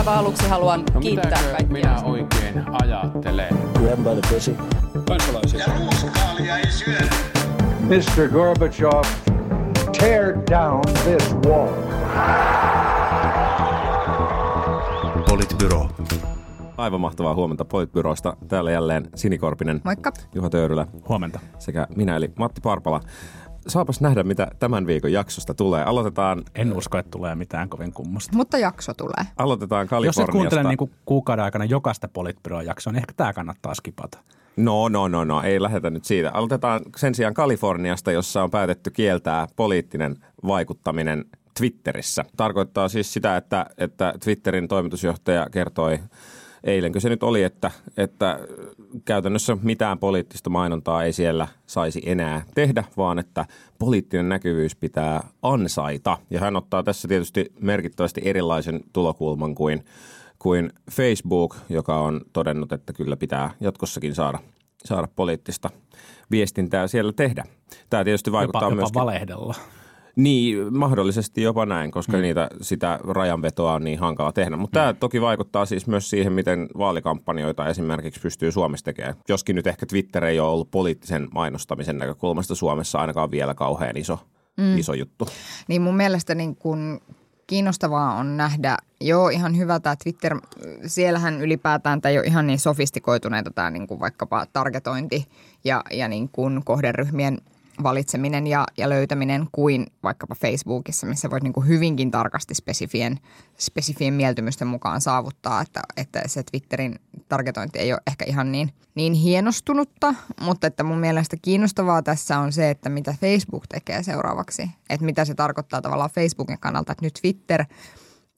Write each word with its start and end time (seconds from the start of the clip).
aivan 0.00 0.14
aluksi 0.18 0.48
haluan 0.48 0.84
No 0.94 1.00
kiittää 1.00 1.30
kaikkia. 1.42 1.66
minä 1.72 2.00
oikein 2.04 2.64
ajattelen? 2.82 3.58
Grab 3.74 3.98
by 3.98 4.20
the 4.20 4.34
pussy. 4.34 4.56
kansalaisia. 5.08 5.60
Ja 5.60 5.66
ruuskaalia 5.78 6.58
ei 6.58 6.70
syödä. 6.70 7.10
Mr. 7.80 8.28
Gorbachev, 8.32 9.02
tear 9.98 10.34
down 10.50 10.80
this 11.04 11.34
wall. 11.46 11.68
Politbyro. 15.28 15.88
Aivan 16.76 17.00
mahtavaa 17.00 17.34
huomenta 17.34 17.64
Politbyroista. 17.64 18.36
Täällä 18.48 18.70
jälleen 18.70 19.08
Sinikorpinen, 19.14 19.80
Moikka. 19.84 20.12
Juha 20.34 20.50
Töyrylä 20.50 20.86
Huomenta. 21.08 21.40
sekä 21.58 21.86
minä 21.96 22.16
eli 22.16 22.32
Matti 22.38 22.60
Parpala. 22.60 23.00
Saapas 23.66 24.00
nähdä, 24.00 24.22
mitä 24.22 24.48
tämän 24.58 24.86
viikon 24.86 25.12
jaksosta 25.12 25.54
tulee. 25.54 25.84
Aloitetaan, 25.84 26.42
En 26.54 26.72
usko, 26.72 26.98
että 26.98 27.10
tulee 27.10 27.34
mitään 27.34 27.68
kovin 27.68 27.92
kummosta. 27.92 28.36
Mutta 28.36 28.58
jakso 28.58 28.94
tulee. 28.94 29.26
aloitetaan 29.36 29.82
Jos 29.82 29.84
et 29.84 29.90
Kaliforniasta. 29.90 30.32
kuuntele 30.32 30.62
niin 30.62 30.78
kuin 30.78 30.90
kuukauden 31.04 31.44
aikana 31.44 31.64
jokaista 31.64 32.08
Politbyroa 32.08 32.62
jaksoa, 32.62 32.92
niin 32.92 32.98
ehkä 33.00 33.12
tämä 33.16 33.32
kannattaa 33.32 33.74
skipata. 33.74 34.18
No, 34.56 34.88
no, 34.88 35.08
no, 35.08 35.24
no, 35.24 35.42
ei 35.42 35.62
lähdetä 35.62 35.90
nyt 35.90 36.04
siitä. 36.04 36.30
Aloitetaan 36.30 36.80
sen 36.96 37.14
sijaan 37.14 37.34
Kaliforniasta, 37.34 38.12
jossa 38.12 38.42
on 38.42 38.50
päätetty 38.50 38.90
kieltää 38.90 39.48
poliittinen 39.56 40.16
vaikuttaminen 40.46 41.24
Twitterissä. 41.58 42.24
Tarkoittaa 42.36 42.88
siis 42.88 43.12
sitä, 43.12 43.36
että, 43.36 43.66
että 43.78 44.14
Twitterin 44.24 44.68
toimitusjohtaja 44.68 45.46
kertoi 45.50 45.98
eilenkö 46.64 47.00
se 47.00 47.08
nyt 47.08 47.22
oli, 47.22 47.42
että, 47.42 47.70
että 47.96 48.38
käytännössä 49.04 49.56
mitään 49.62 49.98
poliittista 49.98 50.50
mainontaa 50.50 51.04
ei 51.04 51.12
siellä 51.12 51.48
saisi 51.66 52.02
enää 52.06 52.42
tehdä, 52.54 52.84
vaan 52.96 53.18
että 53.18 53.46
poliittinen 53.78 54.28
näkyvyys 54.28 54.76
pitää 54.76 55.28
ansaita. 55.42 56.18
Ja 56.30 56.40
hän 56.40 56.56
ottaa 56.56 56.82
tässä 56.82 57.08
tietysti 57.08 57.52
merkittävästi 57.60 58.20
erilaisen 58.24 58.80
tulokulman 58.92 59.54
kuin 59.54 59.84
kuin 60.42 60.72
Facebook, 60.90 61.56
joka 61.68 62.00
on 62.00 62.20
todennut, 62.32 62.72
että 62.72 62.92
kyllä 62.92 63.16
pitää 63.16 63.50
jatkossakin 63.60 64.14
saada, 64.14 64.38
saada 64.84 65.08
poliittista 65.16 65.70
viestintää 66.30 66.86
siellä 66.86 67.12
tehdä. 67.12 67.44
Tämä 67.90 68.04
tietysti 68.04 68.32
vaikuttaa 68.32 68.62
Jopa, 68.62 68.72
jopa 68.72 68.80
myöskin... 68.80 69.00
valehdella. 69.00 69.54
Niin, 70.16 70.76
mahdollisesti 70.76 71.42
jopa 71.42 71.66
näin, 71.66 71.90
koska 71.90 72.16
mm. 72.16 72.22
niitä, 72.22 72.48
sitä 72.60 72.98
rajanvetoa 73.08 73.72
on 73.72 73.84
niin 73.84 73.98
hankala 73.98 74.32
tehdä. 74.32 74.56
Mutta 74.56 74.78
mm. 74.78 74.82
tämä 74.82 74.94
toki 74.94 75.20
vaikuttaa 75.20 75.66
siis 75.66 75.86
myös 75.86 76.10
siihen, 76.10 76.32
miten 76.32 76.68
vaalikampanjoita 76.78 77.68
esimerkiksi 77.68 78.20
pystyy 78.20 78.52
Suomessa 78.52 78.84
tekemään. 78.84 79.14
Joskin 79.28 79.56
nyt 79.56 79.66
ehkä 79.66 79.86
Twitter 79.86 80.24
ei 80.24 80.40
ole 80.40 80.50
ollut 80.50 80.70
poliittisen 80.70 81.28
mainostamisen 81.34 81.98
näkökulmasta 81.98 82.54
Suomessa 82.54 82.98
ainakaan 82.98 83.30
vielä 83.30 83.54
kauhean 83.54 83.96
iso, 83.96 84.18
mm. 84.56 84.78
iso 84.78 84.94
juttu. 84.94 85.28
Niin 85.68 85.82
mun 85.82 85.96
mielestä 85.96 86.34
niin 86.34 86.56
kun 86.56 87.00
kiinnostavaa 87.46 88.14
on 88.14 88.36
nähdä, 88.36 88.76
joo 89.00 89.28
ihan 89.28 89.56
hyvä 89.56 89.80
tämä 89.80 89.96
Twitter, 89.96 90.40
siellähän 90.86 91.40
ylipäätään 91.40 92.00
tämä 92.00 92.10
ei 92.10 92.18
ole 92.18 92.26
ihan 92.26 92.46
niin 92.46 92.58
sofistikoituneita 92.58 93.50
tämä 93.50 93.70
niin 93.70 93.86
kuin 93.86 94.00
vaikkapa 94.00 94.46
targetointi 94.52 95.26
ja, 95.64 95.82
ja 95.90 96.08
niin 96.08 96.28
kuin 96.28 96.64
kohderyhmien 96.64 97.38
valitseminen 97.82 98.46
ja, 98.46 98.66
ja 98.76 98.88
löytäminen 98.88 99.48
kuin 99.52 99.86
vaikkapa 100.02 100.34
Facebookissa, 100.34 101.06
missä 101.06 101.30
voit 101.30 101.42
niin 101.42 101.52
kuin 101.52 101.68
hyvinkin 101.68 102.10
tarkasti 102.10 102.54
spesifien, 102.54 103.18
spesifien 103.58 104.14
mieltymysten 104.14 104.68
mukaan 104.68 105.00
saavuttaa, 105.00 105.60
että, 105.60 105.80
että 105.96 106.22
se 106.26 106.42
Twitterin 106.42 107.00
targetointi 107.28 107.78
ei 107.78 107.92
ole 107.92 108.00
ehkä 108.06 108.24
ihan 108.28 108.52
niin, 108.52 108.72
niin 108.94 109.12
hienostunutta, 109.12 110.14
mutta 110.40 110.66
että 110.66 110.82
mun 110.84 110.98
mielestä 110.98 111.36
kiinnostavaa 111.42 112.02
tässä 112.02 112.38
on 112.38 112.52
se, 112.52 112.70
että 112.70 112.88
mitä 112.88 113.14
Facebook 113.20 113.66
tekee 113.66 114.02
seuraavaksi, 114.02 114.70
että 114.90 115.06
mitä 115.06 115.24
se 115.24 115.34
tarkoittaa 115.34 115.82
tavallaan 115.82 116.10
Facebookin 116.10 116.60
kannalta, 116.60 116.92
että 116.92 117.04
nyt 117.04 117.18
Twitter 117.20 117.64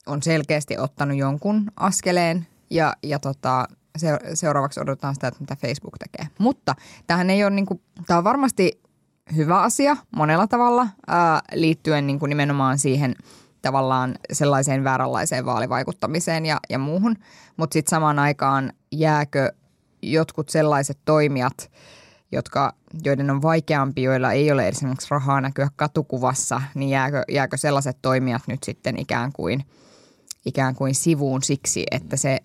on 0.05 0.23
selkeästi 0.23 0.77
ottanut 0.77 1.17
jonkun 1.17 1.71
askeleen 1.75 2.47
ja, 2.69 2.93
ja 3.03 3.19
tota, 3.19 3.67
se, 3.97 4.19
seuraavaksi 4.33 4.79
odotetaan 4.79 5.13
sitä, 5.13 5.27
että 5.27 5.39
mitä 5.39 5.55
Facebook 5.55 5.97
tekee. 5.97 6.27
Mutta 6.39 6.75
tämähän 7.07 7.29
ei 7.29 7.43
ole 7.43 7.51
niin 7.51 7.65
kuin, 7.65 7.81
tämä 8.07 8.17
on 8.17 8.23
varmasti 8.23 8.82
hyvä 9.35 9.61
asia 9.61 9.97
monella 10.15 10.47
tavalla 10.47 10.87
ää, 11.07 11.41
liittyen 11.53 12.07
niin 12.07 12.19
kuin 12.19 12.29
nimenomaan 12.29 12.77
siihen 12.77 13.15
tavallaan 13.61 14.15
sellaiseen 14.31 14.83
vääränlaiseen 14.83 15.45
vaalivaikuttamiseen 15.45 16.45
ja, 16.45 16.59
ja 16.69 16.79
muuhun. 16.79 17.15
Mutta 17.57 17.73
sitten 17.73 17.89
samaan 17.89 18.19
aikaan 18.19 18.73
jääkö 18.91 19.51
jotkut 20.01 20.49
sellaiset 20.49 20.97
toimijat, 21.05 21.71
jotka, 22.31 22.73
joiden 23.03 23.31
on 23.31 23.41
vaikeampi, 23.41 24.03
joilla 24.03 24.31
ei 24.31 24.51
ole 24.51 24.67
esimerkiksi 24.67 25.07
rahaa 25.11 25.41
näkyä 25.41 25.69
katukuvassa, 25.75 26.61
niin 26.75 26.89
jääkö, 26.89 27.23
jääkö 27.31 27.57
sellaiset 27.57 27.97
toimijat 28.01 28.41
nyt 28.47 28.63
sitten 28.63 28.99
ikään 28.99 29.31
kuin– 29.33 29.65
ikään 30.45 30.75
kuin 30.75 30.95
sivuun 30.95 31.43
siksi, 31.43 31.85
että 31.91 32.17
se 32.17 32.39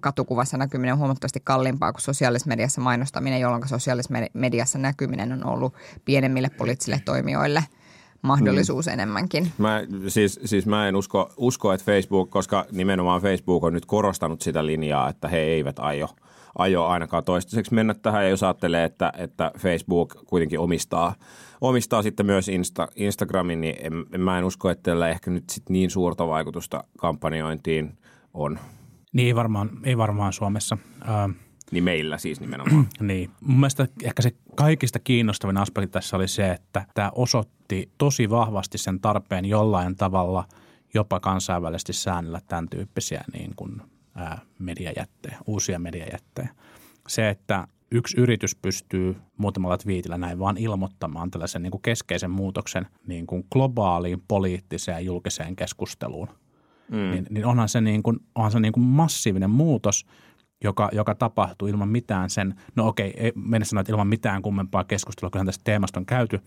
katukuvassa 0.00 0.56
näkyminen 0.56 0.92
on 0.92 0.98
huomattavasti 0.98 1.40
kalliimpaa 1.44 1.92
kuin 1.92 2.02
sosiaalisessa 2.02 2.48
mediassa 2.48 2.80
mainostaminen, 2.80 3.40
jolloin 3.40 3.68
sosiaalisessa 3.68 4.14
mediassa 4.32 4.78
näkyminen 4.78 5.32
on 5.32 5.46
ollut 5.46 5.74
pienemmille 6.04 6.50
poliittisille 6.58 7.02
toimijoille 7.04 7.64
mahdollisuus 8.22 8.86
mm. 8.86 8.92
enemmänkin. 8.92 9.52
Mä, 9.58 9.82
siis, 10.08 10.40
siis 10.44 10.66
mä 10.66 10.88
en 10.88 10.96
usko, 10.96 11.32
usko, 11.36 11.72
että 11.72 11.84
Facebook, 11.84 12.30
koska 12.30 12.66
nimenomaan 12.72 13.22
Facebook 13.22 13.64
on 13.64 13.72
nyt 13.72 13.86
korostanut 13.86 14.42
sitä 14.42 14.66
linjaa, 14.66 15.08
että 15.08 15.28
he 15.28 15.38
eivät 15.38 15.78
aio, 15.78 16.08
aio 16.58 16.86
ainakaan 16.86 17.24
toistaiseksi 17.24 17.74
mennä 17.74 17.94
tähän. 17.94 18.22
Ja 18.22 18.28
jos 18.28 18.42
ajattelee, 18.42 18.84
että, 18.84 19.12
että 19.16 19.52
Facebook 19.58 20.14
kuitenkin 20.26 20.58
omistaa, 20.58 21.14
omistaa 21.60 22.02
sitten 22.02 22.26
myös 22.26 22.48
Insta, 22.48 22.88
Instagramin, 22.96 23.60
niin 23.60 23.76
en, 23.80 23.92
en, 24.12 24.20
mä 24.20 24.38
en 24.38 24.44
usko, 24.44 24.70
että 24.70 24.90
tällä 24.90 25.08
ehkä 25.08 25.30
nyt 25.30 25.50
sit 25.50 25.68
niin 25.68 25.90
suurta 25.90 26.28
vaikutusta 26.28 26.84
kampanjointiin 26.98 27.98
on. 28.34 28.58
Niin 29.12 29.26
ei 29.26 29.34
varmaan, 29.34 29.70
ei 29.84 29.98
varmaan 29.98 30.32
Suomessa. 30.32 30.78
Ö, 31.02 31.34
Niin 31.70 31.84
meillä 31.84 32.18
siis 32.18 32.40
nimenomaan. 32.40 32.86
niin. 33.00 33.30
Mun 33.40 33.60
mielestä 33.60 33.88
ehkä 34.02 34.22
se 34.22 34.30
kaikista 34.54 34.98
kiinnostavin 34.98 35.56
aspekti 35.56 35.92
tässä 35.92 36.16
oli 36.16 36.28
se, 36.28 36.50
että 36.50 36.86
tämä 36.94 37.10
osoitti 37.14 37.90
tosi 37.98 38.30
vahvasti 38.30 38.78
sen 38.78 39.00
tarpeen 39.00 39.44
jollain 39.44 39.96
tavalla 39.96 40.44
jopa 40.94 41.20
kansainvälisesti 41.20 41.92
säännellä 41.92 42.40
tämän 42.48 42.68
tyyppisiä 42.68 43.24
niin 43.32 43.52
kuin, 43.56 43.82
mediajättejä, 44.58 45.38
uusia 45.46 45.78
mediajättejä. 45.78 46.48
Se, 47.08 47.28
että 47.28 47.66
yksi 47.90 48.20
yritys 48.20 48.56
pystyy 48.56 49.16
muutamalla 49.36 49.78
twiitillä 49.78 50.18
näin 50.18 50.38
vaan 50.38 50.56
ilmoittamaan 50.56 51.30
tällaisen 51.30 51.62
niin 51.62 51.70
kuin 51.70 51.82
keskeisen 51.82 52.30
muutoksen 52.30 52.86
niin 53.06 53.26
kuin 53.26 53.46
globaaliin 53.52 54.22
poliittiseen 54.28 55.04
julkiseen 55.04 55.56
keskusteluun, 55.56 56.28
mm. 56.90 57.10
niin, 57.10 57.26
niin 57.30 57.46
onhan 57.46 57.68
se, 57.68 57.80
niin 57.80 58.02
kuin, 58.02 58.18
onhan 58.34 58.52
se 58.52 58.60
niin 58.60 58.72
kuin 58.72 58.84
massiivinen 58.84 59.50
muutos, 59.50 60.06
joka, 60.64 60.88
joka 60.92 61.14
tapahtuu 61.14 61.68
ilman 61.68 61.88
mitään 61.88 62.30
sen, 62.30 62.54
no 62.76 62.86
okei, 62.88 63.14
ei 63.16 63.32
mennä 63.34 63.64
sanoa, 63.64 63.80
että 63.80 63.92
ilman 63.92 64.06
mitään 64.06 64.42
kummempaa 64.42 64.84
keskustelua, 64.84 65.30
kyllähän 65.30 65.46
tästä 65.46 65.64
teemasta 65.64 66.00
on 66.00 66.06
käyty 66.06 66.40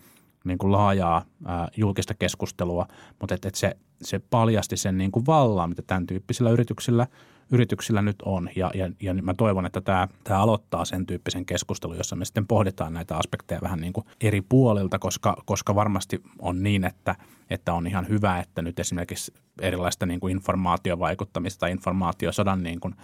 niin 0.44 0.58
kuin 0.58 0.72
laajaa 0.72 1.24
ää, 1.44 1.68
julkista 1.76 2.14
keskustelua, 2.14 2.86
mutta 3.20 3.34
et, 3.34 3.44
et 3.44 3.54
se, 3.54 3.76
se 4.02 4.18
paljasti 4.18 4.76
sen 4.76 4.98
niin 4.98 5.12
kuin 5.12 5.26
vallan, 5.26 5.68
mitä 5.68 5.82
tämän 5.86 6.06
tyyppisillä 6.06 6.50
yrityksillä– 6.50 7.06
yrityksillä 7.52 8.02
nyt 8.02 8.22
on. 8.22 8.50
Ja, 8.56 8.70
ja, 8.74 8.90
ja 9.02 9.14
mä 9.14 9.34
toivon, 9.34 9.66
että 9.66 9.80
tämä, 9.80 10.08
tämä 10.24 10.40
aloittaa 10.40 10.84
sen 10.84 11.06
tyyppisen 11.06 11.46
keskustelun, 11.46 11.96
jossa 11.96 12.16
me 12.16 12.24
sitten 12.24 12.46
pohditaan 12.46 12.92
näitä 12.92 13.16
aspekteja 13.16 13.60
vähän 13.62 13.80
niin 13.80 13.92
kuin 13.92 14.06
eri 14.20 14.40
puolilta, 14.40 14.98
koska, 14.98 15.36
koska 15.46 15.74
varmasti 15.74 16.22
on 16.38 16.62
niin, 16.62 16.84
että, 16.84 17.16
että 17.50 17.72
on 17.72 17.86
ihan 17.86 18.08
hyvä, 18.08 18.38
että 18.38 18.62
nyt 18.62 18.78
esimerkiksi 18.78 19.32
erilaista 19.60 20.06
niin 20.06 20.20
kuin 20.20 20.32
informaatiovaikuttamista 20.32 21.60
tai 21.60 21.70
informaatiosodan 21.70 22.62
niin 22.62 22.80
kuin 22.80 22.94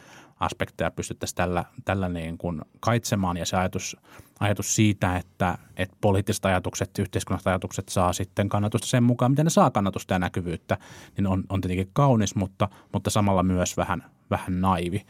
aspekteja 0.40 0.90
pystyttäisiin 0.90 1.36
tällä, 1.36 1.64
tällä 1.84 2.08
niin 2.08 2.38
kuin 2.38 2.60
kaitsemaan 2.80 3.36
ja 3.36 3.46
se 3.46 3.56
ajatus, 3.56 3.96
ajatus 4.40 4.74
siitä, 4.74 5.16
että, 5.16 5.58
että 5.76 5.96
poliittiset 6.00 6.44
ajatukset, 6.44 6.98
yhteiskunnalliset 6.98 7.46
ajatukset 7.46 7.88
saa 7.88 8.12
sitten 8.12 8.48
kannatusta 8.48 8.86
sen 8.86 9.02
mukaan, 9.02 9.32
miten 9.32 9.46
ne 9.46 9.50
saa 9.50 9.70
kannatusta 9.70 10.14
ja 10.14 10.18
näkyvyyttä, 10.18 10.78
niin 11.16 11.26
on, 11.26 11.44
on 11.48 11.60
tietenkin 11.60 11.90
kaunis, 11.92 12.34
mutta, 12.34 12.68
mutta 12.92 13.10
samalla 13.10 13.42
myös 13.42 13.76
vähän, 13.76 14.04
vähän 14.30 14.60
naivi. 14.60 15.06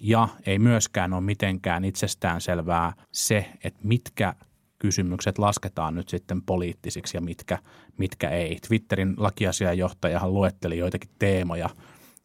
Ja 0.00 0.28
ei 0.46 0.58
myöskään 0.58 1.12
ole 1.12 1.20
mitenkään 1.20 1.84
itsestään 1.84 2.40
selvää 2.40 2.92
se, 3.12 3.52
että 3.64 3.80
mitkä 3.82 4.34
kysymykset 4.78 5.38
lasketaan 5.38 5.94
nyt 5.94 6.08
sitten 6.08 6.42
poliittisiksi 6.42 7.16
ja 7.16 7.20
mitkä, 7.20 7.58
mitkä 7.96 8.30
ei. 8.30 8.58
Twitterin 8.68 9.14
lakiasiajohtajahan 9.16 10.34
luetteli 10.34 10.78
joitakin 10.78 11.10
teemoja 11.18 11.70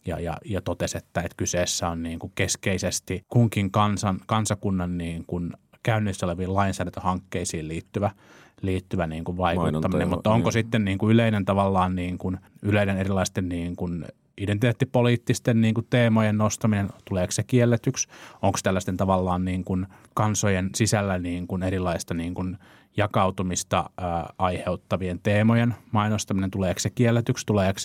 ja, 0.06 0.20
ja, 0.20 0.38
ja 0.46 0.62
totesi, 0.62 0.98
että, 0.98 1.22
että 1.22 1.38
kyseessä 1.38 1.90
on 1.90 2.04
niin 2.04 2.20
kuin 2.20 2.32
keskeisesti 2.36 3.26
kunkin 3.30 3.72
kansan, 3.72 4.20
kansakunnan 4.26 4.98
niin 4.98 5.26
kuin 5.28 5.54
käynnissä 5.84 6.26
oleviin 6.26 6.54
lainsäädäntöhankkeisiin 6.54 7.68
liittyvä, 7.68 8.12
liittyvä 8.62 9.08
niin 9.08 9.24
kuin 9.24 9.38
vaikuttaminen. 9.38 10.10
Mutta 10.10 10.32
onko 10.32 10.48
niin. 10.48 10.54
sitten 10.54 10.86
niin 10.86 10.98
kuin 10.98 11.14
yleinen 11.14 11.46
tavallaan 11.46 11.96
niin 11.96 12.18
kuin, 12.18 12.38
yleinen 12.62 12.98
erilaisten 12.98 13.50
niin 13.50 13.76
kuin 13.76 14.06
identiteettipoliittisten 14.38 15.62
niin 15.62 15.74
kuin 15.74 15.88
teemojen 15.90 16.38
nostaminen, 16.38 16.90
tuleeko 17.06 17.32
se 17.32 17.44
kielletyksi? 17.44 18.08
Onko 18.42 18.60
tällaisten 18.64 18.98
tavallaan 18.98 19.46
niin 19.46 19.64
kuin 19.64 19.88
kansojen 20.14 20.70
sisällä 20.76 21.20
niin 21.20 21.48
kuin 21.48 21.64
erilaista 21.64 22.14
niin 22.14 22.34
kuin 22.34 22.58
jakautumista 22.98 23.90
ää, 23.98 24.34
aiheuttavien 24.38 25.20
teemojen 25.24 25.76
mainostaminen, 25.92 26.52
tuleeko 26.52 26.80
se 26.80 26.90
kielletyksi? 26.90 27.46
Tuleeko 27.46 27.80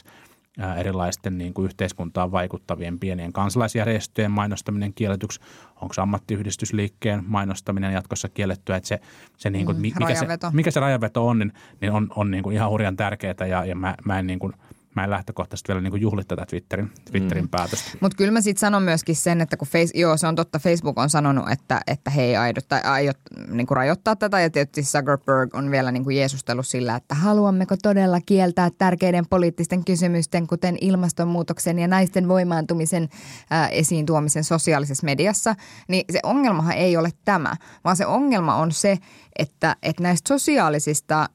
erilaisten 0.76 1.38
niin 1.38 1.54
kuin 1.54 1.64
yhteiskuntaan 1.66 2.32
vaikuttavien 2.32 2.98
pienien 2.98 3.32
kansalaisjärjestöjen 3.32 4.30
mainostaminen 4.30 4.94
kielletyksi, 4.94 5.40
onko 5.80 5.94
se 5.94 6.00
ammattiyhdistysliikkeen 6.00 7.24
mainostaminen 7.26 7.92
jatkossa 7.92 8.28
kiellettyä, 8.28 8.76
että 8.76 8.88
se, 8.88 9.00
se 9.36 9.50
niin 9.50 9.66
kuin, 9.66 9.76
Mm, 9.76 9.80
mi- 9.80 9.92
mikä, 9.98 10.14
se, 10.14 10.26
mikä 10.52 10.70
se 10.70 10.80
rajanveto 10.80 11.26
on, 11.26 11.38
niin, 11.38 11.52
niin 11.80 11.92
on, 11.92 12.08
on 12.16 12.30
niin 12.30 12.42
kuin 12.42 12.56
ihan 12.56 12.70
hurjan 12.70 12.96
tärkeää 12.96 13.46
ja, 13.48 13.64
ja 13.64 13.74
mä, 13.74 13.94
mä 14.04 14.18
en 14.18 14.26
niin 14.26 14.38
kuin, 14.38 14.52
mä 14.98 15.04
en 15.04 15.10
lähtökohtaisesti 15.10 15.68
vielä 15.68 15.80
niin 15.80 15.90
kuin 15.90 16.02
juhli 16.02 16.24
tätä 16.24 16.46
Twitterin, 16.46 16.90
Twitterin 17.10 17.44
mm. 17.44 17.48
päätöstä. 17.48 17.90
Mutta 18.00 18.16
kyllä 18.16 18.32
mä 18.32 18.40
sitten 18.40 18.60
sanon 18.60 18.82
myöskin 18.82 19.16
sen, 19.16 19.40
että 19.40 19.56
kun 19.56 19.68
face, 19.68 19.98
joo, 19.98 20.16
se 20.16 20.26
on 20.26 20.34
totta, 20.34 20.58
Facebook 20.58 20.98
on 20.98 21.10
sanonut, 21.10 21.50
että, 21.50 21.80
että 21.86 22.10
he 22.10 22.22
ei 22.22 22.36
aido, 22.36 22.60
tai 22.68 22.80
aiot 22.82 23.16
niin 23.48 23.66
kuin 23.66 23.76
rajoittaa 23.76 24.16
tätä. 24.16 24.40
Ja 24.40 24.50
tietysti 24.50 24.82
Zuckerberg 24.82 25.54
on 25.54 25.70
vielä 25.70 25.92
niin 25.92 26.04
kuin 26.04 26.16
jeesustellut 26.16 26.66
sillä, 26.66 26.96
että 26.96 27.14
haluammeko 27.14 27.76
todella 27.82 28.20
kieltää 28.26 28.70
tärkeiden 28.78 29.26
poliittisten 29.30 29.84
kysymysten, 29.84 30.46
kuten 30.46 30.76
ilmastonmuutoksen 30.80 31.78
ja 31.78 31.88
naisten 31.88 32.28
voimaantumisen 32.28 33.08
ää, 33.50 33.68
esiin 33.68 34.06
tuomisen 34.06 34.44
sosiaalisessa 34.44 35.04
mediassa. 35.04 35.54
Niin 35.88 36.04
se 36.12 36.20
ongelmahan 36.22 36.74
ei 36.74 36.96
ole 36.96 37.10
tämä, 37.24 37.56
vaan 37.84 37.96
se 37.96 38.06
ongelma 38.06 38.54
on 38.54 38.72
se, 38.72 38.98
että, 39.38 39.76
että 39.82 40.02
näistä 40.02 40.28
sosiaalisista 40.28 41.28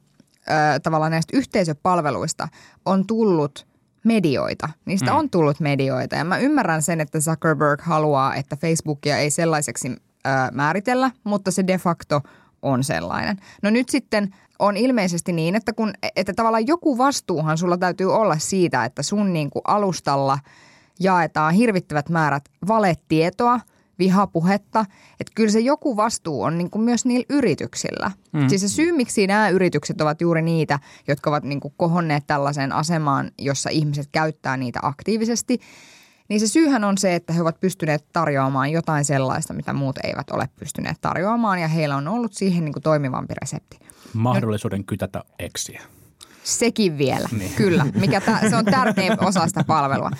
tavallaan 0.84 1.12
näistä 1.12 1.38
yhteisöpalveluista 1.38 2.48
on 2.86 3.08
tullut 3.08 3.68
medioita. 4.04 4.70
Niistä 4.86 5.12
mm. 5.12 5.18
on 5.18 5.30
tullut 5.30 5.60
medioita 5.60 6.16
ja 6.16 6.24
mä 6.24 6.38
ymmärrän 6.38 6.82
sen, 6.82 7.02
että 7.02 7.20
Zuckerberg 7.20 7.82
haluaa, 7.82 8.36
että 8.36 8.56
Facebookia 8.56 9.18
ei 9.18 9.30
sellaiseksi 9.30 9.90
ö, 9.90 10.30
määritellä, 10.52 11.12
mutta 11.24 11.52
se 11.52 11.68
de 11.68 11.78
facto 11.78 12.22
on 12.62 12.84
sellainen. 12.84 13.38
No 13.62 13.70
nyt 13.70 13.90
sitten 13.90 14.36
on 14.60 14.78
ilmeisesti 14.78 15.34
niin, 15.34 15.56
että, 15.56 15.74
kun, 15.74 15.94
että 16.16 16.34
tavallaan 16.34 16.68
joku 16.68 16.98
vastuuhan 16.98 17.58
sulla 17.58 17.78
täytyy 17.78 18.14
olla 18.14 18.38
siitä, 18.38 18.86
että 18.86 19.04
sun 19.04 19.34
niin 19.34 19.50
kuin 19.50 19.62
alustalla 19.68 20.40
jaetaan 21.00 21.54
hirvittävät 21.54 22.10
määrät 22.10 22.44
valetietoa– 22.68 23.60
vihapuhetta. 24.00 24.86
Että 25.20 25.32
kyllä 25.36 25.52
se 25.52 25.60
joku 25.60 25.98
vastuu 25.98 26.42
on 26.42 26.58
niin 26.58 26.70
kuin 26.70 26.84
myös 26.84 27.06
niillä 27.06 27.26
yrityksillä. 27.30 28.12
Mm. 28.32 28.50
Siis 28.50 28.62
se 28.62 28.68
syy, 28.68 28.92
miksi 28.92 29.28
nämä 29.28 29.50
yritykset 29.50 30.02
ovat 30.02 30.22
juuri 30.22 30.42
niitä, 30.42 30.80
jotka 31.08 31.30
ovat 31.30 31.44
niin 31.44 31.60
kuin 31.60 31.74
kohonneet 31.78 32.28
tällaiseen 32.28 32.72
asemaan, 32.72 33.32
jossa 33.40 33.70
ihmiset 33.70 34.10
käyttää 34.12 34.58
niitä 34.58 34.80
aktiivisesti, 34.82 35.60
niin 36.30 36.40
se 36.40 36.48
syyhän 36.48 36.84
on 36.84 36.98
se, 36.98 37.16
että 37.16 37.34
he 37.34 37.42
ovat 37.42 37.60
pystyneet 37.60 38.06
tarjoamaan 38.14 38.72
jotain 38.72 39.06
sellaista, 39.06 39.54
mitä 39.54 39.74
muut 39.74 40.00
eivät 40.04 40.30
ole 40.32 40.50
pystyneet 40.60 40.98
tarjoamaan 41.02 41.60
ja 41.60 41.68
heillä 41.68 41.96
on 41.96 42.08
ollut 42.08 42.34
siihen 42.34 42.66
niin 42.66 42.74
kuin 42.74 42.84
toimivampi 42.84 43.34
resepti. 43.42 43.80
Mahdollisuuden 44.14 44.86
kytätä 44.86 45.24
eksiä. 45.40 45.82
Sekin 46.44 46.98
vielä, 46.98 47.30
niin. 47.38 47.54
kyllä. 47.54 47.86
Mikä 48.00 48.22
tä, 48.22 48.50
se 48.50 48.56
on 48.56 48.66
tärkein 48.66 49.24
osa 49.26 49.48
sitä 49.48 49.64
palvelua. 49.64 50.12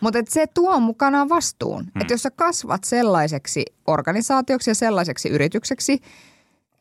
Mutta 0.00 0.18
se 0.28 0.46
tuo 0.46 0.80
mukanaan 0.80 1.28
vastuun. 1.28 1.80
Hmm. 1.84 2.00
Että 2.00 2.14
jos 2.14 2.22
sä 2.22 2.30
kasvat 2.30 2.84
sellaiseksi 2.84 3.64
organisaatioksi 3.86 4.70
ja 4.70 4.74
sellaiseksi 4.74 5.28
yritykseksi, 5.28 6.00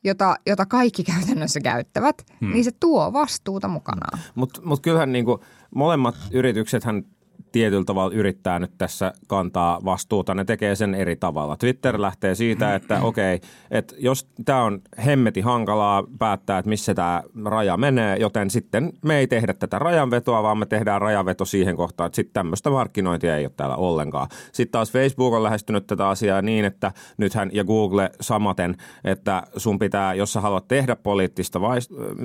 jota, 0.04 0.36
jota 0.48 0.66
kaikki 0.66 1.04
käytännössä 1.14 1.60
käyttävät, 1.60 2.26
hmm. 2.42 2.54
niin 2.54 2.64
se 2.64 2.72
tuo 2.80 3.14
vastuuta 3.14 3.68
mukanaan. 3.68 4.20
Mutta 4.36 4.62
mut 4.64 4.80
kyllähän 4.82 5.12
niinku, 5.12 5.44
molemmat 5.76 6.16
yrityksethän 6.32 7.04
tietyllä 7.52 7.86
tavalla 7.86 8.14
yrittää 8.14 8.60
nyt 8.60 8.72
tässä 8.78 9.14
kantaa 9.28 9.80
vastuuta. 9.86 10.34
Ne 10.34 10.46
tekee 10.46 10.76
sen 10.76 10.96
eri 10.96 11.16
tavalla. 11.16 11.58
Twitter 11.58 12.02
lähtee 12.02 12.36
siitä, 12.36 12.76
että 12.76 13.02
okei, 13.10 13.36
okay, 13.36 13.50
että 13.72 13.96
jos 14.00 14.28
tämä 14.46 14.64
on 14.64 14.82
hemmeti 15.06 15.42
hankalaa 15.42 16.04
päättää, 16.20 16.60
että 16.60 16.70
missä 16.70 16.94
tämä 16.94 17.24
raja 17.46 17.78
menee, 17.78 18.18
joten 18.18 18.50
sitten 18.50 18.94
me 19.06 19.18
ei 19.18 19.28
tehdä 19.28 19.54
tätä 19.54 19.80
rajanvetoa, 19.80 20.44
vaan 20.44 20.58
me 20.58 20.66
tehdään 20.66 21.02
rajanveto 21.02 21.46
siihen 21.46 21.76
kohtaan, 21.76 22.08
että 22.08 22.16
sitten 22.16 22.34
tämmöistä 22.34 22.70
markkinointia 22.70 23.38
ei 23.38 23.46
ole 23.46 23.54
täällä 23.58 23.76
ollenkaan. 23.76 24.28
Sitten 24.52 24.72
taas 24.72 24.92
Facebook 24.92 25.34
on 25.34 25.44
lähestynyt 25.44 25.88
tätä 25.88 26.10
asiaa 26.10 26.42
niin, 26.42 26.66
että 26.66 26.92
nythän 27.18 27.50
ja 27.54 27.64
Google 27.64 28.10
samaten, 28.22 28.76
että 29.04 29.44
sun 29.58 29.80
pitää, 29.80 30.14
jos 30.14 30.34
sä 30.34 30.42
haluat 30.42 30.68
tehdä 30.68 30.96
poliittista 30.96 31.62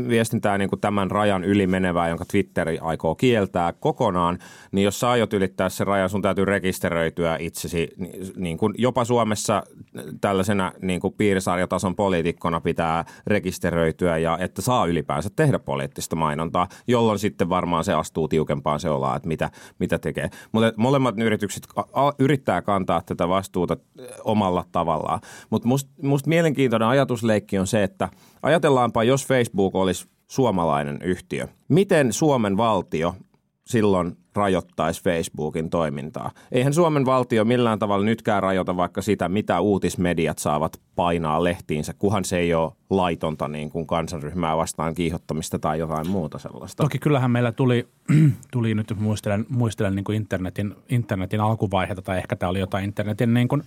viestintää 0.09 0.59
niin 0.59 0.71
kuin 0.71 0.81
tämän 0.81 1.11
rajan 1.11 1.44
yli 1.44 1.67
menevää, 1.67 2.09
jonka 2.09 2.25
Twitter 2.25 2.69
aikoo 2.81 3.15
kieltää 3.15 3.73
kokonaan, 3.73 4.38
niin 4.73 4.85
jos 4.85 5.00
sä 5.00 5.11
aiot 5.14 5.32
ylittää 5.32 5.69
sen 5.69 5.87
rajan, 5.87 6.08
sun 6.08 6.22
täytyy 6.22 6.44
rekisteröityä 6.44 7.37
itsesi. 7.40 7.88
Niin 8.37 8.58
kuin 8.58 8.75
jopa 8.78 9.05
Suomessa 9.05 9.62
tällaisena 10.20 10.72
niin 10.82 11.00
kuin 11.00 11.14
piirisarjatason 11.14 11.96
poliitikkona 11.96 12.61
pitää 12.61 13.05
rekisteröityä 13.26 14.19
ja 14.19 14.38
että 14.40 14.62
saa 14.62 14.87
ylipäänsä 14.87 15.31
tehdä 15.37 15.58
poliittista 15.58 16.16
mainontaa, 16.16 16.69
jolloin 16.87 17.19
sitten 17.19 17.49
varmaan 17.49 17.84
se 17.84 17.93
astuu 17.94 18.28
tiukempaan 18.28 18.81
se 18.81 18.90
ollaan, 18.90 19.16
että 19.16 19.28
mitä, 19.28 19.50
mitä 19.78 19.99
tekee. 19.99 20.31
Mutta 20.52 20.72
molemmat 20.76 21.14
yritykset 21.19 21.66
yrittää 22.19 22.62
kantaa 22.62 23.02
tätä 23.06 23.28
vastuuta 23.28 23.76
omalla 24.25 24.64
tavallaan. 24.72 25.20
Mutta 25.50 25.69
musta 25.69 25.90
must 26.02 26.26
mielenkiintoinen 26.26 26.88
ajatusleikki 26.88 27.58
on 27.58 27.66
se, 27.66 27.82
että 27.82 28.08
ajatellaanpa, 28.43 29.05
jos 29.05 29.26
Facebook 29.26 29.75
olisi 29.75 30.08
suomalainen 30.26 30.99
yhtiö. 31.02 31.49
Miten 31.69 32.12
Suomen 32.12 32.56
valtio 32.56 33.14
silloin 33.66 34.16
rajoittaisi 34.36 35.02
Facebookin 35.02 35.70
toimintaa. 35.70 36.31
Eihän 36.52 36.75
Suomen 36.75 37.06
valtio 37.06 37.44
millään 37.44 37.78
tavalla 37.78 38.04
nytkään 38.04 38.42
rajoita 38.42 38.76
vaikka 38.76 39.02
sitä, 39.02 39.28
mitä 39.28 39.60
uutismediat 39.60 40.38
saavat 40.38 40.81
painaa 40.96 41.44
lehtiinsä, 41.44 41.94
kuhan 41.98 42.25
se 42.25 42.38
ei 42.38 42.54
ole 42.54 42.72
laitonta 42.90 43.48
niin 43.48 43.70
kuin 43.70 43.86
kansanryhmää 43.86 44.56
vastaan 44.56 44.94
kiihottamista 44.94 45.58
tai 45.58 45.78
jotain 45.78 46.08
muuta 46.08 46.38
sellaista. 46.38 46.82
Toki 46.82 46.98
kyllähän 46.98 47.31
meillä 47.31 47.52
tuli, 47.52 47.88
tuli 48.52 48.75
nyt 48.75 48.92
muistelen, 48.96 49.46
muistelen 49.48 49.94
niin 49.94 50.04
kuin 50.04 50.16
internetin, 50.16 50.75
internetin 50.88 51.40
alkuvaiheita 51.40 52.02
tai 52.02 52.19
ehkä 52.19 52.37
tämä 52.37 52.50
oli 52.50 52.60
jotain 52.60 52.84
internetin 52.84 53.34
niin 53.34 53.48
kuin 53.48 53.62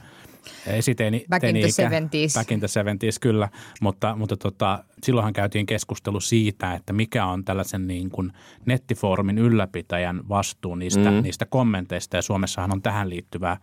esiteeni. 0.68 1.26
Back 1.30 1.44
in 1.44 1.56
the 1.56 1.68
70s. 1.68 2.34
Back 2.34 2.52
in 2.52 2.60
the 2.60 2.68
70s, 2.68 3.18
kyllä. 3.22 3.50
Mutta, 3.82 4.16
mutta 4.16 4.38
tota, 4.38 4.84
silloinhan 5.04 5.34
käytiin 5.34 5.66
keskustelu 5.66 6.20
siitä, 6.20 6.74
että 6.74 6.94
mikä 6.94 7.26
on 7.26 7.46
tällaisen 7.46 7.88
niin 7.88 8.10
kuin 8.10 8.34
nettifoorumin 8.66 9.38
ylläpitäjän 9.38 10.30
vastuu 10.30 10.57
niistä, 10.76 11.12
mm. 11.12 11.22
niistä 11.24 11.46
kommenteista. 11.46 12.16
Ja 12.16 12.22
Suomessahan 12.22 12.74
on 12.74 12.82
tähän 12.82 13.10
liittyvää 13.10 13.58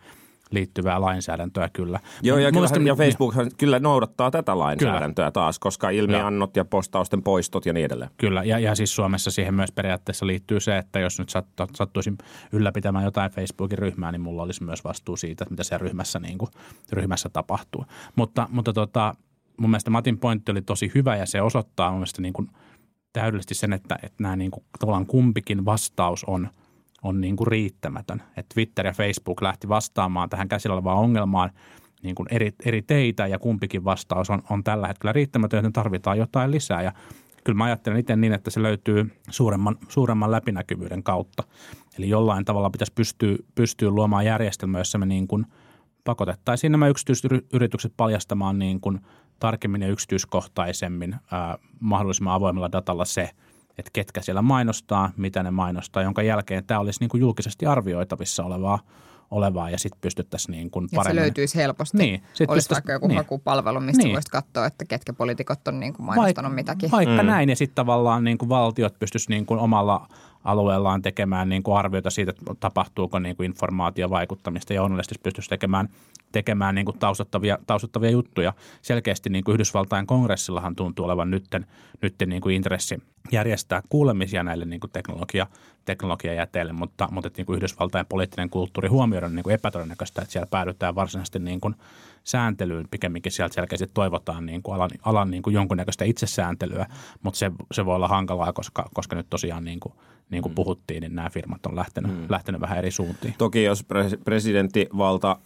liittyvää 0.50 1.00
lainsäädäntöä 1.00 1.69
kyllä. 1.73 2.00
Joo, 2.23 2.38
ja, 2.38 2.52
Muista, 2.52 2.81
ja 2.81 2.96
Facebook 2.96 3.35
niin, 3.35 3.50
kyllä 3.56 3.79
noudattaa 3.79 4.31
tätä 4.31 4.58
lainsäädäntöä 4.58 5.23
kyllä. 5.23 5.31
taas, 5.31 5.58
koska 5.58 5.91
ilmiannot 5.91 6.56
ja. 6.56 6.61
ja 6.61 6.64
postausten 6.64 7.23
poistot 7.23 7.67
ja 7.67 7.73
niin 7.73 7.87
edelleen. 7.87 8.11
Kyllä, 8.17 8.44
ja, 8.44 8.58
ja 8.58 8.75
siis 8.75 8.94
Suomessa 8.94 9.31
siihen 9.31 9.55
myös 9.55 9.73
periaatteessa 9.73 10.26
liittyy 10.26 10.61
se, 10.61 10.79
että 10.79 11.00
jos 11.00 11.19
nyt 11.19 11.29
sattu, 11.29 11.64
sattuisin 11.75 12.19
ylläpitämään 12.52 13.05
jotain 13.05 13.31
Facebookin 13.31 13.79
ryhmää, 13.79 14.12
niin 14.12 14.20
mulla 14.20 14.43
olisi 14.43 14.64
myös 14.64 14.84
vastuu 14.84 15.17
siitä, 15.17 15.44
että 15.44 15.53
mitä 15.53 15.65
siellä 15.65 15.82
ryhmässä, 15.82 16.19
niin 16.19 16.39
kuin, 16.39 16.51
ryhmässä 16.93 17.29
tapahtuu. 17.29 17.84
Mutta, 18.17 18.48
mutta 18.51 18.72
tota, 18.72 19.15
mun 19.60 19.70
mielestä 19.70 19.91
Matin 19.91 20.19
pointti 20.19 20.53
oli 20.53 20.63
tosi 20.63 20.93
hyvä 20.94 21.17
ja 21.17 21.27
se 21.27 21.43
osoittaa 21.43 21.91
mun 21.91 21.98
mielestä 21.98 22.22
niin 22.22 22.34
kuin 22.34 22.51
täydellisesti 23.13 23.55
sen, 23.55 23.72
että, 23.72 23.98
että 24.03 24.22
nämä 24.22 24.36
niin 24.36 24.51
kuin, 24.51 24.65
tavallaan 24.79 25.06
kumpikin 25.06 25.65
vastaus 25.65 26.24
on– 26.24 26.48
on 27.05 27.20
niin 27.20 27.37
kuin 27.37 27.46
riittämätön. 27.46 28.23
Et 28.37 28.46
Twitter 28.55 28.87
ja 28.87 28.93
Facebook 28.93 29.43
lähti 29.43 29.69
vastaamaan 29.69 30.31
tähän 30.31 30.49
käsillä 30.49 30.75
olevaan 30.75 30.99
ongelmaan 30.99 31.51
niin 32.03 32.15
kuin 32.15 32.27
eri, 32.31 32.53
eri 32.65 32.82
teitä 32.82 33.27
ja 33.27 33.39
kumpikin 33.39 33.84
vastaus 33.84 34.31
on, 34.31 34.43
on 34.51 34.65
tällä 34.65 34.87
hetkellä 34.87 35.13
riittämätön, 35.13 35.58
joten 35.58 35.73
tarvitaan 35.73 36.19
jotain 36.19 36.51
lisää. 36.51 36.82
Ja 36.82 36.93
kyllä 37.44 37.56
mä 37.56 37.65
ajattelen 37.65 37.99
itse 37.99 38.17
niin, 38.17 38.32
että 38.32 38.51
se 38.51 38.63
löytyy 38.63 39.13
suuremman, 39.31 39.77
suuremman 39.89 40.31
läpinäkyvyyden 40.31 41.03
kautta. 41.03 41.43
Eli 41.99 42.08
jollain 42.08 42.44
tavalla 42.44 42.70
pitäisi 42.70 42.93
pystyä, 42.93 43.37
pystyä 43.55 43.91
luomaan 43.91 44.27
järjestelmä, 44.27 44.79
jossa 44.79 44.99
me 44.99 45.06
niin 45.06 45.29
kuin 45.29 45.46
pakotettaisiin 46.05 46.73
nämä 46.73 46.89
yksityisyritykset 46.89 47.93
paljastamaan 47.96 48.58
niin 48.58 48.81
kuin 48.81 49.01
tarkemmin 49.39 49.82
ja 49.82 49.89
yksityiskohtaisemmin 49.89 51.17
ää, 51.31 51.58
mahdollisimman 51.81 52.34
avoimella 52.34 52.73
datalla 52.73 53.05
se– 53.05 53.31
että 53.78 53.90
ketkä 53.93 54.22
siellä 54.22 54.43
mainostaa, 54.43 55.10
mitä 55.16 55.43
ne 55.43 55.50
mainostaa, 55.50 56.02
jonka 56.02 56.22
jälkeen 56.22 56.64
tämä 56.64 56.81
olisi 56.81 57.00
niin 57.00 57.08
kuin 57.08 57.20
julkisesti 57.20 57.66
arvioitavissa 57.66 58.44
olevaa, 58.44 58.78
olevaa 59.31 59.70
ja 59.70 59.78
sitten 59.78 60.00
pystyttäisiin 60.00 60.52
niin 60.52 60.70
kuin 60.70 60.88
paremmin. 60.94 61.16
Ja 61.16 61.22
se 61.22 61.26
löytyisi 61.26 61.58
helposti. 61.58 61.98
Niin, 61.98 62.22
sit 62.34 62.50
olisi 62.50 62.70
vaikka 62.70 62.93
joku 62.93 63.06
niin. 63.06 63.16
hakupalvelu, 63.16 63.81
mistä 63.81 64.02
niin. 64.02 64.12
voisit 64.12 64.28
katsoa, 64.31 64.66
että 64.66 64.84
ketkä 64.84 65.12
poliitikot 65.12 65.69
on 65.69 65.81
niin 65.81 65.94
kuin 65.94 66.06
mainostanut 66.06 66.52
Vaik- 66.52 66.54
mitäkin. 66.54 66.90
Vaikka 66.90 67.22
mm. 67.22 67.26
näin, 67.26 67.48
ja 67.48 67.56
sitten 67.56 67.74
tavallaan 67.74 68.24
niin 68.24 68.38
kuin 68.38 68.48
valtiot 68.48 68.98
pystyisivät 68.98 69.31
niin 69.31 69.46
kuin 69.46 69.60
omalla 69.60 70.08
alueellaan 70.44 71.03
tekemään 71.03 71.48
niin 71.48 71.63
kuin 71.63 71.77
arvioita 71.77 72.10
siitä, 72.10 72.31
että 72.31 72.55
tapahtuuko 72.60 73.19
niin 73.19 73.36
kuin 73.36 73.44
informaatiovaikuttamista 73.44 74.74
ja 74.74 74.82
onnellisesti 74.82 75.15
pystyisi 75.22 75.48
tekemään, 75.48 75.89
tekemään 76.32 76.74
niin 76.74 76.84
kuin 76.84 76.98
taustattavia, 76.98 77.58
taustattavia 77.67 78.10
juttuja. 78.10 78.53
Selkeästi 78.82 79.31
niin 79.31 79.44
kuin 79.44 79.53
Yhdysvaltain 79.53 80.06
kongressillahan 80.06 80.77
tuntuu 80.77 81.05
olevan 81.05 81.31
nytten, 81.31 81.67
nytten 82.03 82.29
niin 82.29 82.43
kuin 82.43 82.56
intressi 82.56 83.03
järjestää 83.32 83.82
kuulemisia 83.89 84.43
näille 84.43 84.65
niin 84.65 84.81
kuin 84.81 84.91
teknologia, 84.91 85.46
teknologiajäteille, 85.84 86.72
mutta, 86.72 87.08
mutta 87.10 87.31
niin 87.36 87.46
kuin 87.46 87.56
Yhdysvaltain 87.56 88.06
poliittinen 88.06 88.51
kulttuuri 88.51 88.89
huomioidaan 88.89 89.34
niin 89.34 89.44
kuin 89.44 89.55
epätodennäköistä, 89.55 90.22
että 90.22 90.32
siellä 90.32 90.46
päädytään 90.46 90.94
varsinaisesti 90.94 91.39
niin 91.39 91.60
kuin 91.60 91.74
sääntelyyn. 92.24 92.89
Pikemminkin 92.91 93.32
sieltä 93.32 93.55
selkeästi 93.55 93.86
toivotaan 93.94 94.46
niin 94.46 94.63
kuin 94.63 94.74
alan, 94.74 94.91
alan 95.03 95.31
niin 95.31 95.43
kuin 95.43 95.55
jonkunnäköistä 95.55 96.05
itsesääntelyä, 96.05 96.86
mutta 97.22 97.39
se, 97.39 97.51
se 97.72 97.86
voi 97.86 97.94
olla 97.94 98.08
hankalaa, 98.08 98.53
koska, 98.53 98.89
koska 98.94 99.17
nyt 99.17 99.27
tosiaan 99.31 99.65
niin 99.65 99.81
kuin 99.81 99.94
niin 100.31 100.43
kuin 100.43 100.54
puhuttiin, 100.54 101.00
niin 101.00 101.14
nämä 101.14 101.31
firmat 101.31 101.66
on 101.66 101.76
lähtenyt, 101.76 102.12
mm. 102.12 102.26
lähtenyt 102.28 102.60
vähän 102.60 102.78
eri 102.78 102.90
suuntiin. 102.90 103.34
Toki 103.38 103.64
jos 103.64 103.84
pres- 103.84 104.19
presidenttivalta, 104.24 105.36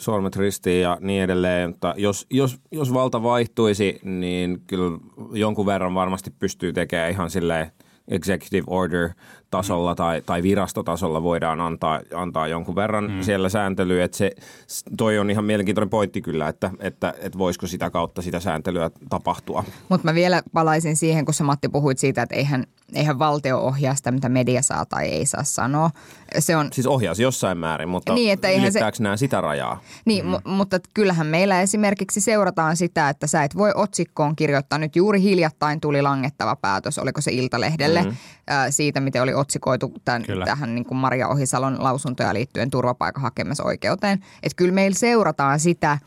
sormet 0.00 0.36
ristiin 0.36 0.82
ja 0.82 0.98
niin 1.00 1.22
edelleen, 1.22 1.70
mutta 1.70 1.94
jos, 1.96 2.26
jos, 2.30 2.60
jos 2.72 2.92
valta 2.92 3.22
vaihtuisi, 3.22 4.00
niin 4.02 4.62
kyllä 4.66 4.98
jonkun 5.32 5.66
verran 5.66 5.94
varmasti 5.94 6.30
pystyy 6.30 6.72
tekemään 6.72 7.10
ihan 7.10 7.30
silleen 7.30 7.72
executive 8.08 8.64
order 8.66 9.10
tasolla 9.56 9.92
mm. 9.92 9.96
tai, 9.96 10.22
tai 10.26 10.42
virastotasolla 10.42 11.22
voidaan 11.22 11.60
antaa, 11.60 12.00
antaa 12.14 12.48
jonkun 12.48 12.74
verran 12.74 13.10
mm. 13.10 13.22
siellä 13.22 13.48
sääntelyä. 13.48 14.04
Että 14.04 14.16
se, 14.16 14.30
toi 14.96 15.18
on 15.18 15.30
ihan 15.30 15.44
mielenkiintoinen 15.44 15.90
pointti 15.90 16.22
kyllä, 16.22 16.48
että, 16.48 16.70
että, 16.78 17.14
että 17.20 17.38
voisiko 17.38 17.66
sitä 17.66 17.90
kautta 17.90 18.22
sitä 18.22 18.40
sääntelyä 18.40 18.90
tapahtua. 19.08 19.64
Mutta 19.88 20.04
mä 20.04 20.14
vielä 20.14 20.42
palaisin 20.52 20.96
siihen, 20.96 21.24
kun 21.24 21.34
sä 21.34 21.44
Matti 21.44 21.68
puhuit 21.68 21.98
siitä, 21.98 22.22
että 22.22 22.34
eihän, 22.34 22.64
eihän 22.94 23.18
valtio 23.18 23.58
ohjaa 23.58 23.94
sitä, 23.94 24.10
mitä 24.10 24.28
media 24.28 24.62
saa 24.62 24.84
tai 24.84 25.08
ei 25.08 25.26
saa 25.26 25.44
sanoa. 25.44 25.90
Se 26.38 26.56
on, 26.56 26.68
siis 26.72 26.86
ohjaisi 26.86 27.22
jossain 27.22 27.58
määrin, 27.58 27.88
mutta 27.88 28.14
niin, 28.14 28.32
että 28.32 28.50
ylittääkö 28.50 28.96
se... 28.96 29.02
nämä 29.02 29.16
sitä 29.16 29.40
rajaa? 29.40 29.80
Niin, 30.04 30.26
mm. 30.26 30.30
m- 30.30 30.50
mutta 30.50 30.78
kyllähän 30.94 31.26
meillä 31.26 31.60
esimerkiksi 31.60 32.20
seurataan 32.20 32.76
sitä, 32.76 33.08
että 33.08 33.26
sä 33.26 33.44
et 33.44 33.56
voi 33.56 33.72
otsikkoon 33.74 34.36
kirjoittaa. 34.36 34.78
Nyt 34.78 34.96
juuri 34.96 35.22
hiljattain 35.22 35.80
tuli 35.80 36.02
langettava 36.02 36.56
päätös, 36.56 36.98
oliko 36.98 37.20
se 37.20 37.32
Iltalehdelle, 37.32 38.02
mm. 38.02 38.16
Ää, 38.46 38.70
siitä 38.70 39.00
miten 39.00 39.22
oli 39.22 39.34
otsikoitu 39.34 39.92
tämän, 40.04 40.24
tähän 40.44 40.74
niin 40.74 40.84
kuin 40.84 40.98
Maria 40.98 41.28
Ohisalon 41.28 41.76
lausuntoja 41.84 42.34
liittyen 42.34 42.70
turvapaikkahakemusoikeuteen. 42.70 44.18
Että 44.42 44.56
kyllä 44.56 44.72
meillä 44.72 44.98
seurataan 44.98 45.60
sitä, 45.60 45.98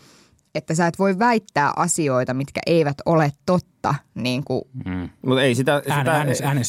että 0.55 0.75
sä 0.75 0.87
et 0.87 0.99
voi 0.99 1.19
väittää 1.19 1.71
asioita, 1.75 2.33
mitkä 2.33 2.61
eivät 2.65 2.97
ole 3.05 3.31
totta. 3.45 3.95
Niin 4.15 4.43
kuin. 4.43 4.61
Mm. 4.85 5.09
Mutta 5.25 5.41
ei 5.41 5.55
sitä... 5.55 5.79
sitä 5.79 5.93
äänen, 5.93 6.13
äänen, 6.13 6.35
äänen 6.43 6.63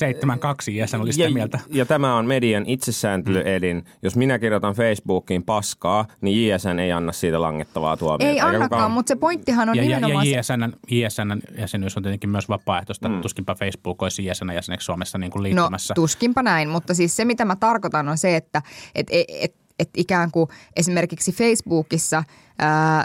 7-2 0.69 0.71
jäsen 0.71 1.01
oli 1.01 1.13
sitä 1.13 1.25
ja, 1.25 1.31
mieltä. 1.31 1.59
Ja 1.69 1.87
tämä 1.87 2.17
on 2.17 2.27
median 2.27 2.67
itsesääntelyelin. 2.67 3.77
Mm. 3.77 3.83
Jos 4.03 4.17
minä 4.17 4.39
kirjoitan 4.39 4.75
Facebookiin 4.75 5.43
paskaa, 5.43 6.07
niin 6.21 6.49
JSN 6.49 6.79
ei 6.79 6.93
anna 6.93 7.13
siitä 7.13 7.41
langettavaa 7.41 7.97
tuomiota. 7.97 8.25
Ei 8.25 8.41
annakaan, 8.41 8.69
kukaan... 8.69 8.91
mutta 8.91 9.09
se 9.09 9.17
pointtihan 9.17 9.69
on 9.69 9.77
ja, 9.77 9.83
nimenomaan... 9.83 10.27
Ja, 10.27 10.33
ja 10.33 10.39
JSN, 10.39 10.73
JSN 10.91 11.59
jäsenyys 11.59 11.97
on 11.97 12.03
tietenkin 12.03 12.31
myös 12.31 12.49
vapaaehtoista. 12.49 13.09
Mm. 13.09 13.21
Tuskinpa 13.21 13.55
Facebook 13.55 14.03
olisi 14.03 14.27
JSN 14.27 14.51
jäseneksi 14.55 14.85
Suomessa 14.85 15.19
niin 15.19 15.31
kuin 15.31 15.43
liittymässä. 15.43 15.93
No 15.93 16.03
tuskinpa 16.03 16.43
näin, 16.43 16.69
mutta 16.69 16.95
siis 16.95 17.17
se 17.17 17.25
mitä 17.25 17.45
mä 17.45 17.57
tarkoitan 17.57 18.09
on 18.09 18.19
se, 18.19 18.37
että 18.37 18.63
et, 18.95 19.07
et, 19.11 19.27
et, 19.29 19.55
et 19.79 19.91
ikään 19.97 20.31
kuin 20.31 20.49
esimerkiksi 20.77 21.33
Facebookissa– 21.33 22.25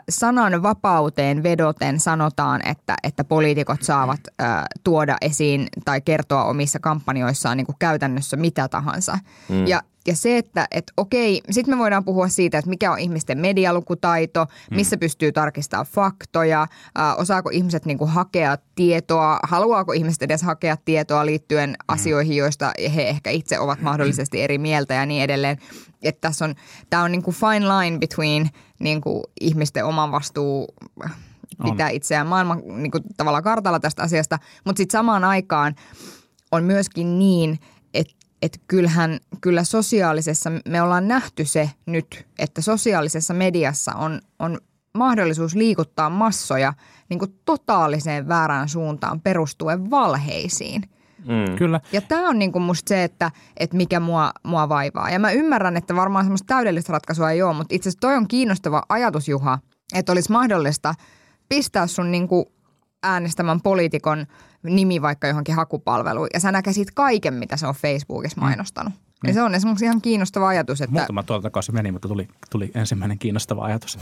sanan 0.09 0.63
vapauteen 0.63 1.43
vedoten 1.43 1.99
sanotaan, 1.99 2.67
että, 2.67 2.95
että 3.03 3.23
poliitikot 3.23 3.83
saavat 3.83 4.19
ää, 4.39 4.65
tuoda 4.83 5.17
esiin 5.21 5.67
tai 5.85 6.01
kertoa 6.01 6.43
omissa 6.43 6.79
kampanjoissaan 6.79 7.57
niin 7.57 7.65
kuin 7.65 7.75
käytännössä 7.79 8.37
mitä 8.37 8.67
tahansa. 8.67 9.17
Mm. 9.49 9.67
Ja 9.67 9.81
ja 10.07 10.15
se, 10.15 10.37
että 10.37 10.67
et 10.71 10.91
okei, 10.97 11.41
sitten 11.51 11.75
me 11.75 11.79
voidaan 11.79 12.05
puhua 12.05 12.27
siitä, 12.27 12.57
että 12.57 12.69
mikä 12.69 12.91
on 12.91 12.99
ihmisten 12.99 13.37
medialukutaito, 13.37 14.45
mm. 14.45 14.75
missä 14.75 14.95
mm. 14.95 14.99
pystyy 14.99 15.31
tarkistamaan 15.31 15.85
faktoja, 15.85 16.61
äh, 16.61 16.67
osaako 17.17 17.49
ihmiset 17.49 17.85
niinku 17.85 18.05
hakea 18.05 18.57
tietoa, 18.75 19.39
haluaako 19.43 19.91
ihmiset 19.91 20.21
edes 20.21 20.41
hakea 20.41 20.77
tietoa 20.85 21.25
liittyen 21.25 21.69
mm. 21.69 21.75
asioihin, 21.87 22.37
joista 22.37 22.71
he 22.95 23.09
ehkä 23.09 23.29
itse 23.29 23.59
ovat 23.59 23.81
mahdollisesti 23.81 24.41
eri 24.41 24.57
mieltä 24.57 24.93
ja 24.93 25.05
niin 25.05 25.23
edelleen. 25.23 25.57
Että 26.01 26.21
tässä 26.21 26.45
on, 26.45 26.55
tämä 26.89 27.03
on 27.03 27.11
niinku 27.11 27.31
fine 27.31 27.67
line 27.67 27.99
between 27.99 28.49
niinku 28.79 29.23
ihmisten 29.41 29.85
oman 29.85 30.11
vastuu 30.11 30.67
pitää 31.63 31.87
on. 31.87 31.93
itseään 31.93 32.27
maailman 32.27 32.61
niinku 32.65 32.99
tavallaan 33.17 33.43
kartalla 33.43 33.79
tästä 33.79 34.03
asiasta, 34.03 34.39
mutta 34.65 34.77
sitten 34.77 34.97
samaan 34.97 35.23
aikaan 35.23 35.75
on 36.51 36.63
myöskin 36.63 37.19
niin, 37.19 37.59
että 38.43 38.59
kyllähän, 38.67 39.19
kyllä 39.41 39.63
sosiaalisessa, 39.63 40.51
me 40.69 40.81
ollaan 40.81 41.07
nähty 41.07 41.45
se 41.45 41.69
nyt, 41.85 42.27
että 42.39 42.61
sosiaalisessa 42.61 43.33
mediassa 43.33 43.93
on, 43.93 44.19
on 44.39 44.57
mahdollisuus 44.97 45.55
liikuttaa 45.55 46.09
massoja 46.09 46.73
niin 47.09 47.19
kuin 47.19 47.39
totaaliseen 47.45 48.27
väärään 48.27 48.69
suuntaan 48.69 49.21
perustuen 49.21 49.89
valheisiin. 49.89 50.81
Mm. 51.25 51.55
Kyllä. 51.55 51.81
Ja 51.91 52.01
tämä 52.01 52.29
on 52.29 52.39
niin 52.39 52.51
kuin 52.51 52.61
musta 52.61 52.89
se, 52.89 53.03
että, 53.03 53.31
että 53.57 53.77
mikä 53.77 53.99
mua, 53.99 54.31
mua 54.43 54.69
vaivaa. 54.69 55.09
Ja 55.09 55.19
mä 55.19 55.31
ymmärrän, 55.31 55.77
että 55.77 55.95
varmaan 55.95 56.25
semmoista 56.25 56.47
täydellistä 56.47 56.93
ratkaisua 56.93 57.31
ei 57.31 57.41
ole, 57.41 57.55
mutta 57.55 57.75
itse 57.75 57.89
asiassa 57.89 57.99
toi 57.99 58.15
on 58.15 58.27
kiinnostava 58.27 58.83
ajatus, 58.89 59.27
Juha, 59.27 59.59
että 59.95 60.11
olisi 60.11 60.31
mahdollista 60.31 60.93
pistää 61.49 61.87
sun 61.87 62.11
niin 62.11 62.27
kuin 62.27 62.45
äänestämän 63.03 63.61
poliitikon 63.61 64.25
nimi 64.63 65.01
vaikka 65.01 65.27
johonkin 65.27 65.55
hakupalveluun 65.55 66.27
ja 66.33 66.39
sä 66.39 66.51
näkisit 66.51 66.91
kaiken, 66.91 67.33
mitä 67.33 67.57
se 67.57 67.67
on 67.67 67.75
Facebookissa 67.75 68.41
mm. 68.41 68.45
mainostanut. 68.45 68.93
Mm. 68.93 69.12
Ja 69.27 69.33
se 69.33 69.41
on 69.41 69.55
esimerkiksi 69.55 69.85
ihan 69.85 70.01
kiinnostava 70.01 70.47
ajatus. 70.47 70.81
Että... 70.81 70.99
Muutama 71.11 71.23
se 71.61 71.71
meni, 71.71 71.91
mutta 71.91 72.07
tuli, 72.07 72.27
tuli 72.49 72.71
ensimmäinen 72.75 73.19
kiinnostava 73.19 73.65
ajatus. 73.65 73.99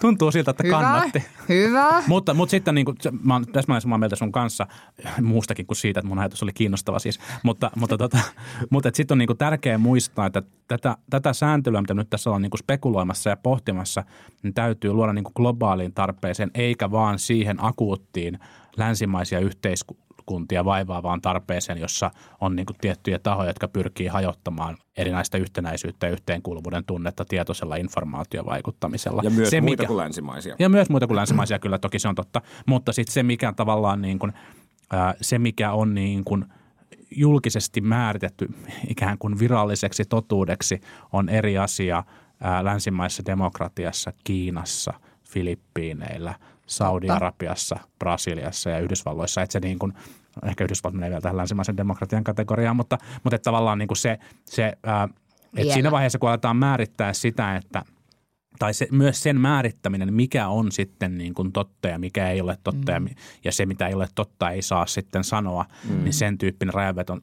Tuntuu 0.00 0.32
siltä, 0.32 0.50
että 0.50 0.62
hyvä, 0.66 0.80
kannatti. 0.80 1.24
Hyvä. 1.48 2.02
mutta, 2.06 2.34
mutta 2.34 2.50
sitten 2.50 2.74
niin 2.74 2.84
kuin, 2.84 2.96
mä 3.22 3.36
olen 3.36 3.52
täsmälleen 3.52 3.82
samaa 3.82 3.98
mieltä 3.98 4.16
sun 4.16 4.32
kanssa, 4.32 4.66
muustakin 5.22 5.66
kuin 5.66 5.76
siitä, 5.76 6.00
että 6.00 6.08
mun 6.08 6.18
ajatus 6.18 6.42
oli 6.42 6.52
kiinnostava 6.52 6.98
siis. 6.98 7.20
Mutta, 7.42 7.70
mutta, 7.76 7.98
tota, 7.98 8.18
mutta 8.70 8.90
sitten 8.94 9.14
on 9.14 9.18
niin 9.18 9.26
kuin 9.26 9.38
tärkeää 9.38 9.78
muistaa, 9.78 10.26
että 10.26 10.42
tätä, 10.68 10.96
tätä 11.10 11.32
sääntelyä, 11.32 11.80
mitä 11.80 11.94
nyt 11.94 12.10
tässä 12.10 12.30
ollaan 12.30 12.42
niin 12.42 12.50
kuin 12.50 12.58
spekuloimassa 12.58 13.30
ja 13.30 13.36
pohtimassa, 13.36 14.04
niin 14.42 14.54
täytyy 14.54 14.92
luoda 14.92 15.12
niin 15.12 15.24
kuin 15.24 15.34
globaaliin 15.36 15.92
tarpeeseen, 15.92 16.50
eikä 16.54 16.90
vaan 16.90 17.18
siihen 17.18 17.64
akuuttiin 17.64 18.38
länsimaisia 18.76 19.40
yhteiskuntia 19.40 20.09
kuntia 20.30 20.64
vaivaavaan 20.64 21.20
tarpeeseen, 21.20 21.78
jossa 21.78 22.10
on 22.40 22.56
niin 22.56 22.66
kuin 22.66 22.76
tiettyjä 22.80 23.18
tahoja, 23.18 23.50
jotka 23.50 23.68
pyrkii 23.68 24.06
hajottamaan 24.06 24.76
erinäistä 24.96 25.38
yhtenäisyyttä 25.38 26.06
ja 26.06 26.12
yhteenkuuluvuuden 26.12 26.84
tunnetta 26.84 27.24
tietoisella 27.24 27.76
informaatiovaikuttamisella. 27.76 29.22
Ja 29.24 29.30
myös 29.30 29.50
se, 29.50 29.60
muita 29.60 29.82
mikä, 29.82 29.86
kuin 29.86 29.96
länsimaisia. 29.96 30.56
Ja 30.58 30.68
myös 30.68 30.90
muita 30.90 31.06
kuin 31.06 31.16
länsimaisia, 31.16 31.58
kyllä 31.58 31.78
toki 31.78 31.98
se 31.98 32.08
on 32.08 32.14
totta. 32.14 32.42
Mutta 32.66 32.92
sitten 32.92 33.12
se, 33.12 33.22
mikä 33.22 33.52
tavallaan 33.52 34.02
niin 34.02 34.18
kuin, 34.18 34.32
se, 35.20 35.38
mikä 35.38 35.72
on 35.72 35.94
niin 35.94 36.24
kuin 36.24 36.44
julkisesti 37.10 37.80
määritetty 37.80 38.48
ikään 38.88 39.18
kuin 39.18 39.38
viralliseksi 39.38 40.04
totuudeksi, 40.04 40.80
on 41.12 41.28
eri 41.28 41.58
asia 41.58 42.04
länsimaissa 42.62 43.22
demokratiassa, 43.26 44.12
Kiinassa, 44.24 44.92
Filippiineillä– 45.24 46.34
Saudi-Arabiassa, 46.70 47.78
Brasiliassa 47.98 48.70
ja 48.70 48.78
Yhdysvalloissa. 48.78 49.42
Että 49.42 49.52
se 49.52 49.60
niin 49.60 49.78
kuin, 49.78 49.92
ehkä 50.46 50.64
Yhdysvallat 50.64 50.94
menee 50.94 51.10
vielä 51.10 51.20
tähän 51.20 51.36
länsimaisen 51.36 51.76
demokratian 51.76 52.24
kategoriaan, 52.24 52.76
mutta, 52.76 52.98
mutta 53.24 53.36
että 53.36 53.44
tavallaan 53.44 53.78
niin 53.78 53.88
kuin 53.88 53.98
se, 53.98 54.18
se 54.44 54.72
ää, 54.82 55.08
että 55.56 55.74
siinä 55.74 55.90
vaiheessa, 55.90 56.18
kun 56.18 56.28
aletaan 56.28 56.56
määrittää 56.56 57.12
sitä, 57.12 57.56
että 57.56 57.82
tai 58.58 58.74
se, 58.74 58.88
myös 58.90 59.22
sen 59.22 59.40
määrittäminen, 59.40 60.14
mikä 60.14 60.48
on 60.48 60.72
sitten 60.72 61.18
niin 61.18 61.34
kuin 61.34 61.52
totta 61.52 61.88
ja 61.88 61.98
mikä 61.98 62.30
ei 62.30 62.40
ole 62.40 62.58
totta 62.64 63.00
mm. 63.00 63.06
ja, 63.06 63.14
ja 63.44 63.52
se, 63.52 63.66
mitä 63.66 63.88
ei 63.88 63.94
ole 63.94 64.08
totta, 64.14 64.50
ei 64.50 64.62
saa 64.62 64.86
sitten 64.86 65.24
sanoa, 65.24 65.64
mm. 65.88 66.04
niin 66.04 66.12
sen 66.12 66.38
tyyppinen 66.38 66.74
rajanveton 66.74 67.20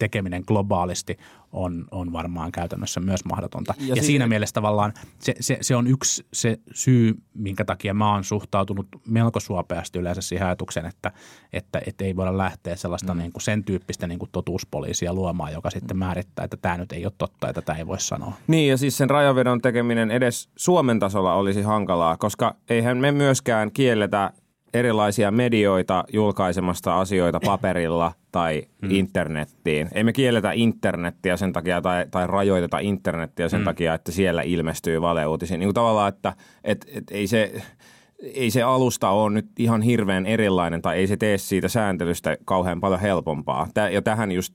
tekeminen 0.00 0.42
globaalisti 0.46 1.18
on, 1.52 1.84
on 1.90 2.12
varmaan 2.12 2.52
käytännössä 2.52 3.00
myös 3.00 3.24
mahdotonta. 3.24 3.74
Ja, 3.78 3.86
ja 3.86 3.94
siinä, 3.94 4.06
siinä 4.06 4.26
mielessä 4.26 4.54
tavallaan 4.54 4.92
se, 5.18 5.34
se, 5.40 5.58
se 5.60 5.76
on 5.76 5.86
yksi 5.86 6.26
se 6.32 6.58
syy, 6.72 7.14
minkä 7.34 7.64
takia 7.64 7.94
mä 7.94 8.12
oon 8.12 8.24
suhtautunut 8.24 8.86
melko 9.08 9.40
suopeasti 9.40 9.98
yleensä 9.98 10.22
siihen 10.22 10.46
ajatukseen, 10.46 10.86
että, 10.86 11.12
että, 11.52 11.80
että 11.86 12.04
ei 12.04 12.16
voida 12.16 12.38
lähteä 12.38 12.76
sellaista 12.76 13.14
mm. 13.14 13.18
niin 13.18 13.32
kuin 13.32 13.42
sen 13.42 13.64
tyyppistä 13.64 14.06
niin 14.06 14.18
kuin 14.18 14.28
totuuspoliisia 14.32 15.14
luomaan, 15.14 15.52
joka 15.52 15.70
sitten 15.70 15.96
määrittää, 15.96 16.44
että 16.44 16.56
tämä 16.56 16.78
nyt 16.78 16.92
ei 16.92 17.04
ole 17.04 17.12
totta 17.18 17.46
ja 17.46 17.52
tätä 17.52 17.74
ei 17.74 17.86
voi 17.86 18.00
sanoa. 18.00 18.32
Niin 18.46 18.70
ja 18.70 18.76
siis 18.76 18.96
sen 18.96 19.10
rajavedon 19.10 19.60
tekeminen 19.60 20.10
edes 20.10 20.48
Suomen 20.56 20.98
tasolla 20.98 21.34
olisi 21.34 21.62
hankalaa, 21.62 22.16
koska 22.16 22.54
eihän 22.68 22.98
me 22.98 23.12
myöskään 23.12 23.72
kielletä 23.72 24.32
erilaisia 24.74 25.30
medioita 25.30 26.04
julkaisemasta 26.12 27.00
asioita 27.00 27.40
paperilla 27.46 28.12
tai 28.32 28.62
mm. 28.82 28.90
internettiin. 28.90 29.88
Ei 29.92 30.04
me 30.04 30.12
kielletä 30.12 30.52
internettiä 30.52 31.36
sen 31.36 31.52
takia 31.52 31.82
tai, 31.82 32.06
tai 32.10 32.26
rajoiteta 32.26 32.78
internettiä 32.78 33.48
sen 33.48 33.60
mm. 33.60 33.64
takia, 33.64 33.94
että 33.94 34.12
siellä 34.12 34.42
ilmestyy 34.42 35.00
valeuutisia. 35.00 35.58
Niin 35.58 35.66
kuin 35.66 35.74
tavallaan, 35.74 36.08
että 36.08 36.32
et, 36.64 36.86
et 36.94 37.04
ei 37.10 37.26
se– 37.26 37.52
ei 38.22 38.50
se 38.50 38.62
alusta 38.62 39.10
ole 39.10 39.32
nyt 39.32 39.46
ihan 39.58 39.82
hirveän 39.82 40.26
erilainen 40.26 40.82
tai 40.82 40.96
ei 40.96 41.06
se 41.06 41.16
tee 41.16 41.38
siitä 41.38 41.68
sääntelystä 41.68 42.36
kauhean 42.44 42.80
paljon 42.80 43.00
helpompaa. 43.00 43.68
Ja 43.92 44.02
tähän 44.02 44.32
just 44.32 44.54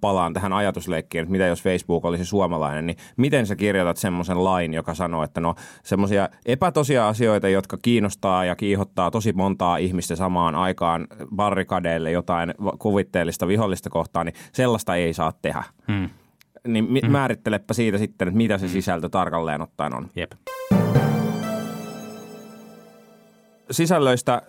palaan 0.00 0.32
tähän 0.32 0.52
ajatusleikkiin, 0.52 1.22
että 1.22 1.32
mitä 1.32 1.46
jos 1.46 1.62
Facebook 1.62 2.04
olisi 2.04 2.24
suomalainen, 2.24 2.86
niin 2.86 2.96
miten 3.16 3.46
sä 3.46 3.56
kirjoitat 3.56 3.96
semmoisen 3.96 4.44
lain, 4.44 4.74
joka 4.74 4.94
sanoo, 4.94 5.22
että 5.22 5.40
no 5.40 5.54
semmoisia 5.82 6.28
epätosia 6.46 7.08
asioita, 7.08 7.48
jotka 7.48 7.78
kiinnostaa 7.82 8.44
ja 8.44 8.56
kiihottaa 8.56 9.10
tosi 9.10 9.32
montaa 9.32 9.76
ihmistä 9.76 10.16
samaan 10.16 10.54
aikaan 10.54 11.06
barrikadeille 11.36 12.10
jotain 12.10 12.54
kuvitteellista 12.78 13.48
vihollista 13.48 13.90
kohtaan, 13.90 14.26
niin 14.26 14.34
sellaista 14.52 14.94
ei 14.94 15.12
saa 15.12 15.32
tehdä. 15.42 15.64
Hmm. 15.92 16.10
Niin 16.66 16.88
hmm. 17.02 17.10
määrittelepä 17.10 17.74
siitä 17.74 17.98
sitten, 17.98 18.28
että 18.28 18.36
mitä 18.36 18.58
se 18.58 18.68
sisältö 18.68 19.08
tarkalleen 19.08 19.62
ottaen 19.62 19.94
on. 19.94 20.10
Jep. 20.16 20.32
Sisällöistä 23.70 24.42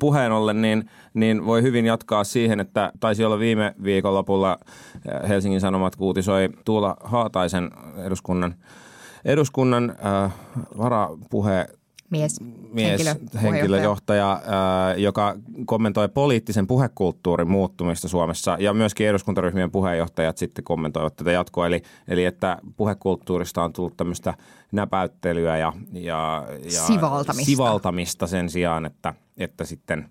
puheen 0.00 0.32
ollen, 0.32 0.62
niin, 0.62 0.90
niin 1.14 1.46
voi 1.46 1.62
hyvin 1.62 1.86
jatkaa 1.86 2.24
siihen, 2.24 2.60
että 2.60 2.92
taisi 3.00 3.24
olla 3.24 3.38
viime 3.38 3.74
viikonlopulla 3.84 4.58
äh, 5.22 5.28
Helsingin 5.28 5.60
Sanomat 5.60 5.96
uutisoi 6.00 6.48
Tuula 6.64 6.96
Haataisen 7.04 7.70
eduskunnan, 8.04 8.54
eduskunnan 9.24 9.96
äh, 10.24 10.32
varapuhe 10.78 11.66
Mies, 12.10 12.40
mies, 12.72 13.06
henkilö, 13.06 13.40
henkilöjohtaja, 13.42 14.32
äh, 14.32 14.98
joka 14.98 15.36
kommentoi 15.66 16.08
poliittisen 16.08 16.66
puhekulttuurin 16.66 17.50
muuttumista 17.50 18.08
Suomessa 18.08 18.56
ja 18.60 18.74
myöskin 18.74 19.08
eduskuntaryhmien 19.08 19.70
puheenjohtajat 19.70 20.38
sitten 20.38 20.64
kommentoivat 20.64 21.16
tätä 21.16 21.30
jatkoa. 21.32 21.66
Eli, 21.66 21.82
eli 22.08 22.24
että 22.24 22.58
puhekulttuurista 22.76 23.62
on 23.62 23.72
tullut 23.72 23.96
tämmöistä 23.96 24.34
näpäyttelyä 24.72 25.56
ja, 25.56 25.72
ja, 25.92 26.46
ja 26.64 26.70
Sivaltamista. 26.70 27.46
sivaltamista 27.46 28.26
sen 28.26 28.50
sijaan, 28.50 28.86
että, 28.86 29.14
että 29.36 29.64
sitten 29.64 30.10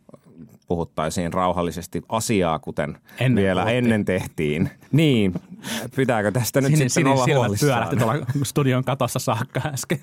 puhuttaisiin 0.68 1.34
rauhallisesti 1.34 2.02
asiaa, 2.10 2.60
kuten 2.60 2.98
Ennen 3.20 3.44
vielä 3.44 3.62
puhuttiin. 3.62 3.84
ennen 3.86 4.06
tehtiin. 4.06 4.70
Niin, 4.92 5.34
pitääkö 5.96 6.32
tästä 6.32 6.62
nyt 6.62 6.72
Sinne, 6.72 6.90
sitten 6.90 7.08
olla 7.12 7.26
silmät 7.26 7.40
huolissaan? 7.40 7.72
pyörähti 7.72 7.96
tuolla 7.96 8.26
studion 8.44 8.84
katossa 8.84 9.20
saakka 9.20 9.62
äsken. 9.66 10.00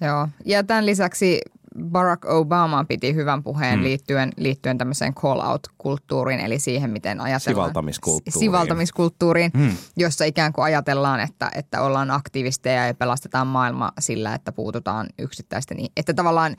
Joo, 0.00 0.28
ja 0.44 0.64
tämän 0.64 0.86
lisäksi 0.86 1.40
Barack 1.84 2.24
Obama 2.24 2.84
piti 2.84 3.14
hyvän 3.14 3.42
puheen 3.42 3.78
mm. 3.78 3.84
liittyen, 3.84 4.32
liittyen 4.36 4.78
tämmöiseen 4.78 5.14
call-out-kulttuuriin, 5.14 6.40
eli 6.40 6.58
siihen, 6.58 6.90
miten 6.90 7.20
ajatellaan. 7.20 7.66
Sivaltamiskulttuuriin. 7.66 8.40
Sivaltamiskulttuuriin, 8.40 9.50
mm. 9.54 9.76
jossa 9.96 10.24
ikään 10.24 10.52
kuin 10.52 10.64
ajatellaan, 10.64 11.20
että, 11.20 11.50
että 11.54 11.82
ollaan 11.82 12.10
aktivisteja 12.10 12.86
ja 12.86 12.94
pelastetaan 12.94 13.46
maailma 13.46 13.92
sillä, 14.00 14.34
että 14.34 14.52
puututaan 14.52 15.06
yksittäisten. 15.18 15.78
Että 15.96 16.14
tavallaan 16.14 16.56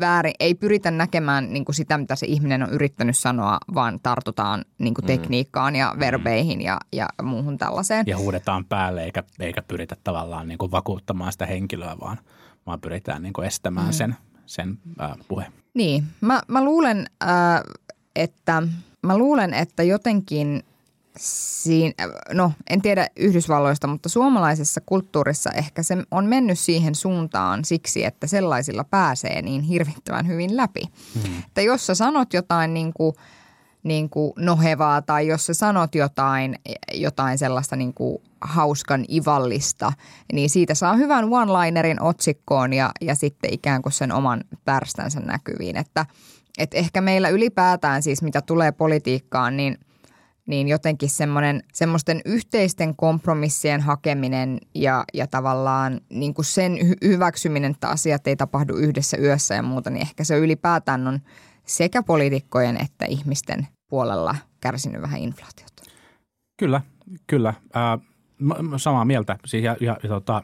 väärin, 0.00 0.34
ei 0.40 0.54
pyritä 0.54 0.90
näkemään 0.90 1.52
niin 1.52 1.64
kuin 1.64 1.76
sitä, 1.76 1.98
mitä 1.98 2.16
se 2.16 2.26
ihminen 2.26 2.62
on 2.62 2.70
yrittänyt 2.70 3.18
sanoa, 3.18 3.58
vaan 3.74 4.00
tartutaan 4.02 4.64
niin 4.78 4.94
kuin 4.94 5.06
tekniikkaan 5.06 5.76
ja 5.76 5.94
verbeihin 5.98 6.60
ja, 6.60 6.78
ja 6.92 7.08
muuhun 7.22 7.58
tällaiseen. 7.58 8.06
Ja 8.06 8.18
huudetaan 8.18 8.64
päälle 8.64 9.04
eikä, 9.04 9.22
eikä 9.40 9.62
pyritä 9.62 9.96
tavallaan 10.04 10.48
niin 10.48 10.58
kuin 10.58 10.70
vakuuttamaan 10.70 11.32
sitä 11.32 11.46
henkilöä, 11.46 11.96
vaan, 12.00 12.18
vaan 12.70 12.80
pyritään 12.80 13.22
niin 13.22 13.32
kuin 13.32 13.46
estämään 13.46 13.86
mm. 13.86 13.92
sen, 13.92 14.16
sen 14.46 14.78
äh, 15.00 15.10
puhe. 15.28 15.46
Niin, 15.74 16.04
mä, 16.20 16.40
mä 16.48 16.64
luulen, 16.64 17.06
äh, 17.22 17.60
että 18.16 18.62
mä 19.02 19.18
luulen, 19.18 19.54
että 19.54 19.82
jotenkin 19.82 20.62
siinä, 21.16 21.92
no 22.32 22.52
en 22.70 22.82
tiedä 22.82 23.08
Yhdysvalloista, 23.16 23.86
mutta 23.86 24.08
suomalaisessa 24.08 24.80
kulttuurissa 24.86 25.50
ehkä 25.50 25.82
se 25.82 25.96
on 26.10 26.26
mennyt 26.26 26.58
siihen 26.58 26.94
suuntaan 26.94 27.64
siksi, 27.64 28.04
että 28.04 28.26
sellaisilla 28.26 28.84
pääsee 28.84 29.42
niin 29.42 29.62
hirvittävän 29.62 30.26
hyvin 30.26 30.56
läpi. 30.56 30.82
Hmm. 31.14 31.38
Että 31.38 31.62
jos 31.62 31.86
sä 31.86 31.94
sanot 31.94 32.34
jotain 32.34 32.74
niin 32.74 32.92
kuin, 32.92 33.14
niin 33.82 34.10
kuin 34.10 34.32
nohevaa 34.38 35.02
tai 35.02 35.26
jos 35.26 35.46
sä 35.46 35.54
sanot 35.54 35.94
jotain, 35.94 36.58
jotain 36.94 37.38
sellaista 37.38 37.76
niin 37.76 37.94
kuin 37.94 38.18
hauskan 38.40 39.04
ivallista, 39.12 39.92
niin 40.32 40.50
siitä 40.50 40.74
saa 40.74 40.96
hyvän 40.96 41.24
one-linerin 41.24 42.02
otsikkoon 42.02 42.72
ja, 42.72 42.90
ja 43.00 43.14
sitten 43.14 43.52
ikään 43.54 43.82
kuin 43.82 43.92
sen 43.92 44.12
oman 44.12 44.44
pärstänsä 44.64 45.20
näkyviin. 45.20 45.76
Että, 45.76 46.06
että 46.58 46.76
ehkä 46.76 47.00
meillä 47.00 47.28
ylipäätään 47.28 48.02
siis 48.02 48.22
mitä 48.22 48.40
tulee 48.42 48.72
politiikkaan, 48.72 49.56
niin– 49.56 49.78
niin 50.50 50.68
jotenkin 50.68 51.10
semmoinen, 51.10 51.62
semmoisten 51.72 52.20
yhteisten 52.24 52.96
kompromissien 52.96 53.80
hakeminen 53.80 54.58
ja, 54.74 55.04
ja 55.14 55.26
tavallaan 55.26 56.00
niin 56.08 56.34
kuin 56.34 56.44
sen 56.44 56.78
hy- 56.78 57.08
hyväksyminen, 57.08 57.70
että 57.70 57.88
asiat 57.88 58.26
ei 58.26 58.36
tapahdu 58.36 58.76
yhdessä 58.76 59.16
yössä 59.16 59.54
ja 59.54 59.62
muuta, 59.62 59.90
niin 59.90 60.02
ehkä 60.02 60.24
se 60.24 60.38
ylipäätään 60.38 61.06
on 61.06 61.20
sekä 61.66 62.02
poliitikkojen 62.02 62.76
että 62.76 63.04
ihmisten 63.04 63.66
puolella 63.90 64.36
kärsinyt 64.60 65.02
vähän 65.02 65.20
inflaatiota. 65.20 65.82
Kyllä, 66.56 66.80
kyllä. 67.26 67.54
Ää, 67.74 67.98
samaa 68.76 69.04
mieltä. 69.04 69.36
Siis 69.46 69.64
ja, 69.64 69.76
ja, 69.80 69.96
ja 70.02 70.08
tota, 70.08 70.42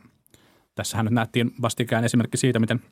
tässähän 0.74 1.04
nyt 1.06 1.14
nähtiin 1.14 1.54
vastikään 1.62 2.04
esimerkki 2.04 2.36
siitä, 2.36 2.58
miten 2.58 2.82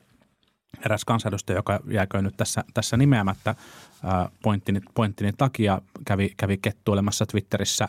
eräs 0.84 1.04
kansanedustaja, 1.04 1.58
joka 1.58 1.80
jääköön 1.90 2.24
nyt 2.24 2.36
tässä, 2.36 2.64
tässä 2.74 2.96
nimeämättä 2.96 3.54
ää, 4.02 4.28
pointtini, 4.42 4.80
pointtini 4.94 5.32
takia, 5.32 5.82
kävi, 6.04 6.34
kävi 6.36 6.58
kettuilemassa 6.58 7.26
Twitterissä 7.26 7.88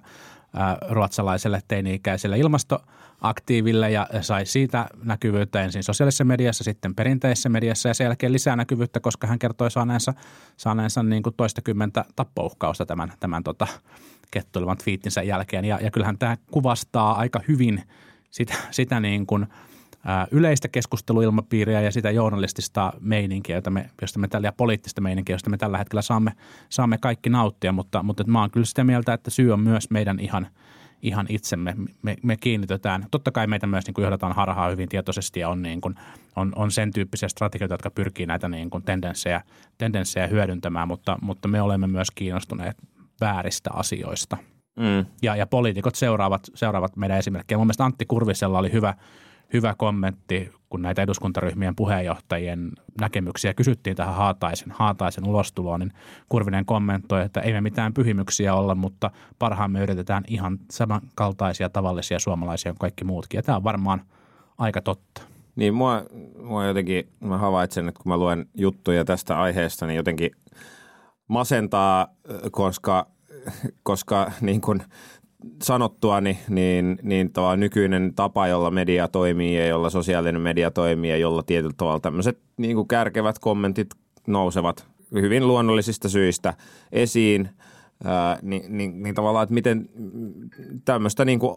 ruotsalaiselle 0.90 1.62
teini-ikäiselle 1.68 2.38
ilmastoaktiiville 2.38 3.92
ja 3.92 4.08
sai 4.22 4.46
siitä 4.46 4.88
näkyvyyttä 5.04 5.62
ensin 5.62 5.84
sosiaalisessa 5.84 6.24
mediassa, 6.24 6.64
sitten 6.64 6.96
perinteisessä 6.96 7.50
mediassa 7.50 7.88
ja 7.88 7.94
sen 7.94 8.06
jälkeen 8.06 8.34
lisää 8.34 8.56
näkyvyyttä, 8.56 9.00
koska 9.00 9.28
hän 9.28 9.40
kertoi 9.40 9.72
saaneensa, 9.72 10.14
saaneensa 10.58 11.04
niin 11.04 11.24
kuin 11.24 11.36
toistakymmentä 11.38 12.06
tappouhkausta 12.16 12.86
tämän, 12.86 13.14
tämän 13.20 13.44
tota, 13.44 13.68
kettuilevan 14.32 14.78
twiittinsä 14.78 15.22
jälkeen. 15.22 15.66
Ja, 15.66 15.80
ja 15.82 15.92
kyllähän 15.92 16.18
tämä 16.18 16.38
kuvastaa 16.52 17.16
aika 17.16 17.40
hyvin 17.48 17.84
sitä, 18.32 18.54
sitä 18.72 19.00
niin 19.00 19.26
kuin– 19.26 19.48
yleistä 20.32 20.68
keskusteluilmapiiriä 20.68 21.82
ja 21.82 21.92
sitä 21.92 22.12
journalistista 22.12 22.94
meininkiä, 23.00 23.56
jota 23.56 23.70
me, 23.70 23.90
josta 24.02 24.20
me 24.20 24.28
tällä, 24.28 24.48
ja 24.48 24.52
poliittista 24.52 25.02
meininkiä, 25.02 25.34
josta 25.34 25.50
me 25.50 25.58
tällä 25.58 25.78
hetkellä 25.78 26.02
saamme, 26.02 26.32
saamme 26.70 26.98
kaikki 26.98 27.30
nauttia, 27.30 27.72
mutta, 27.72 28.04
mutta 28.04 28.24
mä 28.24 28.40
oon 28.40 28.52
kyllä 28.52 28.66
sitä 28.66 28.84
mieltä, 28.84 29.14
että 29.14 29.32
syy 29.32 29.52
on 29.52 29.60
myös 29.60 29.90
meidän 29.90 30.20
ihan, 30.20 30.48
ihan 31.02 31.26
itsemme. 31.30 31.76
Me, 32.02 32.16
me 32.24 32.38
kiinnitetään, 32.38 33.06
totta 33.12 33.32
kai 33.32 33.48
meitä 33.48 33.68
myös 33.68 33.86
niin 33.86 33.94
kuin 33.94 34.04
johdataan 34.04 34.36
harhaa 34.36 34.70
hyvin 34.70 34.90
tietoisesti 34.90 35.40
ja 35.40 35.50
on, 35.50 35.62
niin 35.62 35.82
kuin, 35.82 35.96
on, 36.36 36.54
on 36.56 36.72
sen 36.72 36.94
tyyppisiä 36.94 37.30
strategioita, 37.30 37.74
jotka 37.74 37.92
pyrkii 37.92 38.26
näitä 38.26 38.50
niin 38.50 38.70
kuin 38.70 38.84
tendenssejä, 38.84 39.42
tendenssejä 39.78 40.28
hyödyntämään, 40.28 40.88
mutta, 40.88 41.18
mutta 41.22 41.48
me 41.48 41.62
olemme 41.62 41.88
myös 41.88 42.12
kiinnostuneet 42.16 42.78
vääristä 43.22 43.70
asioista. 43.74 44.38
Mm. 44.80 45.06
Ja, 45.22 45.36
ja 45.36 45.48
poliitikot 45.48 45.96
seuraavat, 45.96 46.42
seuraavat 46.56 46.96
meidän 46.96 47.18
esimerkkejä. 47.18 47.58
Mun 47.58 47.68
mielestä 47.68 47.86
Antti 47.86 48.06
Kurvisella 48.06 48.60
oli 48.60 48.72
hyvä– 48.72 48.94
hyvä 49.54 49.76
kommentti, 49.78 50.52
kun 50.70 50.82
näitä 50.82 51.02
eduskuntaryhmien 51.02 51.76
puheenjohtajien 51.76 52.72
näkemyksiä 53.02 53.54
kysyttiin 53.54 53.96
tähän 53.96 54.16
Haataisen, 54.16 54.72
Haataisen 54.72 55.28
ulostuloon, 55.28 55.80
niin 55.80 55.94
Kurvinen 56.30 56.66
kommentoi, 56.66 57.22
että 57.22 57.42
ei 57.42 57.54
me 57.54 57.62
mitään 57.62 57.94
pyhimyksiä 57.94 58.56
olla, 58.56 58.76
mutta 58.76 59.12
parhaamme 59.40 59.82
yritetään 59.82 60.24
ihan 60.28 60.60
samankaltaisia 60.72 61.70
tavallisia 61.70 62.20
suomalaisia 62.20 62.72
kuin 62.72 62.80
kaikki 62.80 63.04
muutkin. 63.04 63.38
Ja 63.38 63.44
tämä 63.44 63.56
on 63.56 63.64
varmaan 63.64 64.02
aika 64.58 64.82
totta. 64.82 65.22
Niin 65.56 65.74
mua, 65.74 66.04
mua 66.44 66.66
jotenkin, 66.66 67.10
mä 67.20 67.38
havaitsen, 67.38 67.88
että 67.88 68.02
kun 68.04 68.12
mä 68.12 68.18
luen 68.18 68.46
juttuja 68.56 69.06
tästä 69.06 69.42
aiheesta, 69.42 69.88
niin 69.88 69.98
jotenkin 69.98 70.32
masentaa, 71.28 72.08
koska, 72.52 73.08
koska 73.84 74.32
niin 74.42 74.62
kuin 74.62 74.84
sanottua, 75.64 76.22
niin, 76.22 76.38
niin, 76.50 77.00
niin 77.02 77.32
nykyinen 77.58 78.14
tapa, 78.16 78.48
jolla 78.48 78.72
media 78.72 79.08
toimii 79.08 79.58
ja 79.58 79.68
jolla 79.68 79.90
sosiaalinen 79.90 80.42
media 80.42 80.72
toimii 80.72 81.10
ja 81.10 81.18
jolla 81.18 81.44
tietyllä 81.44 81.76
tavalla 81.78 82.00
tämmöiset 82.00 82.40
niin 82.58 82.76
kuin 82.76 82.88
kärkevät 82.88 83.40
kommentit 83.40 83.90
nousevat 84.28 84.86
hyvin 85.12 85.48
luonnollisista 85.48 86.10
syistä 86.10 86.54
esiin, 86.92 87.50
ää, 88.04 88.40
niin, 88.42 88.78
niin, 88.78 89.04
niin 89.04 89.16
tavallaan, 89.16 89.44
että 89.44 89.54
miten 89.54 89.90
tämmöistä 90.86 91.26
niin 91.26 91.40
kuin, 91.40 91.56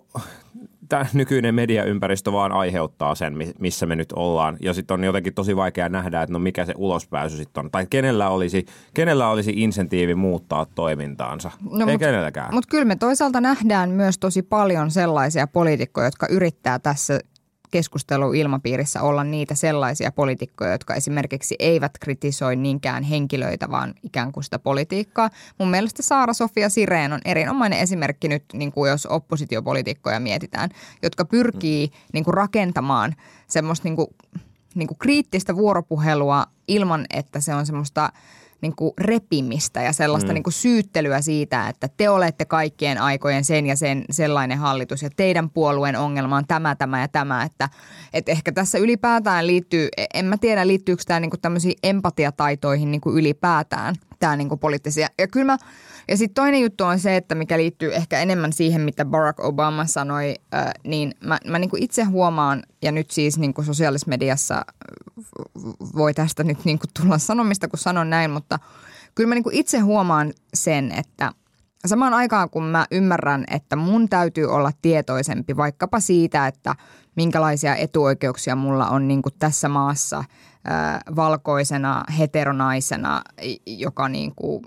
tämä 0.88 1.06
nykyinen 1.12 1.54
mediaympäristö 1.54 2.32
vaan 2.32 2.52
aiheuttaa 2.52 3.14
sen, 3.14 3.34
missä 3.58 3.86
me 3.86 3.96
nyt 3.96 4.12
ollaan. 4.12 4.56
Ja 4.60 4.74
sitten 4.74 4.94
on 4.94 5.04
jotenkin 5.04 5.34
tosi 5.34 5.56
vaikea 5.56 5.88
nähdä, 5.88 6.22
että 6.22 6.32
no 6.32 6.38
mikä 6.38 6.64
se 6.64 6.74
ulospääsy 6.76 7.36
sitten 7.36 7.64
on. 7.64 7.70
Tai 7.70 7.86
kenellä 7.90 8.28
olisi, 8.28 8.66
kenellä 8.94 9.28
olisi 9.28 9.52
insentiivi 9.56 10.14
muuttaa 10.14 10.66
toimintaansa. 10.74 11.50
No, 11.70 11.86
Ei 11.86 11.92
mut, 11.92 12.00
kenelläkään. 12.00 12.54
Mutta 12.54 12.70
kyllä 12.70 12.84
me 12.84 12.96
toisaalta 12.96 13.40
nähdään 13.40 13.90
myös 13.90 14.18
tosi 14.18 14.42
paljon 14.42 14.90
sellaisia 14.90 15.46
poliitikkoja, 15.46 16.06
jotka 16.06 16.26
yrittää 16.30 16.78
tässä 16.78 17.20
keskusteluilmapiirissä 17.70 19.02
olla 19.02 19.24
niitä 19.24 19.54
sellaisia 19.54 20.12
poliitikkoja, 20.12 20.72
jotka 20.72 20.94
esimerkiksi 20.94 21.56
eivät 21.58 21.92
kritisoi 22.00 22.56
niinkään 22.56 23.02
henkilöitä, 23.02 23.70
vaan 23.70 23.94
ikään 24.02 24.32
kuin 24.32 24.44
sitä 24.44 24.58
politiikkaa. 24.58 25.30
Mun 25.58 25.70
mielestä 25.70 26.02
Saara-Sofia 26.02 26.68
Sireen 26.68 27.12
on 27.12 27.20
erinomainen 27.24 27.78
esimerkki 27.78 28.28
nyt, 28.28 28.44
niin 28.52 28.72
kuin 28.72 28.90
jos 28.90 29.06
oppositiopolitiikkoja 29.06 30.20
mietitään, 30.20 30.70
jotka 31.02 31.24
pyrkii 31.24 31.90
niin 32.12 32.24
kuin 32.24 32.34
rakentamaan 32.34 33.16
semmoista 33.46 33.88
niin 33.88 33.96
kuin, 33.96 34.08
niin 34.74 34.88
kuin 34.88 34.98
kriittistä 34.98 35.56
vuoropuhelua 35.56 36.46
ilman, 36.68 37.06
että 37.10 37.40
se 37.40 37.54
on 37.54 37.66
semmoista– 37.66 38.12
niin 38.60 38.76
kuin 38.76 38.92
repimistä 38.98 39.82
ja 39.82 39.92
sellaista 39.92 40.28
mm. 40.28 40.34
niin 40.34 40.42
kuin 40.42 40.52
syyttelyä 40.52 41.20
siitä, 41.20 41.68
että 41.68 41.88
te 41.96 42.10
olette 42.10 42.44
kaikkien 42.44 43.00
aikojen 43.00 43.44
sen 43.44 43.66
ja 43.66 43.76
sen 43.76 44.04
sellainen 44.10 44.58
hallitus 44.58 45.02
ja 45.02 45.10
teidän 45.16 45.50
puolueen 45.50 45.96
ongelma 45.96 46.36
on 46.36 46.46
tämä, 46.46 46.74
tämä 46.74 47.00
ja 47.00 47.08
tämä. 47.08 47.42
Että, 47.42 47.68
että 48.12 48.32
ehkä 48.32 48.52
tässä 48.52 48.78
ylipäätään 48.78 49.46
liittyy, 49.46 49.88
en 50.14 50.24
mä 50.24 50.36
tiedä 50.36 50.66
liittyykö 50.66 51.02
tämä 51.06 51.20
niin 51.20 51.30
kuin 51.30 51.40
tämmöisiin 51.40 51.78
empatiataitoihin 51.82 52.90
niin 52.90 53.00
kuin 53.00 53.16
ylipäätään 53.16 53.94
tämä 54.18 54.36
niin 54.36 54.48
kuin 54.48 54.58
poliittisia. 54.58 55.08
Ja 55.18 55.28
kyllä 55.28 55.46
mä, 55.46 55.58
ja 56.08 56.16
sitten 56.16 56.34
toinen 56.34 56.60
juttu 56.60 56.84
on 56.84 56.98
se, 56.98 57.16
että 57.16 57.34
mikä 57.34 57.58
liittyy 57.58 57.94
ehkä 57.94 58.20
enemmän 58.20 58.52
siihen, 58.52 58.80
mitä 58.80 59.04
Barack 59.04 59.40
Obama 59.40 59.86
sanoi, 59.86 60.34
niin 60.84 61.14
mä, 61.24 61.38
mä 61.46 61.58
niin 61.58 61.70
kuin 61.70 61.82
itse 61.82 62.02
huomaan, 62.02 62.62
ja 62.82 62.92
nyt 62.92 63.10
siis 63.10 63.38
niin 63.38 63.54
kuin 63.54 63.64
sosiaalisessa 63.64 64.08
mediassa 64.08 64.66
voi 65.96 66.14
tästä 66.14 66.44
nyt 66.44 66.64
niin 66.64 66.78
kuin 66.78 66.90
tulla 67.00 67.18
sanomista, 67.18 67.68
kun 67.68 67.78
sanon 67.78 68.10
näin, 68.10 68.30
mutta 68.30 68.58
kyllä 69.14 69.28
mä 69.28 69.34
niin 69.34 69.42
kuin 69.44 69.54
itse 69.54 69.78
huomaan 69.78 70.32
sen, 70.54 70.92
että 70.92 71.32
samaan 71.86 72.14
aikaan 72.14 72.50
kun 72.50 72.64
mä 72.64 72.86
ymmärrän, 72.90 73.44
että 73.50 73.76
mun 73.76 74.08
täytyy 74.08 74.44
olla 74.44 74.72
tietoisempi 74.82 75.56
vaikkapa 75.56 76.00
siitä, 76.00 76.46
että 76.46 76.74
minkälaisia 77.16 77.76
etuoikeuksia 77.76 78.56
mulla 78.56 78.88
on 78.88 79.08
niin 79.08 79.22
kuin 79.22 79.34
tässä 79.38 79.68
maassa 79.68 80.24
valkoisena 81.16 82.04
heteronaisena, 82.18 83.22
joka 83.66 84.08
niin 84.08 84.32
kuin, 84.36 84.64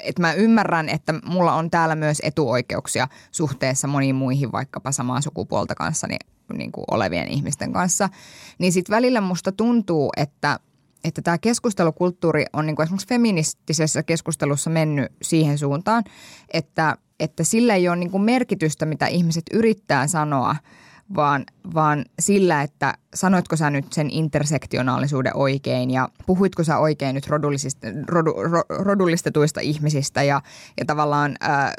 että 0.00 0.22
mä 0.22 0.32
ymmärrän, 0.32 0.88
että 0.88 1.14
mulla 1.24 1.54
on 1.54 1.70
täällä 1.70 1.94
myös 1.94 2.18
etuoikeuksia 2.24 3.08
suhteessa 3.32 3.88
moniin 3.88 4.14
muihin 4.14 4.52
vaikkapa 4.52 4.92
samaa 4.92 5.20
sukupuolta 5.20 5.74
kanssa 5.74 6.06
niin, 6.52 6.72
kuin 6.72 6.84
olevien 6.90 7.28
ihmisten 7.28 7.72
kanssa, 7.72 8.08
niin 8.58 8.72
sitten 8.72 8.96
välillä 8.96 9.20
musta 9.20 9.52
tuntuu, 9.52 10.10
että 10.16 10.58
että 11.04 11.22
tämä 11.22 11.38
keskustelukulttuuri 11.38 12.44
on 12.52 12.66
niin 12.66 12.76
kuin 12.76 12.84
esimerkiksi 12.84 13.08
feministisessä 13.08 14.02
keskustelussa 14.02 14.70
mennyt 14.70 15.12
siihen 15.22 15.58
suuntaan, 15.58 16.04
että, 16.52 16.96
että 17.20 17.44
sillä 17.44 17.74
ei 17.74 17.88
ole 17.88 17.96
niin 17.96 18.10
kuin 18.10 18.22
merkitystä, 18.22 18.86
mitä 18.86 19.06
ihmiset 19.06 19.44
yrittää 19.52 20.06
sanoa– 20.06 20.56
vaan, 21.14 21.44
vaan 21.74 22.04
sillä, 22.18 22.62
että 22.62 22.94
sanoitko 23.14 23.56
sä 23.56 23.70
nyt 23.70 23.92
sen 23.92 24.10
intersektionaalisuuden 24.10 25.36
oikein 25.36 25.90
ja 25.90 26.08
puhuitko 26.26 26.64
sä 26.64 26.78
oikein 26.78 27.14
nyt 27.14 27.26
rodullisista, 27.26 27.86
rodu, 28.08 28.32
ro, 28.32 28.62
rodullistetuista 28.68 29.60
ihmisistä 29.60 30.22
ja, 30.22 30.42
ja 30.78 30.84
tavallaan 30.84 31.36
äh, 31.44 31.72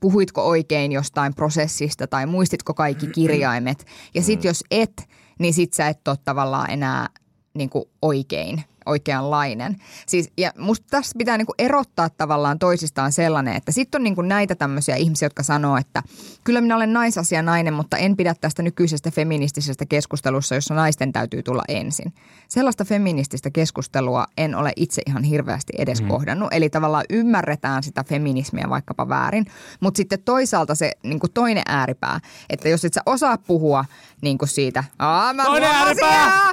puhuitko 0.00 0.48
oikein 0.48 0.92
jostain 0.92 1.34
prosessista 1.34 2.06
tai 2.06 2.26
muistitko 2.26 2.74
kaikki 2.74 3.06
kirjaimet. 3.06 3.86
Ja 4.14 4.22
sitten 4.22 4.48
jos 4.48 4.64
et, 4.70 5.08
niin 5.38 5.54
sit 5.54 5.72
sä 5.72 5.88
et 5.88 6.08
ole 6.08 6.16
tavallaan 6.24 6.70
enää 6.70 7.08
niin 7.54 7.70
kuin 7.70 7.84
oikein– 8.02 8.62
oikeanlainen. 8.86 9.76
Siis, 10.06 10.32
ja 10.38 10.52
musta 10.58 10.86
tässä 10.90 11.14
pitää 11.18 11.38
niinku 11.38 11.54
erottaa 11.58 12.10
tavallaan 12.10 12.58
toisistaan 12.58 13.12
sellainen, 13.12 13.56
että 13.56 13.72
sitten 13.72 13.98
on 13.98 14.04
niinku 14.04 14.22
näitä 14.22 14.54
tämmöisiä 14.54 14.96
ihmisiä, 14.96 15.26
jotka 15.26 15.42
sanoo, 15.42 15.76
että 15.76 16.02
kyllä 16.44 16.60
minä 16.60 16.76
olen 16.76 16.92
naisasia 16.92 17.42
nainen, 17.42 17.74
mutta 17.74 17.96
en 17.96 18.16
pidä 18.16 18.34
tästä 18.40 18.62
nykyisestä 18.62 19.10
feministisestä 19.10 19.86
keskustelussa, 19.86 20.54
jossa 20.54 20.74
naisten 20.74 21.12
täytyy 21.12 21.42
tulla 21.42 21.62
ensin. 21.68 22.12
Sellaista 22.48 22.84
feminististä 22.84 23.50
keskustelua 23.50 24.26
en 24.38 24.54
ole 24.54 24.72
itse 24.76 25.02
ihan 25.06 25.22
hirveästi 25.22 25.72
edes 25.78 26.02
mm. 26.02 26.08
kohdannut. 26.08 26.48
Eli 26.52 26.70
tavallaan 26.70 27.04
ymmärretään 27.10 27.82
sitä 27.82 28.04
feminismiä 28.04 28.66
vaikkapa 28.68 29.08
väärin, 29.08 29.46
mutta 29.80 29.96
sitten 29.96 30.22
toisaalta 30.22 30.74
se 30.74 30.92
niinku 31.02 31.28
toinen 31.28 31.64
ääripää, 31.66 32.20
että 32.50 32.68
jos 32.68 32.84
et 32.84 32.94
sä 32.94 33.00
osaa 33.06 33.38
puhua 33.38 33.84
niinku 34.22 34.46
siitä, 34.46 34.84
Aa, 34.98 35.32
mä 35.32 35.44
toinen 35.44 35.70
ääripää! 35.70 36.52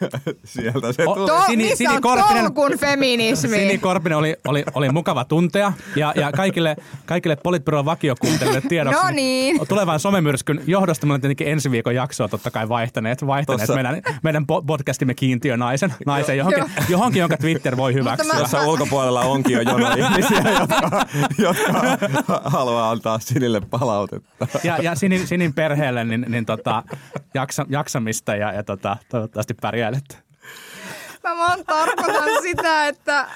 Sieltä 0.44 0.92
se. 0.92 1.04
To, 1.04 1.44
missä 1.78 1.90
on 1.92 2.02
tolkun 2.02 2.78
feminismi? 2.78 3.48
Sini 3.48 3.78
Korpinen 3.78 4.18
oli, 4.18 4.36
oli, 4.48 4.64
oli 4.74 4.88
mukava 4.88 5.24
tuntea 5.24 5.72
ja, 5.96 6.12
ja 6.16 6.32
kaikille, 6.32 6.76
kaikille 7.06 7.36
Politbyron 7.36 7.84
vakiokuuntelijoille 7.84 8.68
tiedoksi. 8.68 9.04
no 9.04 9.10
niin. 9.10 9.68
Tulevan 9.68 10.00
somemyrskyn 10.00 10.62
johdosta 10.66 11.06
me 11.06 11.12
olemme 11.12 11.20
tietenkin 11.20 11.48
ensi 11.48 11.70
viikon 11.70 11.94
jaksoa 11.94 12.28
totta 12.28 12.50
kai 12.50 12.68
vaihtaneet, 12.68 13.26
vaihtaneet 13.26 13.68
meidän, 13.74 14.02
meidän 14.22 14.46
podcastimme 14.46 15.14
kiintiönaisen 15.14 15.94
naisen 16.06 16.38
johonkin, 16.38 16.64
johonkin, 16.88 17.20
jonka 17.20 17.36
Twitter 17.36 17.76
voi 17.76 17.94
hyväksyä. 17.94 18.38
Jossa 18.38 18.66
ulkopuolella 18.66 19.20
onkin 19.20 19.52
jo 19.52 19.60
jono 19.60 19.86
ihmisiä, 19.98 20.52
jotka, 20.58 21.06
jotka 21.38 22.42
haluaa 22.44 22.90
antaa 22.90 23.18
Sinille 23.18 23.60
palautetta. 23.60 24.46
Ja, 24.64 24.78
ja 24.78 24.94
Sinin, 24.94 25.26
Sinin 25.26 25.54
perheelle 25.54 26.04
niin, 26.04 26.26
niin 26.28 26.46
tota, 26.46 26.82
jaksa, 27.34 27.66
jaksamista 27.68 28.36
ja, 28.36 28.52
ja 28.52 28.62
tota, 28.62 28.96
toivottavasti 29.08 29.54
pärjäilette. 29.54 30.21
Mä 31.22 31.36
vaan 31.36 31.64
tarkoitan 31.66 32.42
sitä, 32.42 32.88
että... 32.88 33.28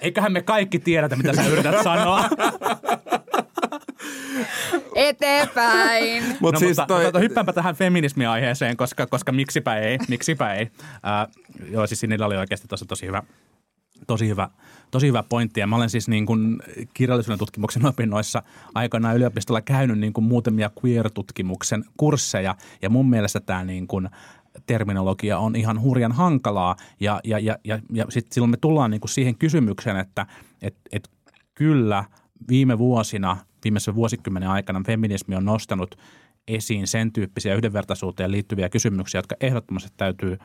Eiköhän 0.00 0.32
me 0.32 0.42
kaikki 0.42 0.78
tiedetä, 0.78 1.16
mitä 1.16 1.32
sä 1.32 1.46
yrität 1.46 1.82
sanoa. 1.82 2.28
Eteenpäin. 4.94 6.24
Mut 6.40 6.52
no, 6.52 6.58
siis 6.58 6.76
mutta, 6.76 6.86
toi... 6.86 7.04
mutta 7.04 7.18
hyppäänpä 7.18 7.52
tähän 7.52 7.74
feminismiaiheeseen, 7.74 8.76
koska, 8.76 9.06
koska 9.06 9.32
miksipä 9.32 9.76
ei, 9.76 9.98
miksipä 10.08 10.54
ei. 10.54 10.70
Äh, 10.92 11.28
joo, 11.70 11.86
siis 11.86 12.02
niillä 12.02 12.26
oli 12.26 12.36
oikeasti 12.36 12.68
tosi, 12.68 12.84
tosi 12.86 13.06
hyvä, 13.06 13.22
tosi 14.06 14.28
hyvä, 14.28 14.48
tosi 14.90 15.06
hyvä 15.06 15.22
pointti. 15.22 15.60
Ja 15.60 15.66
mä 15.66 15.76
olen 15.76 15.90
siis 15.90 16.08
niin 16.08 16.26
kuin 16.26 16.62
kirjallisuuden 16.94 17.38
tutkimuksen 17.38 17.86
opinnoissa 17.86 18.42
aikanaan 18.74 19.16
yliopistolla 19.16 19.60
käynyt 19.60 19.98
niin 19.98 20.12
kuin 20.12 20.24
muutamia 20.24 20.70
queer-tutkimuksen 20.84 21.84
kursseja. 21.96 22.54
Ja 22.82 22.90
mun 22.90 23.10
mielestä 23.10 23.40
tämä 23.40 23.64
niin 23.64 23.86
kuin– 23.86 24.08
terminologia 24.66 25.38
on 25.38 25.56
ihan 25.56 25.80
hurjan 25.80 26.12
hankalaa. 26.12 26.76
Ja, 27.00 27.20
ja, 27.24 27.38
ja, 27.38 27.58
ja, 27.64 27.78
ja 27.92 28.06
sitten 28.08 28.34
silloin 28.34 28.50
me 28.50 28.56
tullaan 28.56 28.90
niin 28.90 29.00
kuin 29.00 29.10
siihen 29.10 29.38
kysymykseen, 29.38 29.96
että 29.96 30.26
et, 30.62 30.76
et 30.92 31.10
kyllä 31.54 32.04
viime 32.48 32.78
vuosina, 32.78 33.36
viimeisen 33.64 33.94
vuosikymmenen 33.94 34.48
aikana 34.48 34.82
feminismi 34.86 35.36
on 35.36 35.44
nostanut 35.44 35.98
esiin 36.48 36.86
sen 36.86 37.12
tyyppisiä 37.12 37.54
yhdenvertaisuuteen 37.54 38.30
liittyviä 38.30 38.68
kysymyksiä, 38.68 39.18
jotka 39.18 39.36
ehdottomasti 39.40 39.90
täytyy 39.96 40.38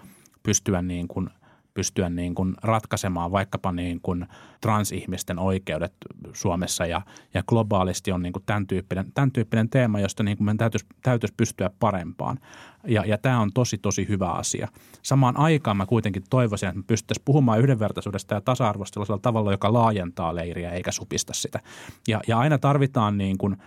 pystyä 0.44 0.82
niin 0.82 1.08
kuin– 1.08 1.30
pystyä 1.74 2.10
niin 2.10 2.36
kuin 2.36 2.54
ratkaisemaan 2.64 3.32
vaikkapa 3.32 3.72
niin 3.72 4.00
kuin 4.02 4.28
transihmisten 4.62 5.40
oikeudet 5.40 5.94
Suomessa 6.34 6.86
ja, 6.86 7.02
ja 7.34 7.44
globaalisti 7.44 8.12
on 8.12 8.22
niin 8.22 8.34
kuin 8.34 8.44
tämän, 8.46 8.68
tyyppinen, 8.68 9.12
tämän 9.14 9.32
tyyppinen 9.32 9.70
teema, 9.70 10.00
josta 10.00 10.24
niin 10.24 10.38
kuin 10.38 10.46
meidän 10.46 10.58
täytyisi, 10.58 10.86
täytyisi 11.04 11.34
pystyä 11.38 11.70
parempaan. 11.80 12.40
Ja, 12.88 13.06
ja 13.06 13.18
tämä 13.18 13.40
on 13.40 13.50
tosi, 13.54 13.78
tosi 13.78 14.08
hyvä 14.08 14.30
asia. 14.30 14.68
Samaan 15.02 15.38
aikaan 15.38 15.78
mä 15.78 15.86
kuitenkin 15.86 16.24
toivoisin, 16.30 16.70
että 16.70 16.80
me 16.80 16.84
pystyttäisiin 16.88 17.26
puhumaan 17.26 17.60
yhdenvertaisuudesta 17.60 18.36
ja 18.36 18.42
tasa-arvosta 18.42 18.94
sellaisella 18.94 19.20
tavalla, 19.22 19.52
joka 19.52 19.74
laajentaa 19.74 20.36
leiriä 20.36 20.72
eikä 20.72 20.92
supista 20.92 21.34
sitä. 21.34 21.60
Ja, 22.08 22.22
ja 22.28 22.40
aina 22.40 22.58
tarvitaan 22.58 23.18
niin 23.18 23.38
kuin– 23.38 23.58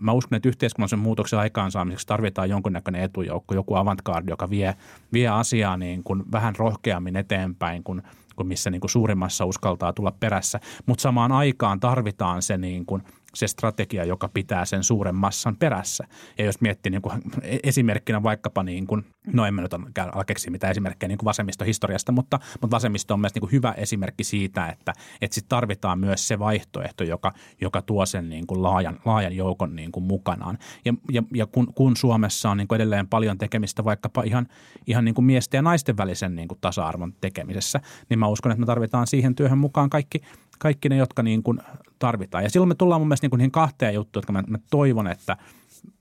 Mä 0.00 0.12
uskon, 0.12 0.36
että 0.36 0.48
yhteiskunnallisen 0.48 0.98
muutoksen 0.98 1.38
aikaansaamiseksi 1.38 2.06
tarvitaan 2.06 2.50
jonkunnäköinen 2.50 3.02
etujoukko, 3.02 3.54
joku 3.54 3.74
avantgarde, 3.74 4.32
joka 4.32 4.50
vie, 4.50 4.76
vie 5.12 5.28
asiaa 5.28 5.76
niin 5.76 6.04
kuin 6.04 6.24
vähän 6.32 6.56
rohkeammin 6.56 7.16
eteenpäin 7.16 7.84
kuin, 7.84 8.02
kuin 8.36 8.46
missä 8.46 8.70
niin 8.70 8.80
kuin 8.80 8.90
suurimmassa 8.90 9.44
uskaltaa 9.44 9.92
tulla 9.92 10.12
perässä. 10.20 10.60
Mutta 10.86 11.02
samaan 11.02 11.32
aikaan 11.32 11.80
tarvitaan 11.80 12.42
se 12.42 12.58
niin 12.58 12.86
kuin– 12.86 13.02
se 13.36 13.48
strategia, 13.48 14.04
joka 14.04 14.28
pitää 14.28 14.64
sen 14.64 14.84
suuren 14.84 15.14
massan 15.14 15.56
perässä. 15.56 16.04
Ja 16.38 16.44
jos 16.44 16.60
miettii 16.60 16.90
niin 16.90 17.02
kuin 17.02 17.22
esimerkkinä 17.62 18.22
vaikkapa, 18.22 18.62
niin 18.62 18.86
kuin, 18.86 19.04
no 19.32 19.46
emme 19.46 19.62
nyt 19.62 19.74
ala 20.12 20.24
keksiä 20.24 20.50
mitään 20.50 20.70
esimerkkejä 20.70 21.08
niin 21.08 21.18
vasemmistohistoriasta, 21.24 22.12
mutta, 22.12 22.40
mutta 22.60 22.76
vasemmisto 22.76 23.14
on 23.14 23.20
myös 23.20 23.34
niin 23.34 23.40
kuin 23.40 23.52
hyvä 23.52 23.72
esimerkki 23.72 24.24
siitä, 24.24 24.66
että, 24.66 24.92
että 25.20 25.34
sit 25.34 25.48
tarvitaan 25.48 25.98
myös 25.98 26.28
se 26.28 26.38
vaihtoehto, 26.38 27.04
joka, 27.04 27.32
joka 27.60 27.82
tuo 27.82 28.06
sen 28.06 28.28
niin 28.28 28.46
kuin 28.46 28.62
laajan, 28.62 29.00
laajan 29.04 29.36
joukon 29.36 29.76
niin 29.76 29.92
kuin 29.92 30.04
mukanaan. 30.04 30.58
Ja, 30.84 30.94
ja, 31.12 31.22
ja 31.34 31.46
kun, 31.46 31.74
kun 31.74 31.96
Suomessa 31.96 32.50
on 32.50 32.56
niin 32.56 32.68
kuin 32.68 32.76
edelleen 32.76 33.08
paljon 33.08 33.38
tekemistä 33.38 33.84
vaikkapa 33.84 34.22
ihan, 34.22 34.46
ihan 34.86 35.04
niin 35.04 35.14
kuin 35.14 35.24
miesten 35.24 35.58
ja 35.58 35.62
naisten 35.62 35.96
välisen 35.96 36.36
niin 36.36 36.48
kuin 36.48 36.58
tasa-arvon 36.60 37.12
tekemisessä, 37.20 37.80
niin 38.08 38.18
mä 38.18 38.28
uskon, 38.28 38.52
että 38.52 38.60
me 38.60 38.66
tarvitaan 38.66 39.06
siihen 39.06 39.34
työhön 39.34 39.58
mukaan 39.58 39.90
kaikki, 39.90 40.20
kaikki 40.58 40.88
ne, 40.88 40.96
jotka 40.96 41.22
niin 41.22 41.42
kuin 41.42 41.60
tarvitaan. 41.98 42.44
Ja 42.44 42.50
silloin 42.50 42.68
me 42.68 42.74
tullaan 42.74 43.00
mun 43.00 43.08
mielestä 43.08 43.24
niin 43.24 43.30
kuin 43.30 43.38
niihin 43.38 43.50
kahteen 43.50 43.94
juttuun, 43.94 44.18
jotka 44.18 44.32
mä, 44.32 44.42
mä 44.46 44.58
toivon, 44.70 45.06
että 45.06 45.36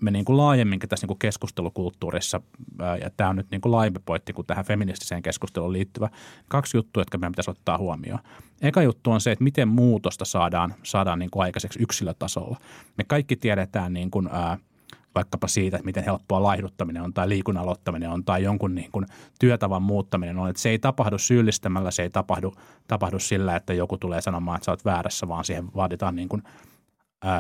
me 0.01 0.11
niin 0.11 0.25
kuin 0.25 0.37
laajemminkin 0.37 0.89
tässä 0.89 1.03
niin 1.03 1.07
kuin 1.07 1.19
keskustelukulttuurissa, 1.19 2.41
ja 3.01 3.09
tämä 3.17 3.29
on 3.29 3.35
nyt 3.35 3.47
niin 3.51 3.61
kuin 3.61 3.71
laajempi 3.71 3.99
pointti 4.05 4.33
kuin 4.33 4.47
tähän 4.47 4.65
feministiseen 4.65 5.21
keskusteluun 5.21 5.73
liittyvä, 5.73 6.09
kaksi 6.47 6.77
juttua, 6.77 7.01
jotka 7.01 7.17
meidän 7.17 7.31
pitäisi 7.31 7.51
ottaa 7.51 7.77
huomioon. 7.77 8.19
Eka 8.61 8.81
juttu 8.81 9.11
on 9.11 9.21
se, 9.21 9.31
että 9.31 9.43
miten 9.43 9.67
muutosta 9.67 10.25
saadaan, 10.25 10.73
saadaan 10.83 11.19
niin 11.19 11.31
kuin 11.31 11.43
aikaiseksi 11.43 11.79
yksilötasolla. 11.81 12.57
Me 12.97 13.03
kaikki 13.03 13.35
tiedetään 13.35 13.93
niin 13.93 14.11
kuin, 14.11 14.29
ää, 14.31 14.57
vaikkapa 15.15 15.47
siitä, 15.47 15.77
että 15.77 15.85
miten 15.85 16.03
helppoa 16.03 16.43
laihduttaminen 16.43 17.03
on 17.03 17.13
tai 17.13 17.29
liikunnan 17.29 17.63
aloittaminen 17.63 18.09
on 18.09 18.23
tai 18.23 18.43
jonkun 18.43 18.75
niin 18.75 18.91
kuin 18.91 19.05
työtavan 19.39 19.81
muuttaminen 19.81 20.37
on. 20.37 20.49
Että 20.49 20.61
se 20.61 20.69
ei 20.69 20.79
tapahdu 20.79 21.17
syyllistämällä, 21.17 21.91
se 21.91 22.03
ei 22.03 22.09
tapahdu, 22.09 22.53
tapahdu 22.87 23.19
sillä, 23.19 23.55
että 23.55 23.73
joku 23.73 23.97
tulee 23.97 24.21
sanomaan, 24.21 24.55
että 24.55 24.65
sä 24.65 24.71
oot 24.71 24.85
väärässä, 24.85 25.27
vaan 25.27 25.45
siihen 25.45 25.67
vaaditaan 25.75 26.15
niin 26.15 26.29
kuin, 26.29 26.43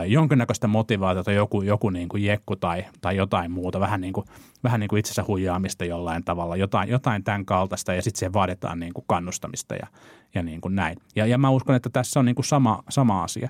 jonkinnäköistä 0.07 0.67
motivaatiota, 0.67 1.31
joku, 1.31 1.61
joku 1.61 1.89
niin 1.89 2.09
kuin 2.09 2.23
jekku 2.23 2.55
tai, 2.55 2.85
tai 3.01 3.15
jotain 3.15 3.51
muuta, 3.51 3.79
vähän 3.79 4.01
niin 4.01 4.13
kuin, 4.13 4.25
vähän 4.63 4.79
niin 4.79 4.87
kuin 4.87 4.99
itsensä 4.99 5.23
huijaamista 5.27 5.85
jollain 5.85 6.23
tavalla, 6.23 6.55
jotain, 6.55 6.89
jotain 6.89 7.23
tämän 7.23 7.45
kaltaista 7.45 7.93
ja 7.93 8.01
sitten 8.01 8.19
siihen 8.19 8.33
vaaditaan 8.33 8.79
niin 8.79 8.93
kuin 8.93 9.05
kannustamista 9.07 9.75
ja, 9.75 9.87
ja 10.35 10.43
niin 10.43 10.61
kuin 10.61 10.75
näin. 10.75 10.97
Ja, 11.15 11.25
ja 11.25 11.37
mä 11.37 11.49
uskon, 11.49 11.75
että 11.75 11.89
tässä 11.89 12.19
on 12.19 12.25
niin 12.25 12.35
kuin 12.35 12.45
sama, 12.45 12.83
sama 12.89 13.23
asia. 13.23 13.49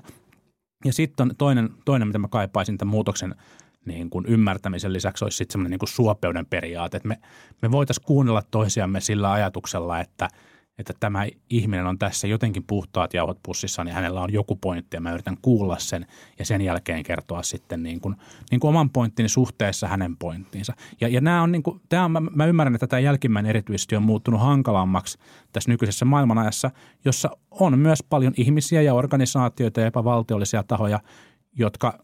Ja 0.84 0.92
sitten 0.92 1.28
on 1.30 1.36
toinen, 1.38 1.70
toinen, 1.84 2.08
mitä 2.08 2.18
mä 2.18 2.28
kaipaisin 2.28 2.78
tämän 2.78 2.90
muutoksen 2.90 3.34
niin 3.86 4.10
kuin 4.10 4.26
ymmärtämisen 4.28 4.92
lisäksi 4.92 5.24
olisi 5.24 5.36
sitten 5.36 5.52
semmoinen 5.52 5.78
niin 5.80 5.88
suopeuden 5.88 6.46
periaate, 6.46 6.96
että 6.96 7.08
me, 7.08 7.18
me 7.62 7.70
voitaisiin 7.70 8.04
kuunnella 8.06 8.42
toisiamme 8.50 9.00
sillä 9.00 9.32
ajatuksella, 9.32 10.00
että, 10.00 10.28
että 10.78 10.92
tämä 11.00 11.26
ihminen 11.50 11.86
on 11.86 11.98
tässä 11.98 12.26
jotenkin 12.26 12.64
puhtaat 12.66 13.14
jauhot 13.14 13.38
pussissa, 13.42 13.84
niin 13.84 13.94
hänellä 13.94 14.20
on 14.20 14.32
joku 14.32 14.56
pointti 14.56 14.96
ja 14.96 15.00
mä 15.00 15.12
yritän 15.12 15.36
kuulla 15.42 15.78
sen 15.78 16.06
ja 16.38 16.44
sen 16.44 16.60
jälkeen 16.60 17.02
kertoa 17.02 17.42
sitten 17.42 17.82
niin 17.82 18.00
kuin, 18.00 18.16
niin 18.50 18.60
kuin 18.60 18.68
oman 18.68 18.90
pointtini 18.90 19.28
suhteessa 19.28 19.88
hänen 19.88 20.16
pointtiinsa. 20.16 20.72
Ja, 21.00 21.08
ja 21.08 21.20
nämä 21.20 21.42
on 21.42 21.52
niin 21.52 21.62
kuin, 21.62 21.80
tämä 21.88 22.04
on, 22.04 22.12
mä, 22.12 22.20
mä 22.20 22.46
ymmärrän, 22.46 22.74
että 22.74 22.86
tämä 22.86 23.00
jälkimmäinen 23.00 23.50
erityisesti 23.50 23.96
on 23.96 24.02
muuttunut 24.02 24.40
hankalammaksi 24.40 25.18
tässä 25.52 25.70
nykyisessä 25.70 26.04
maailmanajassa, 26.04 26.70
jossa 27.04 27.30
on 27.50 27.78
myös 27.78 28.02
paljon 28.02 28.32
ihmisiä 28.36 28.82
ja 28.82 28.94
organisaatioita 28.94 29.80
ja 29.80 29.86
epävaltiollisia 29.86 30.62
tahoja, 30.62 31.00
jotka 31.58 31.98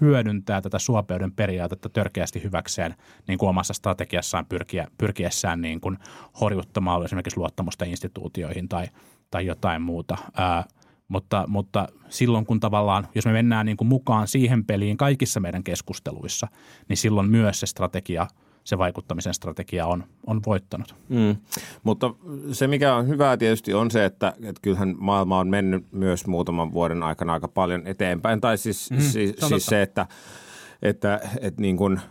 hyödyntää 0.00 0.60
tätä 0.60 0.78
suopeuden 0.78 1.32
periaatetta 1.32 1.88
törkeästi 1.88 2.42
hyväkseen 2.42 2.94
niin 3.28 3.38
kuin 3.38 3.48
omassa 3.48 3.74
strategiassaan 3.74 4.46
pyrkiä, 4.46 4.88
pyrkiessään 4.98 5.60
niin 5.60 5.80
kuin 5.80 5.98
horjuttamaan 6.40 7.04
esimerkiksi 7.04 7.38
luottamusta 7.38 7.84
instituutioihin 7.84 8.68
tai, 8.68 8.86
tai 9.30 9.46
jotain 9.46 9.82
muuta. 9.82 10.16
Ää, 10.36 10.64
mutta, 11.08 11.44
mutta 11.48 11.88
silloin 12.08 12.46
kun 12.46 12.60
tavallaan, 12.60 13.08
jos 13.14 13.26
me 13.26 13.32
mennään 13.32 13.66
niin 13.66 13.76
kuin 13.76 13.88
mukaan 13.88 14.28
siihen 14.28 14.64
peliin 14.64 14.96
kaikissa 14.96 15.40
meidän 15.40 15.64
keskusteluissa, 15.64 16.48
niin 16.88 16.96
silloin 16.96 17.30
myös 17.30 17.60
se 17.60 17.66
strategia– 17.66 18.26
se 18.64 18.78
vaikuttamisen 18.78 19.34
strategia 19.34 19.86
on, 19.86 20.04
on 20.26 20.40
voittanut. 20.46 20.94
Mm. 21.08 21.36
Mutta 21.82 22.14
se, 22.52 22.66
mikä 22.66 22.94
on 22.94 23.08
hyvää 23.08 23.36
tietysti 23.36 23.74
on 23.74 23.90
se, 23.90 24.04
että, 24.04 24.32
että 24.42 24.60
kyllähän 24.62 24.94
maailma 24.98 25.38
on 25.38 25.48
mennyt 25.48 25.92
myös 25.92 26.26
muutaman 26.26 26.72
vuoden 26.72 27.02
aikana 27.02 27.32
aika 27.32 27.48
paljon 27.48 27.86
eteenpäin. 27.86 28.40
Tai 28.40 28.58
siis, 28.58 28.90
mm, 28.90 29.00
siis, 29.00 29.34
se, 29.38 29.46
siis 29.48 29.66
se, 29.66 29.82
että, 29.82 30.06
että, 30.82 31.20
että 31.40 31.62
niin 31.62 31.76
kuin– 31.76 32.00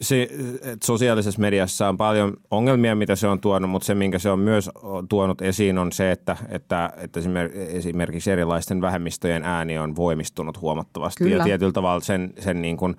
se, 0.00 0.22
että 0.62 0.86
sosiaalisessa 0.86 1.40
mediassa 1.40 1.88
on 1.88 1.96
paljon 1.96 2.36
ongelmia, 2.50 2.94
mitä 2.94 3.16
se 3.16 3.28
on 3.28 3.40
tuonut, 3.40 3.70
mutta 3.70 3.86
se, 3.86 3.94
minkä 3.94 4.18
se 4.18 4.30
on 4.30 4.38
myös 4.38 4.70
tuonut 5.08 5.42
esiin, 5.42 5.78
on 5.78 5.92
se, 5.92 6.10
että, 6.10 6.36
että, 6.48 6.90
että 6.96 7.20
esimerkiksi 7.56 8.30
erilaisten 8.30 8.80
vähemmistöjen 8.80 9.44
ääni 9.44 9.78
on 9.78 9.96
voimistunut 9.96 10.60
huomattavasti. 10.60 11.24
Kyllä. 11.24 11.36
Ja 11.36 11.44
tietyllä 11.44 11.72
tavalla 11.72 12.00
sen, 12.00 12.32
sen 12.38 12.62
niin 12.62 12.76
kuin 12.76 12.96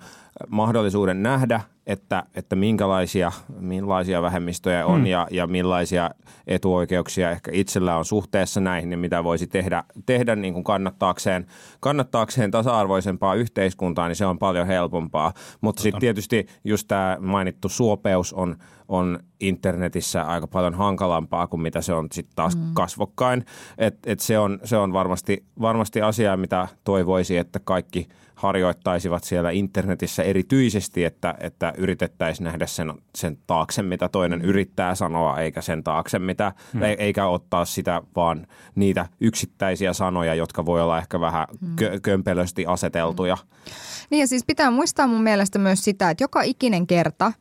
mahdollisuuden 0.48 1.22
nähdä, 1.22 1.60
että, 1.86 2.22
että 2.34 2.56
minkälaisia, 2.56 3.32
millaisia 3.60 4.22
vähemmistöjä 4.22 4.86
on 4.86 4.96
hmm. 4.96 5.06
ja, 5.06 5.26
ja 5.30 5.46
millaisia 5.46 6.10
etuoikeuksia 6.46 7.30
ehkä 7.30 7.50
itsellä 7.54 7.96
on 7.96 8.04
suhteessa 8.04 8.60
näihin 8.60 8.90
ja 8.92 8.98
mitä 8.98 9.24
voisi 9.24 9.46
tehdä, 9.46 9.84
tehdä 10.06 10.36
niin 10.36 10.54
kuin 10.54 10.64
kannattaakseen, 10.64 11.46
kannattaakseen 11.80 12.50
tasa-arvoisempaa 12.50 13.34
yhteiskuntaa, 13.34 14.08
niin 14.08 14.16
se 14.16 14.26
on 14.26 14.38
paljon 14.38 14.66
helpompaa. 14.66 15.32
Mutta 15.60 15.82
sitten 15.82 16.00
tietysti 16.00 16.46
just 16.64 16.88
tämä 16.90 17.16
mainittu 17.20 17.68
suopeus 17.68 18.32
on, 18.32 18.56
on 18.90 19.18
internetissä 19.40 20.22
aika 20.22 20.46
paljon 20.46 20.74
hankalampaa 20.74 21.46
kuin 21.46 21.60
mitä 21.60 21.80
se 21.80 21.92
on 21.92 22.08
sitten 22.12 22.36
taas 22.36 22.56
mm. 22.56 22.62
kasvokkain. 22.74 23.44
Et, 23.78 23.98
et 24.06 24.20
se 24.20 24.38
on, 24.38 24.58
se 24.64 24.76
on 24.76 24.92
varmasti, 24.92 25.44
varmasti 25.60 26.02
asia, 26.02 26.36
mitä 26.36 26.68
toivoisi, 26.84 27.36
että 27.36 27.60
kaikki– 27.64 28.08
harjoittaisivat 28.40 29.24
siellä 29.24 29.50
internetissä 29.50 30.22
erityisesti, 30.22 31.04
että, 31.04 31.34
että 31.40 31.72
yritettäisiin 31.76 32.44
nähdä 32.44 32.66
sen, 32.66 32.92
sen 33.14 33.38
taakse, 33.46 33.82
mitä 33.82 34.08
toinen 34.08 34.42
yrittää 34.42 34.94
sanoa, 34.94 35.38
eikä 35.38 35.62
sen 35.62 35.84
taakse, 35.84 36.18
mitä, 36.18 36.52
hmm. 36.72 36.82
eikä 36.82 37.26
ottaa 37.26 37.64
sitä 37.64 38.02
vaan 38.16 38.46
niitä 38.74 39.06
yksittäisiä 39.20 39.92
sanoja, 39.92 40.34
jotka 40.34 40.66
voi 40.66 40.82
olla 40.82 40.98
ehkä 40.98 41.20
vähän 41.20 41.46
hmm. 41.60 41.76
kö, 41.76 42.00
kömpelösti 42.02 42.66
aseteltuja. 42.66 43.36
Hmm. 43.36 43.74
Niin 44.10 44.20
ja 44.20 44.26
siis 44.26 44.44
pitää 44.44 44.70
muistaa 44.70 45.06
mun 45.06 45.22
mielestä 45.22 45.58
myös 45.58 45.84
sitä, 45.84 46.10
että 46.10 46.24
joka 46.24 46.42
ikinen 46.42 46.86
kerta, 46.86 47.32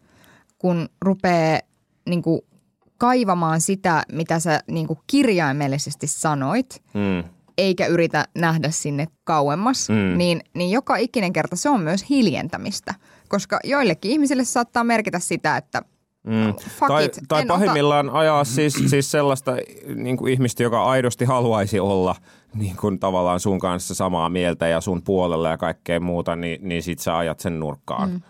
kun 0.59 0.89
rupeaa 1.01 1.59
niin 2.09 2.21
kuin 2.21 2.41
kaivamaan 2.97 3.61
sitä, 3.61 4.03
mitä 4.11 4.39
sä 4.39 4.59
niin 4.67 4.87
kuin 4.87 4.99
kirjaimellisesti 5.07 6.07
sanoit, 6.07 6.81
hmm 6.93 7.23
eikä 7.59 7.85
yritä 7.85 8.25
nähdä 8.35 8.71
sinne 8.71 9.07
kauemmas, 9.23 9.89
mm. 9.89 10.17
niin, 10.17 10.41
niin 10.53 10.71
joka 10.71 10.95
ikinen 10.95 11.33
kerta 11.33 11.55
se 11.55 11.69
on 11.69 11.81
myös 11.81 12.09
hiljentämistä. 12.09 12.93
Koska 13.27 13.59
joillekin 13.63 14.11
ihmisille 14.11 14.43
saattaa 14.43 14.83
merkitä 14.83 15.19
sitä, 15.19 15.57
että 15.57 15.81
Mm. 16.23 16.53
tai, 16.87 17.05
it, 17.05 17.19
tai 17.27 17.45
pahimmillaan 17.45 18.09
ota... 18.09 18.19
ajaa 18.19 18.43
siis, 18.43 18.73
siis 18.85 19.11
sellaista 19.11 19.55
niin 19.95 20.17
kuin 20.17 20.33
ihmistä, 20.33 20.63
joka 20.63 20.83
aidosti 20.83 21.25
haluaisi 21.25 21.79
olla 21.79 22.15
niin 22.53 22.75
kuin 22.75 22.99
tavallaan 22.99 23.39
sun 23.39 23.59
kanssa 23.59 23.95
samaa 23.95 24.29
mieltä 24.29 24.67
ja 24.67 24.81
sun 24.81 25.01
puolella 25.01 25.49
ja 25.49 25.57
kaikkea 25.57 25.99
muuta, 25.99 26.35
niin, 26.35 26.59
niin 26.69 26.83
sit 26.83 26.99
sä 26.99 27.17
ajat 27.17 27.39
sen 27.39 27.59
nurkkaan. 27.59 28.09
Mm. 28.09 28.21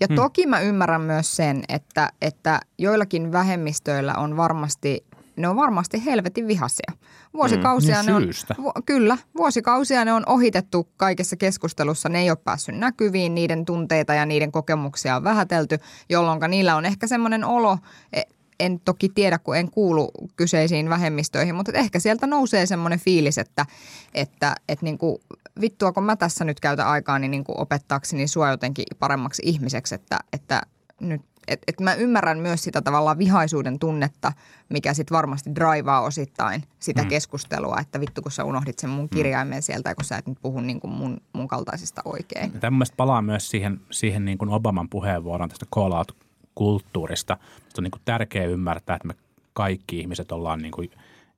Ja 0.00 0.06
mm. 0.10 0.16
toki 0.16 0.46
mä 0.46 0.60
ymmärrän 0.60 1.00
myös 1.00 1.36
sen, 1.36 1.62
että, 1.68 2.12
että 2.22 2.60
joillakin 2.78 3.32
vähemmistöillä 3.32 4.14
on 4.14 4.36
varmasti 4.36 5.04
ne 5.36 5.48
on 5.48 5.56
varmasti 5.56 6.04
helvetin 6.04 6.46
vihaisia. 6.46 6.92
Vuosikausia 7.34 8.02
mm, 8.02 8.06
ne 8.06 8.14
on, 8.14 8.22
vu, 8.62 8.72
kyllä, 8.86 9.18
vuosikausia 9.36 10.04
ne 10.04 10.12
on 10.12 10.22
ohitettu 10.26 10.88
kaikessa 10.96 11.36
keskustelussa. 11.36 12.08
Ne 12.08 12.20
ei 12.20 12.30
ole 12.30 12.38
päässyt 12.44 12.78
näkyviin, 12.78 13.34
niiden 13.34 13.64
tunteita 13.64 14.14
ja 14.14 14.26
niiden 14.26 14.52
kokemuksia 14.52 15.16
on 15.16 15.24
vähätelty, 15.24 15.78
jolloin 16.08 16.40
niillä 16.48 16.76
on 16.76 16.86
ehkä 16.86 17.06
semmoinen 17.06 17.44
olo, 17.44 17.78
e, 18.12 18.22
en 18.60 18.80
toki 18.80 19.08
tiedä, 19.08 19.38
kun 19.38 19.56
en 19.56 19.70
kuulu 19.70 20.10
kyseisiin 20.36 20.88
vähemmistöihin, 20.88 21.54
mutta 21.54 21.72
ehkä 21.72 21.98
sieltä 21.98 22.26
nousee 22.26 22.66
semmoinen 22.66 23.00
fiilis, 23.00 23.38
että, 23.38 23.66
että, 24.14 24.54
että 24.68 24.84
niin 24.84 24.98
kuin, 24.98 25.18
vittua 25.60 25.92
kun 25.92 26.04
mä 26.04 26.16
tässä 26.16 26.44
nyt 26.44 26.60
käytän 26.60 26.86
aikaa, 26.86 27.18
niin, 27.18 27.30
niin 27.30 27.44
kuin 27.44 27.60
opettaakseni 27.60 28.28
sua 28.28 28.50
jotenkin 28.50 28.84
paremmaksi 28.98 29.42
ihmiseksi, 29.44 29.94
että, 29.94 30.18
että 30.32 30.62
nyt 31.00 31.22
et, 31.48 31.62
et 31.66 31.80
mä 31.80 31.94
ymmärrän 31.94 32.38
myös 32.38 32.62
sitä 32.64 32.82
tavallaan 32.82 33.18
vihaisuuden 33.18 33.78
tunnetta, 33.78 34.32
mikä 34.68 34.94
sitten 34.94 35.16
varmasti 35.16 35.54
draivaa 35.54 36.00
osittain 36.00 36.62
sitä 36.78 37.02
mm. 37.02 37.08
keskustelua, 37.08 37.76
että 37.80 38.00
vittu 38.00 38.22
kun 38.22 38.32
sä 38.32 38.44
unohdit 38.44 38.78
sen 38.78 38.90
mun 38.90 39.04
mm. 39.04 39.08
kirjaimen 39.16 39.62
sieltä, 39.62 39.94
kun 39.94 40.04
sä 40.04 40.16
et 40.16 40.26
nyt 40.26 40.38
puhu 40.42 40.60
niin 40.60 40.80
kuin 40.80 40.90
mun, 40.90 41.20
mun 41.32 41.48
kaltaisesta 41.48 42.02
oikein. 42.04 42.52
Tämä 42.52 42.84
palaa 42.96 43.22
myös 43.22 43.50
siihen, 43.50 43.80
siihen 43.90 44.24
niin 44.24 44.38
kuin 44.38 44.50
Obaman 44.50 44.88
puheenvuoron 44.88 45.48
tästä 45.48 45.66
call 45.74 45.92
out 45.92 46.16
kulttuurista. 46.54 47.36
Se 47.68 47.74
on 47.78 47.84
niin 47.84 47.90
kuin 47.90 48.02
tärkeää 48.04 48.46
ymmärtää, 48.46 48.96
että 48.96 49.08
me 49.08 49.14
kaikki 49.52 50.00
ihmiset 50.00 50.32
ollaan 50.32 50.58
niin 50.58 50.72
kuin 50.72 50.90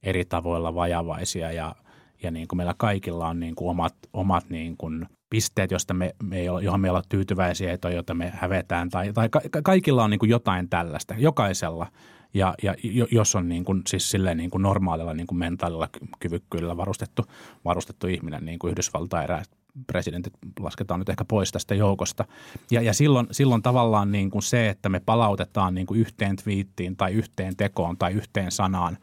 eri 0.02 0.24
tavoilla 0.24 0.74
vajavaisia 0.74 1.52
ja, 1.52 1.74
ja 2.22 2.30
niin 2.30 2.48
kuin 2.48 2.56
meillä 2.56 2.74
kaikilla 2.76 3.28
on 3.28 3.40
niin 3.40 3.54
kuin 3.54 3.70
omat, 3.70 3.94
omat 4.12 4.50
niin 4.50 4.76
kuin 4.76 5.06
pisteet, 5.30 5.70
josta 5.70 5.94
me, 5.94 6.14
me 6.22 6.38
ei 6.38 6.48
ole, 6.48 6.62
johon 6.62 6.80
me 6.80 6.86
ei 6.86 6.90
olla 6.90 7.02
tyytyväisiä 7.08 7.78
tai 7.78 7.94
joita 7.94 8.14
me 8.14 8.32
hävetään. 8.34 8.88
Tai, 8.90 9.12
tai 9.12 9.28
ka, 9.28 9.40
kaikilla 9.62 10.04
on 10.04 10.10
niin 10.10 10.18
kuin 10.18 10.30
jotain 10.30 10.68
tällaista, 10.68 11.14
jokaisella. 11.18 11.86
Ja, 12.34 12.54
ja 12.62 12.74
jos 13.10 13.34
on 13.34 13.48
niin 13.48 13.64
kuin, 13.64 13.82
siis 13.86 14.10
silleen 14.10 14.36
niin 14.36 14.50
kuin 14.50 14.62
normaalilla 14.62 15.14
niin 15.14 15.26
kuin 15.26 15.38
mentaalilla 15.38 15.88
kyvykkyydellä 16.20 16.76
varustettu, 16.76 17.24
varustettu 17.64 18.06
ihminen, 18.06 18.44
niin 18.44 18.58
kuin 18.58 18.70
Yhdysvaltain 18.70 19.24
eräät 19.24 19.50
presidentit 19.86 20.32
lasketaan 20.60 21.00
nyt 21.00 21.08
ehkä 21.08 21.24
pois 21.24 21.52
tästä 21.52 21.74
joukosta. 21.74 22.24
Ja, 22.70 22.82
ja 22.82 22.94
silloin, 22.94 23.26
silloin 23.30 23.62
tavallaan 23.62 24.12
niin 24.12 24.30
kuin 24.30 24.42
se, 24.42 24.68
että 24.68 24.88
me 24.88 25.00
palautetaan 25.00 25.74
niin 25.74 25.86
kuin 25.86 26.00
yhteen 26.00 26.36
twiittiin 26.36 26.96
tai 26.96 27.12
yhteen 27.12 27.56
tekoon 27.56 27.98
tai 27.98 28.12
yhteen 28.12 28.52
sanaan 28.52 28.98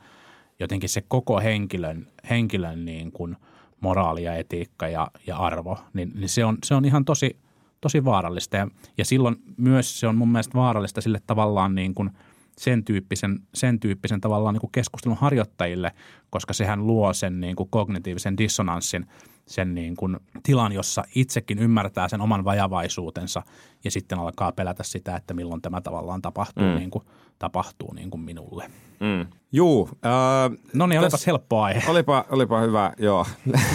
jotenkin 0.59 0.89
se 0.89 1.01
koko 1.07 1.39
henkilön, 1.39 2.07
henkilön 2.29 2.85
niin 2.85 3.11
kuin– 3.11 3.37
moraali 3.81 4.23
ja 4.23 4.35
etiikka 4.35 4.87
ja, 4.87 5.07
ja 5.27 5.37
arvo, 5.37 5.77
niin, 5.93 6.11
niin 6.15 6.29
se, 6.29 6.45
on, 6.45 6.57
se 6.63 6.75
on 6.75 6.85
ihan 6.85 7.05
tosi, 7.05 7.37
tosi 7.81 8.05
vaarallista. 8.05 8.57
Ja, 8.57 8.67
ja 8.97 9.05
silloin 9.05 9.35
myös 9.57 9.99
se 9.99 10.07
on 10.07 10.15
mun 10.15 10.29
mielestä 10.29 10.53
vaarallista 10.53 11.01
sille 11.01 11.21
tavallaan 11.27 11.75
niin 11.75 11.95
kuin 11.95 12.09
sen 12.57 12.83
tyyppisen, 12.85 13.39
sen 13.53 13.79
tyyppisen 13.79 14.21
tavallaan 14.21 14.53
niin 14.53 14.61
kuin 14.61 14.71
keskustelun 14.71 15.17
harjoittajille, 15.17 15.91
koska 16.29 16.53
sehän 16.53 16.87
luo 16.87 17.13
sen 17.13 17.39
niin 17.39 17.55
kuin 17.55 17.69
kognitiivisen 17.69 18.37
dissonanssin– 18.37 19.05
sen 19.49 19.75
niin 19.75 19.95
kuin 19.95 20.17
tilan, 20.43 20.71
jossa 20.71 21.03
itsekin 21.15 21.59
ymmärtää 21.59 22.07
sen 22.07 22.21
oman 22.21 22.45
vajavaisuutensa 22.45 23.41
ja 23.83 23.91
sitten 23.91 24.19
alkaa 24.19 24.51
pelätä 24.51 24.83
sitä, 24.83 25.15
että 25.15 25.33
milloin 25.33 25.61
tämä 25.61 25.81
tavallaan 25.81 26.21
tapahtuu, 26.21 26.63
mm. 26.63 26.75
niin 26.75 26.89
kuin, 26.89 27.03
tapahtuu 27.39 27.93
niin 27.93 28.09
kuin 28.09 28.21
minulle. 28.21 28.71
Mm. 28.99 29.25
Juu. 29.51 29.89
Äh, 30.05 30.57
no 30.73 30.87
niin, 30.87 30.99
olipas 30.99 31.27
helppo 31.27 31.61
aihe. 31.61 31.83
Olipa, 31.87 32.25
olipa 32.29 32.59
hyvä, 32.59 32.93
joo. 32.97 33.25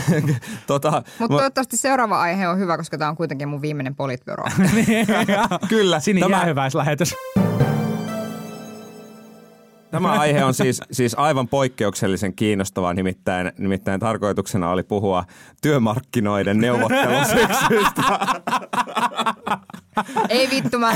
tota, 0.66 1.02
Mutta 1.18 1.36
toivottavasti 1.36 1.76
seuraava 1.76 2.20
aihe 2.20 2.48
on 2.48 2.58
hyvä, 2.58 2.76
koska 2.76 2.98
tämä 2.98 3.10
on 3.10 3.16
kuitenkin 3.16 3.48
mun 3.48 3.62
viimeinen 3.62 3.94
politbyro. 3.94 4.44
Kyllä. 5.68 6.00
Sini 6.00 6.20
tämä... 6.20 7.43
Tämä 9.94 10.12
aihe 10.20 10.44
on 10.44 10.54
siis, 10.54 10.80
siis 10.90 11.14
aivan 11.18 11.48
poikkeuksellisen 11.48 12.34
kiinnostava, 12.34 12.94
nimittäin, 12.94 13.52
nimittäin 13.58 14.00
tarkoituksena 14.00 14.70
oli 14.70 14.82
puhua 14.82 15.24
työmarkkinoiden 15.62 16.58
neuvottelusyksystä. 16.58 18.02
Ei 20.28 20.50
vittu, 20.50 20.78
mä 20.78 20.92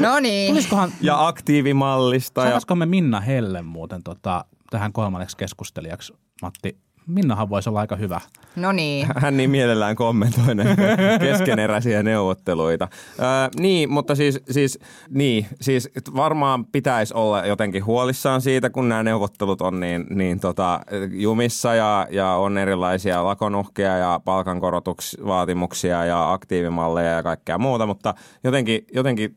No 0.00 0.20
niin. 0.20 0.56
Ja 1.00 1.26
aktiivimallista. 1.26 2.42
Saataisiko 2.42 2.72
ja... 2.72 2.76
me 2.76 2.86
Minna 2.86 3.20
Helle 3.20 3.62
muuten 3.62 4.02
tota, 4.02 4.44
tähän 4.70 4.92
kolmanneksi 4.92 5.36
keskustelijaksi, 5.36 6.14
Matti, 6.42 6.78
Minnahan 7.08 7.50
voisi 7.50 7.68
olla 7.68 7.80
aika 7.80 7.96
hyvä. 7.96 8.20
No 8.56 8.72
niin. 8.72 9.06
Hän 9.16 9.36
niin 9.36 9.50
mielellään 9.50 9.96
kommentoi 9.96 10.54
näitä 10.54 10.96
keskeneräisiä 11.20 12.02
neuvotteluita. 12.02 12.88
Öö, 13.18 13.26
niin, 13.60 13.92
mutta 13.92 14.14
siis, 14.14 14.40
siis, 14.50 14.78
niin, 15.10 15.46
siis 15.60 15.90
varmaan 16.16 16.64
pitäisi 16.64 17.14
olla 17.14 17.46
jotenkin 17.46 17.86
huolissaan 17.86 18.40
siitä, 18.40 18.70
kun 18.70 18.88
nämä 18.88 19.02
neuvottelut 19.02 19.62
on 19.62 19.80
niin, 19.80 20.06
niin 20.10 20.40
tota, 20.40 20.80
jumissa 21.10 21.74
ja, 21.74 22.06
ja 22.10 22.32
on 22.32 22.58
erilaisia 22.58 23.24
lakonuhkia 23.24 23.96
ja 23.98 24.20
palkankorotusvaatimuksia 24.24 26.04
ja 26.04 26.32
aktiivimalleja 26.32 27.10
ja 27.10 27.22
kaikkea 27.22 27.58
muuta, 27.58 27.86
mutta 27.86 28.14
jotenkin, 28.44 28.86
jotenkin 28.94 29.36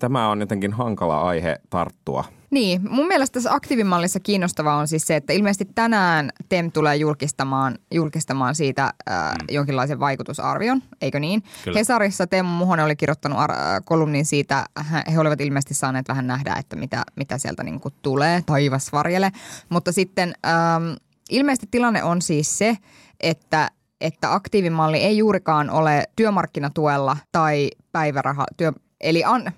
tämä 0.00 0.28
on 0.28 0.40
jotenkin 0.40 0.72
hankala 0.72 1.22
aihe 1.22 1.56
tarttua. 1.70 2.24
Niin, 2.50 2.80
mun 2.90 3.06
mielestä 3.06 3.34
tässä 3.34 3.54
aktiivimallissa 3.54 4.20
kiinnostavaa 4.20 4.76
on 4.76 4.88
siis 4.88 5.06
se, 5.06 5.16
että 5.16 5.32
ilmeisesti 5.32 5.64
tänään 5.74 6.30
TEM 6.48 6.72
tulee 6.72 6.96
julkistamaan, 6.96 7.78
julkistamaan 7.94 8.54
siitä 8.54 8.84
äh, 8.84 9.32
mm. 9.32 9.44
jonkinlaisen 9.50 10.00
vaikutusarvion, 10.00 10.82
eikö 11.00 11.20
niin? 11.20 11.42
Kyllä. 11.64 11.78
Hesarissa 11.78 12.26
Teemu 12.26 12.48
Muhonen 12.48 12.84
oli 12.84 12.96
kirjoittanut 12.96 13.38
ar- 13.38 13.82
kolumnin 13.84 14.26
siitä, 14.26 14.64
he 15.12 15.18
olivat 15.18 15.40
ilmeisesti 15.40 15.74
saaneet 15.74 16.08
vähän 16.08 16.26
nähdä, 16.26 16.56
että 16.58 16.76
mitä, 16.76 17.04
mitä 17.16 17.38
sieltä 17.38 17.62
niin 17.62 17.80
kuin 17.80 17.94
tulee, 18.02 18.42
taivas 18.46 18.92
varjele. 18.92 19.32
Mutta 19.68 19.92
sitten 19.92 20.34
ähm, 20.46 20.94
ilmeisesti 21.30 21.66
tilanne 21.70 22.02
on 22.02 22.22
siis 22.22 22.58
se, 22.58 22.76
että 23.20 23.70
että 24.00 24.34
aktiivimalli 24.34 24.98
ei 24.98 25.18
juurikaan 25.18 25.70
ole 25.70 26.04
työmarkkinatuella 26.16 27.16
tai 27.32 27.70
päiväraha, 27.92 28.44
työ, 28.56 28.72
eli 29.00 29.24
an, 29.24 29.52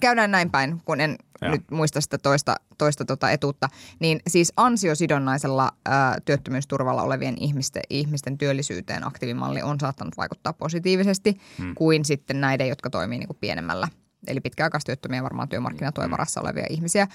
käydään 0.00 0.30
näin 0.30 0.50
päin, 0.50 0.82
kun 0.84 1.00
en 1.00 1.16
Joo. 1.42 1.50
nyt 1.50 1.70
muista 1.70 2.00
sitä 2.00 2.18
toista, 2.18 2.56
toista 2.78 3.04
tota 3.04 3.30
etuutta, 3.30 3.68
niin 4.00 4.20
siis 4.26 4.52
ansiosidonnaisella 4.56 5.70
ää, 5.86 6.18
työttömyysturvalla 6.24 7.02
olevien 7.02 7.36
ihmisten, 7.40 7.82
ihmisten 7.90 8.38
työllisyyteen 8.38 9.06
aktiivimalli 9.06 9.62
on 9.62 9.80
saattanut 9.80 10.16
vaikuttaa 10.16 10.52
positiivisesti 10.52 11.40
hmm. 11.58 11.74
kuin 11.74 12.04
sitten 12.04 12.40
näiden, 12.40 12.68
jotka 12.68 12.90
toimii 12.90 13.18
niin 13.18 13.28
kuin 13.28 13.38
pienemmällä. 13.40 13.88
Eli 14.26 14.40
pitkäaikaistyöttömiä 14.40 15.22
varmaan 15.22 15.48
työmarkkinatuen 15.48 16.10
varassa 16.10 16.40
olevia 16.40 16.66
ihmisiä. 16.70 17.06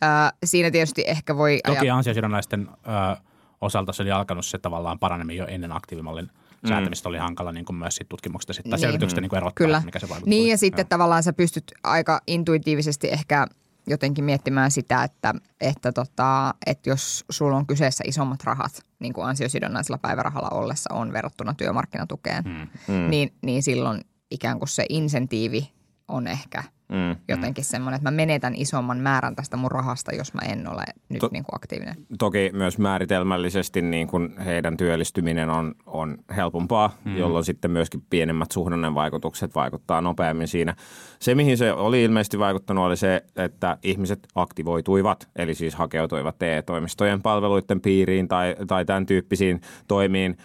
Ää, 0.00 0.32
siinä 0.44 0.70
tietysti 0.70 1.04
ehkä 1.06 1.36
voi... 1.36 1.60
Toki 1.66 1.78
ajat- 1.78 1.96
ansiosidonnaisten 1.96 2.68
ö, 2.70 3.20
osalta 3.60 3.92
se 3.92 4.02
oli 4.02 4.10
alkanut 4.10 4.46
se 4.46 4.58
tavallaan 4.58 4.98
paranemmin 4.98 5.36
jo 5.36 5.46
ennen 5.46 5.72
aktiivimallin 5.72 6.30
säätämistä 6.68 7.08
oli 7.08 7.18
hankala 7.18 7.52
niin 7.52 7.64
kuin 7.64 7.76
myös 7.76 7.94
sit 7.94 8.08
tutkimuksesta 8.08 8.52
sit, 8.52 8.64
tai 8.64 8.70
Niin. 8.70 8.80
selvityksestä 8.80 9.20
niin 9.20 9.28
kuin 9.28 9.36
erottaa, 9.36 9.66
Kyllä. 9.66 9.82
mikä 9.84 9.98
se 9.98 10.08
vaikutus 10.08 10.28
Niin 10.28 10.42
oli. 10.42 10.50
ja 10.50 10.58
sitten 10.58 10.82
Joo. 10.82 10.88
tavallaan 10.88 11.22
sä 11.22 11.32
pystyt 11.32 11.64
aika 11.84 12.20
intuitiivisesti 12.26 13.08
ehkä 13.08 13.46
jotenkin 13.86 14.24
miettimään 14.24 14.70
sitä, 14.70 15.04
että, 15.04 15.34
että, 15.60 15.92
tota, 15.92 16.54
että 16.66 16.90
jos 16.90 17.24
sulla 17.30 17.56
on 17.56 17.66
kyseessä 17.66 18.04
isommat 18.06 18.44
rahat, 18.44 18.72
niin 18.98 19.12
kuin 19.12 19.26
ansiosidonnaisella 19.26 19.98
päivärahalla 19.98 20.48
ollessa 20.50 20.94
on 20.94 21.12
verrattuna 21.12 21.54
työmarkkinatukeen, 21.54 22.44
mm. 22.44 22.94
Niin, 23.08 23.32
niin 23.42 23.62
silloin 23.62 24.00
ikään 24.30 24.58
kuin 24.58 24.68
se 24.68 24.86
insentiivi 24.88 25.72
on 26.08 26.26
ehkä 26.26 26.64
Mm. 26.92 27.16
jotenkin 27.28 27.64
semmoinen, 27.64 27.96
että 27.96 28.10
mä 28.10 28.16
menetän 28.16 28.54
isomman 28.56 28.98
määrän 28.98 29.36
tästä 29.36 29.56
mun 29.56 29.70
rahasta, 29.70 30.14
jos 30.14 30.34
mä 30.34 30.40
en 30.40 30.68
ole 30.68 30.82
nyt 31.08 31.20
To- 31.20 31.28
niin 31.32 31.44
kuin 31.44 31.54
aktiivinen. 31.56 31.94
Toki 32.18 32.50
myös 32.52 32.78
määritelmällisesti 32.78 33.82
niin 33.82 34.08
kuin 34.08 34.38
heidän 34.38 34.76
työllistyminen 34.76 35.50
on, 35.50 35.74
on 35.92 36.18
helpompaa, 36.36 36.90
mm. 37.04 37.16
jolloin 37.16 37.44
sitten 37.44 37.70
myöskin 37.70 38.02
pienemmät 38.10 38.52
suhdannevaikutukset 38.52 39.54
vaikuttaa 39.54 40.00
nopeammin 40.00 40.48
siinä. 40.48 40.74
Se, 41.18 41.34
mihin 41.34 41.58
se 41.58 41.72
oli 41.72 42.02
ilmeisesti 42.02 42.38
vaikuttanut, 42.38 42.84
oli 42.84 42.96
se, 42.96 43.24
että 43.36 43.78
ihmiset 43.82 44.28
aktivoituivat, 44.34 45.28
eli 45.36 45.54
siis 45.54 45.74
hakeutuivat 45.74 46.38
TE-toimistojen 46.38 47.22
palveluiden 47.22 47.80
piiriin 47.80 48.28
tai, 48.28 48.56
tai 48.66 48.84
tämän 48.84 49.06
tyyppisiin 49.06 49.60
toimiin, 49.88 50.36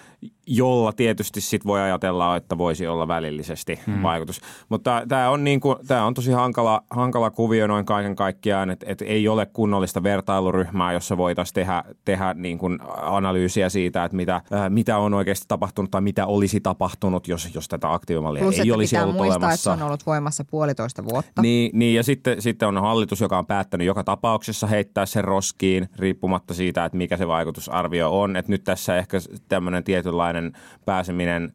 jolla 0.47 0.93
tietysti 0.93 1.41
sit 1.41 1.65
voi 1.65 1.81
ajatella, 1.81 2.35
että 2.35 2.57
voisi 2.57 2.87
olla 2.87 3.07
välillisesti 3.07 3.79
hmm. 3.85 4.03
vaikutus. 4.03 4.41
Mutta 4.69 5.03
tämä 5.07 5.29
on, 5.29 5.43
niin 5.43 5.59
kuin, 5.59 5.75
on 6.05 6.13
tosi 6.13 6.31
hankala, 6.31 6.83
hankala 6.89 7.31
kuvio 7.31 7.67
noin 7.67 7.85
kaiken 7.85 8.15
kaikkiaan, 8.15 8.69
että, 8.69 8.85
että 8.89 9.05
ei 9.05 9.27
ole 9.27 9.45
kunnollista 9.45 10.03
vertailuryhmää, 10.03 10.93
jossa 10.93 11.17
voitaisiin 11.17 11.53
tehdä, 11.53 11.83
tehdä 12.05 12.33
niin 12.33 12.57
kuin 12.57 12.79
analyysiä 13.01 13.69
siitä, 13.69 14.03
että 14.03 14.17
mitä, 14.17 14.41
ää, 14.51 14.69
mitä 14.69 14.97
on 14.97 15.13
oikeasti 15.13 15.36
tapahtunut 15.47 15.91
tai 15.91 16.01
mitä 16.01 16.25
olisi 16.25 16.59
tapahtunut, 16.59 17.27
jos, 17.27 17.55
jos 17.55 17.67
tätä 17.67 17.93
aktiivimallia 17.93 18.43
Plus, 18.43 18.55
ei 18.55 18.61
että 18.61 18.75
olisi 18.75 18.97
ollut 18.97 19.15
muistaa, 19.15 19.35
että 19.35 19.45
olemassa. 19.45 19.63
se 19.63 19.69
on 19.69 19.87
ollut 19.87 20.05
voimassa 20.05 20.43
puolitoista 20.43 21.05
vuotta. 21.05 21.41
Niin, 21.41 21.71
niin 21.73 21.95
ja 21.95 22.03
sitten, 22.03 22.41
sitten 22.41 22.67
on 22.67 22.81
hallitus, 22.81 23.21
joka 23.21 23.37
on 23.37 23.45
päättänyt 23.45 23.87
joka 23.87 24.03
tapauksessa 24.03 24.67
heittää 24.67 25.05
sen 25.05 25.23
roskiin, 25.23 25.89
riippumatta 25.95 26.53
siitä, 26.53 26.85
että 26.85 26.97
mikä 26.97 27.17
se 27.17 27.27
vaikutusarvio 27.27 28.21
on. 28.21 28.35
Että 28.35 28.51
nyt 28.51 28.63
tässä 28.63 28.97
ehkä 28.97 29.17
tämmöinen 29.49 29.83
tietynlainen 29.83 30.53
pääseminen, 30.85 31.53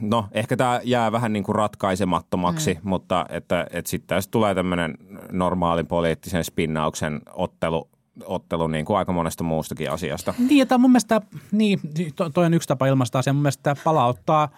no 0.00 0.28
ehkä 0.32 0.56
tämä 0.56 0.80
jää 0.84 1.12
vähän 1.12 1.32
niin 1.32 1.44
kuin 1.44 1.56
ratkaisemattomaksi, 1.56 2.74
mm. 2.74 2.80
mutta 2.88 3.26
että, 3.28 3.66
että 3.70 3.90
sitten 3.90 4.16
tässä 4.16 4.30
tulee 4.30 4.54
tämmöinen 4.54 4.94
normaalin 5.32 5.86
poliittisen 5.86 6.44
spinnauksen 6.44 7.20
ottelu, 7.32 7.88
ottelu 8.24 8.66
niin 8.66 8.84
kuin 8.84 8.96
aika 8.96 9.12
monesta 9.12 9.44
muustakin 9.44 9.90
asiasta. 9.90 10.34
Niin, 10.38 10.58
ja 10.58 10.66
tämä 10.66 10.78
mun 10.78 10.90
mielestä, 10.90 11.20
niin, 11.52 11.80
to, 12.16 12.30
toi 12.30 12.46
on 12.46 12.54
yksi 12.54 12.68
tapa 12.68 12.86
ilmaista 12.86 13.18
asiaa. 13.18 13.34
Mun 13.34 13.42
mielestä 13.42 13.62
tämä 13.62 13.82
palauttaa, 13.84 14.48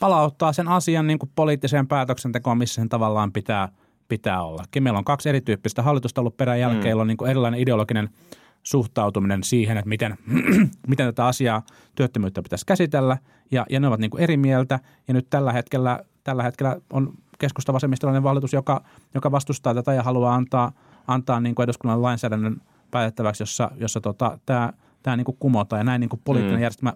palauttaa 0.00 0.52
sen 0.52 0.68
asian 0.68 1.06
niin 1.06 1.18
kuin 1.18 1.30
poliittiseen 1.34 1.86
päätöksentekoon, 1.86 2.58
missä 2.58 2.74
sen 2.74 2.88
tavallaan 2.88 3.32
pitää, 3.32 3.68
pitää 4.08 4.42
olla. 4.42 4.64
Meillä 4.80 4.98
on 4.98 5.04
kaksi 5.04 5.28
erityyppistä 5.28 5.82
hallitusta 5.82 6.20
ollut 6.20 6.36
perän 6.36 6.60
jälkeen, 6.60 6.96
mm. 6.96 7.00
on 7.00 7.06
niin 7.06 7.16
kuin 7.16 7.30
erilainen 7.30 7.60
ideologinen 7.60 8.10
suhtautuminen 8.62 9.44
siihen, 9.44 9.76
että 9.76 9.88
miten, 9.88 10.18
miten 10.88 11.06
tätä 11.06 11.26
asiaa 11.26 11.62
työttömyyttä 11.94 12.42
pitäisi 12.42 12.66
käsitellä, 12.66 13.18
ja, 13.50 13.66
ja 13.70 13.80
ne 13.80 13.88
ovat 13.88 14.00
niin 14.00 14.10
kuin 14.10 14.22
eri 14.22 14.36
mieltä, 14.36 14.80
ja 15.08 15.14
nyt 15.14 15.26
tällä 15.30 15.52
hetkellä, 15.52 16.00
tällä 16.24 16.42
hetkellä 16.42 16.76
on 16.92 17.12
keskusta 17.38 17.72
vasemmistolainen 17.72 18.22
hallitus, 18.22 18.52
joka, 18.52 18.84
joka 19.14 19.30
vastustaa 19.30 19.74
tätä 19.74 19.92
ja 19.92 20.02
haluaa 20.02 20.34
antaa, 20.34 20.72
antaa 21.06 21.40
niin 21.40 21.54
kuin 21.54 21.64
eduskunnan 21.64 22.02
lainsäädännön 22.02 22.60
päätettäväksi, 22.94 23.42
jossa, 23.42 23.70
jossa 23.76 24.00
tota, 24.00 24.38
tämä, 24.46 24.72
tämä 25.02 25.16
niin 25.16 25.24
kuin 25.24 25.36
kumotaan, 25.38 25.80
ja 25.80 25.84
näin 25.84 26.00
niin 26.00 26.08
kuin 26.08 26.20
poliittinen 26.24 26.58
mm. 26.58 26.62
järjestelmä 26.62 26.92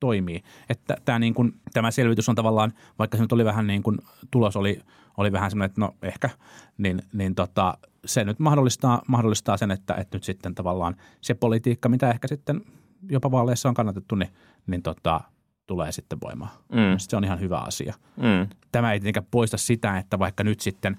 toimii. 0.00 0.42
Että 0.68 0.96
tämä, 1.04 1.18
niin 1.18 1.34
kuin, 1.34 1.52
tämä 1.72 1.90
selvitys 1.90 2.28
on 2.28 2.34
tavallaan, 2.34 2.72
vaikka 2.98 3.16
se 3.16 3.22
nyt 3.22 3.32
oli 3.32 3.44
vähän 3.44 3.66
niin 3.66 3.82
kuin, 3.82 3.98
tulos 4.30 4.56
oli, 4.56 4.80
oli 5.16 5.32
vähän 5.32 5.50
semmoinen, 5.50 5.70
että 5.70 5.80
no 5.80 5.94
ehkä, 6.02 6.30
niin, 6.78 7.02
niin 7.12 7.34
tota, 7.34 7.78
se 8.04 8.24
nyt 8.24 8.38
mahdollistaa, 8.38 9.02
mahdollistaa 9.08 9.56
sen, 9.56 9.70
että, 9.70 9.94
että 9.94 10.16
nyt 10.16 10.24
sitten 10.24 10.54
tavallaan 10.54 10.96
se 11.20 11.34
politiikka, 11.34 11.88
mitä 11.88 12.10
ehkä 12.10 12.28
sitten 12.28 12.60
jopa 13.08 13.30
vaaleissa 13.30 13.68
on 13.68 13.74
kannatettu, 13.74 14.14
niin, 14.14 14.30
niin 14.66 14.82
tota, 14.82 15.20
tulee 15.66 15.92
sitten 15.92 16.18
voimaan. 16.24 16.50
Mm. 16.72 16.98
Se 16.98 17.16
on 17.16 17.24
ihan 17.24 17.40
hyvä 17.40 17.58
asia. 17.58 17.94
Mm. 18.16 18.48
Tämä 18.72 18.92
ei 18.92 19.00
tietenkään 19.00 19.26
poista 19.30 19.56
sitä, 19.56 19.98
että 19.98 20.18
vaikka 20.18 20.44
nyt 20.44 20.60
sitten 20.60 20.96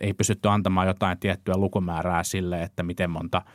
ei 0.00 0.14
pystytty 0.14 0.48
antamaan 0.48 0.86
jotain 0.86 1.18
tiettyä 1.18 1.56
lukumäärää 1.56 2.24
sille, 2.24 2.62
että 2.62 2.82
miten 2.82 3.10
monta– 3.10 3.42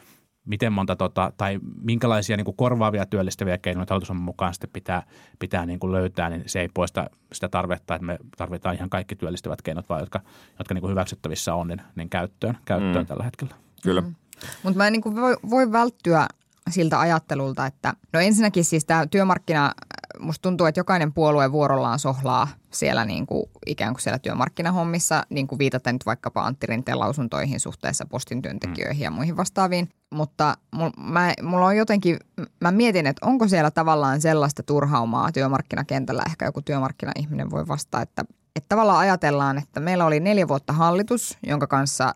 miten 0.45 0.73
monta 0.73 0.95
tota, 0.95 1.31
tai 1.37 1.59
minkälaisia 1.81 2.37
niin 2.37 2.45
kuin 2.45 2.57
korvaavia 2.57 3.05
työllistäviä 3.05 3.57
keinoja 3.57 3.85
hallitus 3.89 4.09
on 4.09 4.21
mukaan 4.21 4.53
sitten 4.53 4.69
pitää, 4.73 5.03
pitää 5.39 5.65
niin 5.65 5.79
kuin 5.79 5.91
löytää, 5.91 6.29
niin 6.29 6.43
se 6.45 6.61
ei 6.61 6.69
poista 6.73 7.09
sitä 7.33 7.49
tarvetta, 7.49 7.95
että 7.95 8.05
me 8.05 8.17
tarvitaan 8.37 8.75
ihan 8.75 8.89
kaikki 8.89 9.15
työllistävät 9.15 9.61
keinot, 9.61 9.89
vaan 9.89 9.99
jotka, 9.99 10.21
jotka 10.59 10.73
niin 10.73 10.81
kuin 10.81 10.91
hyväksyttävissä 10.91 11.55
on, 11.55 11.67
niin, 11.67 11.81
niin 11.95 12.09
käyttöön, 12.09 12.57
käyttöön 12.65 13.03
mm. 13.03 13.07
tällä 13.07 13.23
hetkellä. 13.23 13.55
Kyllä. 13.83 14.01
Mm. 14.01 14.15
Mutta 14.63 14.77
mä 14.77 14.87
en 14.87 14.93
niin 14.93 15.01
kuin 15.01 15.15
voi, 15.15 15.37
voi 15.49 15.71
välttyä 15.71 16.27
siltä 16.69 16.99
ajattelulta, 16.99 17.65
että 17.65 17.93
no 18.13 18.19
ensinnäkin 18.19 18.65
siis 18.65 18.85
tämä 18.85 19.07
työmarkkina, 19.07 19.71
musta 20.21 20.41
tuntuu, 20.41 20.67
että 20.67 20.79
jokainen 20.79 21.13
puolue 21.13 21.51
vuorollaan 21.51 21.99
sohlaa 21.99 22.47
siellä 22.71 23.05
niin 23.05 23.25
kuin, 23.25 23.43
ikään 23.65 23.93
kuin 23.93 24.01
siellä 24.01 24.19
työmarkkinahommissa, 24.19 25.23
niin 25.29 25.47
kuin 25.47 25.59
viitaten 25.59 25.95
nyt 25.95 26.05
vaikkapa 26.05 26.41
Antti 26.41 26.67
Rinteen 26.67 26.99
lausuntoihin 26.99 27.59
suhteessa 27.59 28.05
postin 28.05 28.41
työntekijöihin 28.41 29.03
ja 29.03 29.11
muihin 29.11 29.37
vastaaviin. 29.37 29.89
Mutta 30.09 30.57
mul, 30.71 30.89
mä, 30.97 31.33
mulla 31.41 31.65
on 31.65 31.77
jotenkin, 31.77 32.17
mä 32.61 32.71
mietin, 32.71 33.07
että 33.07 33.25
onko 33.25 33.47
siellä 33.47 33.71
tavallaan 33.71 34.21
sellaista 34.21 34.63
turhaumaa 34.63 35.31
työmarkkinakentällä, 35.31 36.23
ehkä 36.25 36.45
joku 36.45 36.61
työmarkkinaihminen 36.61 37.51
voi 37.51 37.67
vastata, 37.67 38.01
että, 38.01 38.25
että 38.55 38.69
tavallaan 38.69 38.99
ajatellaan, 38.99 39.57
että 39.57 39.79
meillä 39.79 40.05
oli 40.05 40.19
neljä 40.19 40.47
vuotta 40.47 40.73
hallitus, 40.73 41.37
jonka 41.47 41.67
kanssa 41.67 42.15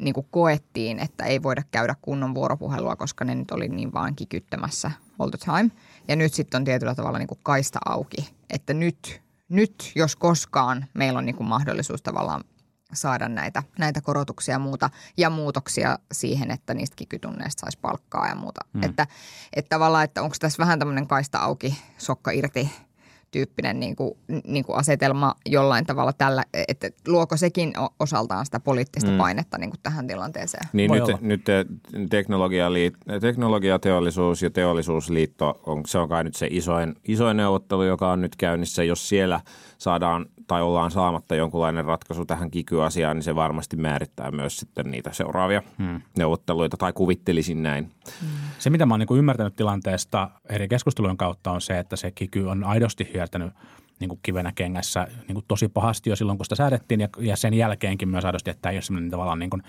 niin 0.00 0.14
kuin 0.14 0.26
koettiin, 0.30 0.98
että 0.98 1.24
ei 1.24 1.42
voida 1.42 1.62
käydä 1.70 1.94
kunnon 2.02 2.34
vuoropuhelua, 2.34 2.96
koska 2.96 3.24
ne 3.24 3.34
nyt 3.34 3.50
oli 3.50 3.68
niin 3.68 3.92
vaan 3.92 4.14
kikyttämässä 4.14 4.90
all 5.18 5.30
the 5.30 5.38
time. 5.38 5.70
Ja 6.08 6.16
nyt 6.16 6.34
sitten 6.34 6.58
on 6.58 6.64
tietyllä 6.64 6.94
tavalla 6.94 7.18
niin 7.18 7.28
kuin 7.28 7.40
kaista 7.42 7.78
auki, 7.84 8.30
että 8.50 8.74
nyt, 8.74 9.22
nyt 9.48 9.92
jos 9.94 10.16
koskaan 10.16 10.86
meillä 10.94 11.18
on 11.18 11.26
niin 11.26 11.36
kuin 11.36 11.48
mahdollisuus 11.48 12.02
tavallaan 12.02 12.44
saada 12.92 13.28
näitä, 13.28 13.62
näitä 13.78 14.00
korotuksia 14.00 14.54
ja 14.54 14.58
muuta 14.58 14.90
ja 15.16 15.30
muutoksia 15.30 15.98
siihen, 16.12 16.50
että 16.50 16.74
niistä 16.74 16.96
kikytunneista 16.96 17.60
saisi 17.60 17.78
palkkaa 17.78 18.28
ja 18.28 18.34
muuta. 18.34 18.60
Hmm. 18.74 18.82
Että, 18.82 19.06
että 19.52 19.68
tavallaan, 19.68 20.04
että 20.04 20.22
onko 20.22 20.36
tässä 20.40 20.58
vähän 20.58 20.78
tämmöinen 20.78 21.06
kaista 21.06 21.38
auki, 21.38 21.78
sokka 21.98 22.30
irti 22.30 22.70
tyyppinen 23.30 23.80
niin 23.80 23.96
kuin, 23.96 24.14
niin 24.46 24.64
kuin 24.64 24.78
asetelma 24.78 25.34
jollain 25.46 25.86
tavalla 25.86 26.12
tällä, 26.12 26.44
että 26.68 26.90
luoko 27.08 27.36
sekin 27.36 27.72
osaltaan 28.00 28.44
sitä 28.44 28.60
poliittista 28.60 29.10
mm. 29.10 29.18
painetta 29.18 29.58
niin 29.58 29.70
kuin 29.70 29.80
tähän 29.82 30.06
tilanteeseen? 30.06 30.68
Niin 30.72 30.90
nyt, 30.90 31.20
nyt 31.20 31.42
teknologialiit- 31.92 33.20
teknologiateollisuus 33.20 34.42
ja 34.42 34.50
teollisuusliitto, 34.50 35.60
on, 35.66 35.82
se 35.86 35.98
on 35.98 36.08
kai 36.08 36.24
nyt 36.24 36.34
se 36.34 36.48
isoin, 36.50 36.94
isoin 37.08 37.36
neuvottelu, 37.36 37.82
joka 37.82 38.12
on 38.12 38.20
nyt 38.20 38.36
käynnissä. 38.36 38.84
Jos 38.84 39.08
siellä 39.08 39.40
saadaan 39.78 40.26
tai 40.46 40.62
ollaan 40.62 40.90
saamatta 40.90 41.34
jonkunlainen 41.34 41.84
ratkaisu 41.84 42.24
tähän 42.24 42.50
kikyasiaan, 42.50 43.16
niin 43.16 43.22
se 43.22 43.34
varmasti 43.34 43.76
määrittää 43.76 44.30
myös 44.30 44.56
sitten 44.56 44.90
niitä 44.90 45.12
seuraavia 45.12 45.62
hmm. 45.78 46.00
neuvotteluita, 46.18 46.76
tai 46.76 46.92
kuvittelisin 46.92 47.62
näin. 47.62 47.90
Hmm. 48.20 48.28
Se, 48.58 48.70
mitä 48.70 48.86
mä 48.86 48.94
oon 48.94 49.00
niin 49.00 49.18
ymmärtänyt 49.18 49.56
tilanteesta 49.56 50.30
eri 50.48 50.68
keskustelujen 50.68 51.16
kautta, 51.16 51.52
on 51.52 51.60
se, 51.60 51.78
että 51.78 51.96
se 51.96 52.10
kiky 52.10 52.44
on 52.44 52.64
aidosti 52.64 53.10
hiertänyt 53.14 53.52
niin 54.00 54.08
kuin 54.08 54.20
kivenä 54.22 54.52
kengässä 54.52 55.08
niin 55.28 55.34
kuin 55.34 55.44
tosi 55.48 55.68
pahasti 55.68 56.10
jo 56.10 56.16
silloin, 56.16 56.38
kun 56.38 56.44
sitä 56.44 56.54
säädettiin, 56.54 57.00
ja, 57.00 57.08
ja 57.18 57.36
sen 57.36 57.54
jälkeenkin 57.54 58.08
myös 58.08 58.24
aidosti, 58.24 58.50
että 58.50 58.62
tämä 58.62 58.70
ei 58.70 58.76
ole 58.76 58.82
sellainen 58.82 59.10
tavallaan 59.10 59.38
niin 59.38 59.50
kuin 59.50 59.62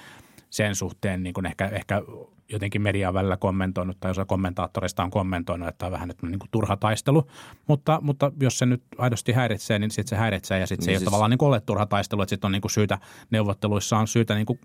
sen 0.49 0.75
suhteen 0.75 1.23
niin 1.23 1.33
kuin 1.33 1.45
ehkä, 1.45 1.65
ehkä 1.65 2.01
jotenkin 2.49 2.81
median 2.81 3.13
välillä 3.13 3.37
kommentoinut 3.37 3.97
tai 3.99 4.11
osa 4.11 4.25
kommentaattoreista 4.25 5.03
on 5.03 5.11
kommentoinut, 5.11 5.67
että 5.67 5.85
on 5.85 5.91
vähän 5.91 6.07
nyt 6.07 6.21
niin 6.21 6.39
kuin 6.39 6.49
turha 6.51 6.77
taistelu. 6.77 7.27
Mutta, 7.67 7.99
mutta 8.01 8.31
jos 8.39 8.57
se 8.57 8.65
nyt 8.65 8.83
aidosti 8.97 9.31
häiritsee, 9.31 9.79
niin 9.79 9.91
sitten 9.91 10.09
se 10.09 10.15
häiritsee 10.15 10.59
ja 10.59 10.67
sitten 10.67 10.85
se 10.85 10.89
niin 10.89 10.93
ei 10.93 10.99
siis... 10.99 11.07
ole 11.07 11.11
tavallaan 11.11 11.31
niin 11.31 11.43
ole 11.43 11.61
turha 11.61 11.85
taistelu. 11.85 12.21
Että 12.21 12.29
sitten 12.29 12.47
on 12.47 12.51
niin 12.51 12.61
kuin 12.61 12.71
syytä, 12.71 12.99
neuvotteluissa 13.31 13.97
on 13.97 14.07
syytä, 14.07 14.35
niin 14.35 14.45
kuin, 14.45 14.59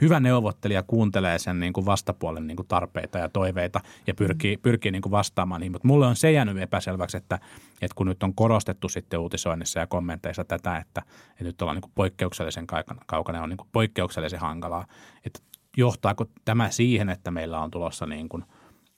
hyvä 0.00 0.20
neuvottelija 0.20 0.82
kuuntelee 0.82 1.38
sen 1.38 1.60
niin 1.60 1.72
kuin 1.72 1.86
vastapuolen 1.86 2.46
niin 2.46 2.56
kuin 2.56 2.68
tarpeita 2.68 3.18
ja 3.18 3.28
toiveita 3.28 3.80
ja 4.06 4.14
pyrkii, 4.14 4.56
mm. 4.56 4.62
pyrkii 4.62 4.92
niin 4.92 5.02
kuin 5.02 5.10
vastaamaan 5.10 5.60
niihin. 5.60 5.72
Mutta 5.72 5.88
mulle 5.88 6.06
on 6.06 6.16
se 6.16 6.32
jäänyt 6.32 6.58
epäselväksi, 6.58 7.16
että, 7.16 7.38
että 7.82 7.94
kun 7.94 8.06
nyt 8.06 8.22
on 8.22 8.34
korostettu 8.34 8.88
sitten 8.88 9.20
uutisoinnissa 9.20 9.80
ja 9.80 9.86
kommenteissa 9.86 10.44
tätä, 10.44 10.76
että, 10.76 11.02
että 11.30 11.44
nyt 11.44 11.62
ollaan 11.62 11.76
niin 11.76 11.82
kuin 11.82 11.92
poikkeuksellisen 11.94 12.66
kaukana, 13.06 13.42
on 13.42 13.48
niin 13.48 13.56
kuin 13.56 13.68
poikkeuksellisen 13.72 14.40
hankalaa, 14.40 14.86
että 15.26 15.40
johtaako 15.76 16.24
tämä 16.44 16.70
siihen, 16.70 17.08
että 17.08 17.30
meillä 17.30 17.60
on 17.60 17.70
tulossa 17.70 18.06
niin 18.06 18.28
kuin 18.28 18.44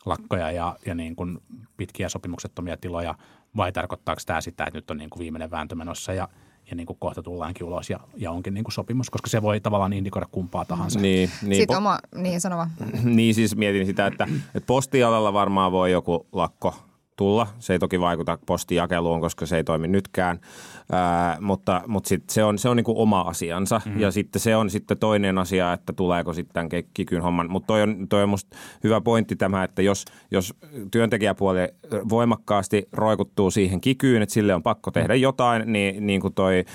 lakkoja 0.06 0.50
ja, 0.50 0.76
ja 0.86 0.94
niin 0.94 1.16
kuin 1.16 1.38
pitkiä 1.76 2.08
sopimuksettomia 2.08 2.76
tiloja, 2.76 3.14
vai 3.56 3.72
tarkoittaako 3.72 4.20
tämä 4.26 4.40
sitä, 4.40 4.64
että 4.64 4.78
nyt 4.78 4.90
on 4.90 4.96
niin 4.96 5.10
kuin 5.10 5.20
viimeinen 5.20 5.50
vääntö 5.50 5.74
menossa 5.74 6.12
ja, 6.12 6.28
ja 6.70 6.76
niin 6.76 6.86
kuin 6.86 6.98
kohta 6.98 7.22
tullaankin 7.22 7.66
ulos 7.66 7.90
ja, 7.90 8.00
ja 8.16 8.30
onkin 8.30 8.54
niin 8.54 8.64
kuin 8.64 8.72
sopimus, 8.72 9.10
koska 9.10 9.30
se 9.30 9.42
voi 9.42 9.60
tavallaan 9.60 9.92
indikoida 9.92 10.26
kumpaa 10.32 10.64
tahansa. 10.64 11.00
Niin, 11.00 11.30
niin, 11.42 11.56
Sitten 11.56 11.74
po- 11.74 11.78
oma, 11.78 11.98
niin 12.14 12.40
sanova. 12.40 12.68
niin 13.04 13.34
siis 13.34 13.56
mietin 13.56 13.86
sitä, 13.86 14.06
että, 14.06 14.28
että 14.54 14.66
postialalla 14.66 15.32
varmaan 15.32 15.72
voi 15.72 15.92
joku 15.92 16.26
lakko 16.32 16.74
tulla. 17.22 17.46
Se 17.58 17.72
ei 17.72 17.78
toki 17.78 18.00
vaikuta 18.00 18.38
postijakeluun, 18.46 19.20
koska 19.20 19.46
se 19.46 19.56
ei 19.56 19.64
toimi 19.64 19.88
nytkään, 19.88 20.40
Ää, 20.92 21.36
mutta, 21.40 21.82
mutta 21.86 22.08
sit 22.08 22.30
se 22.30 22.44
on, 22.44 22.58
se 22.58 22.68
on 22.68 22.76
niinku 22.76 23.02
oma 23.02 23.20
asiansa. 23.20 23.80
Mm-hmm. 23.84 24.00
Ja 24.00 24.10
sitten 24.10 24.40
se 24.40 24.56
on 24.56 24.70
sitten 24.70 24.98
toinen 24.98 25.38
asia, 25.38 25.72
että 25.72 25.92
tuleeko 25.92 26.32
sitten 26.32 26.68
kikyn 26.94 27.22
homman. 27.22 27.50
Mutta 27.50 27.66
toi 27.66 27.82
on, 27.82 28.08
toi 28.08 28.22
on 28.22 28.28
musta 28.28 28.56
hyvä 28.84 29.00
pointti 29.00 29.36
tämä, 29.36 29.64
että 29.64 29.82
jos, 29.82 30.04
jos 30.30 30.54
työntekijäpuoli 30.90 31.60
voimakkaasti 32.08 32.88
roikuttuu 32.92 33.50
siihen 33.50 33.80
kikyyn, 33.80 34.22
että 34.22 34.32
sille 34.32 34.54
on 34.54 34.62
pakko 34.62 34.90
tehdä 34.90 35.14
jotain, 35.14 35.72
niin, 35.72 36.06
niin 36.06 36.20
kuin 36.20 36.34
toi– 36.34 36.64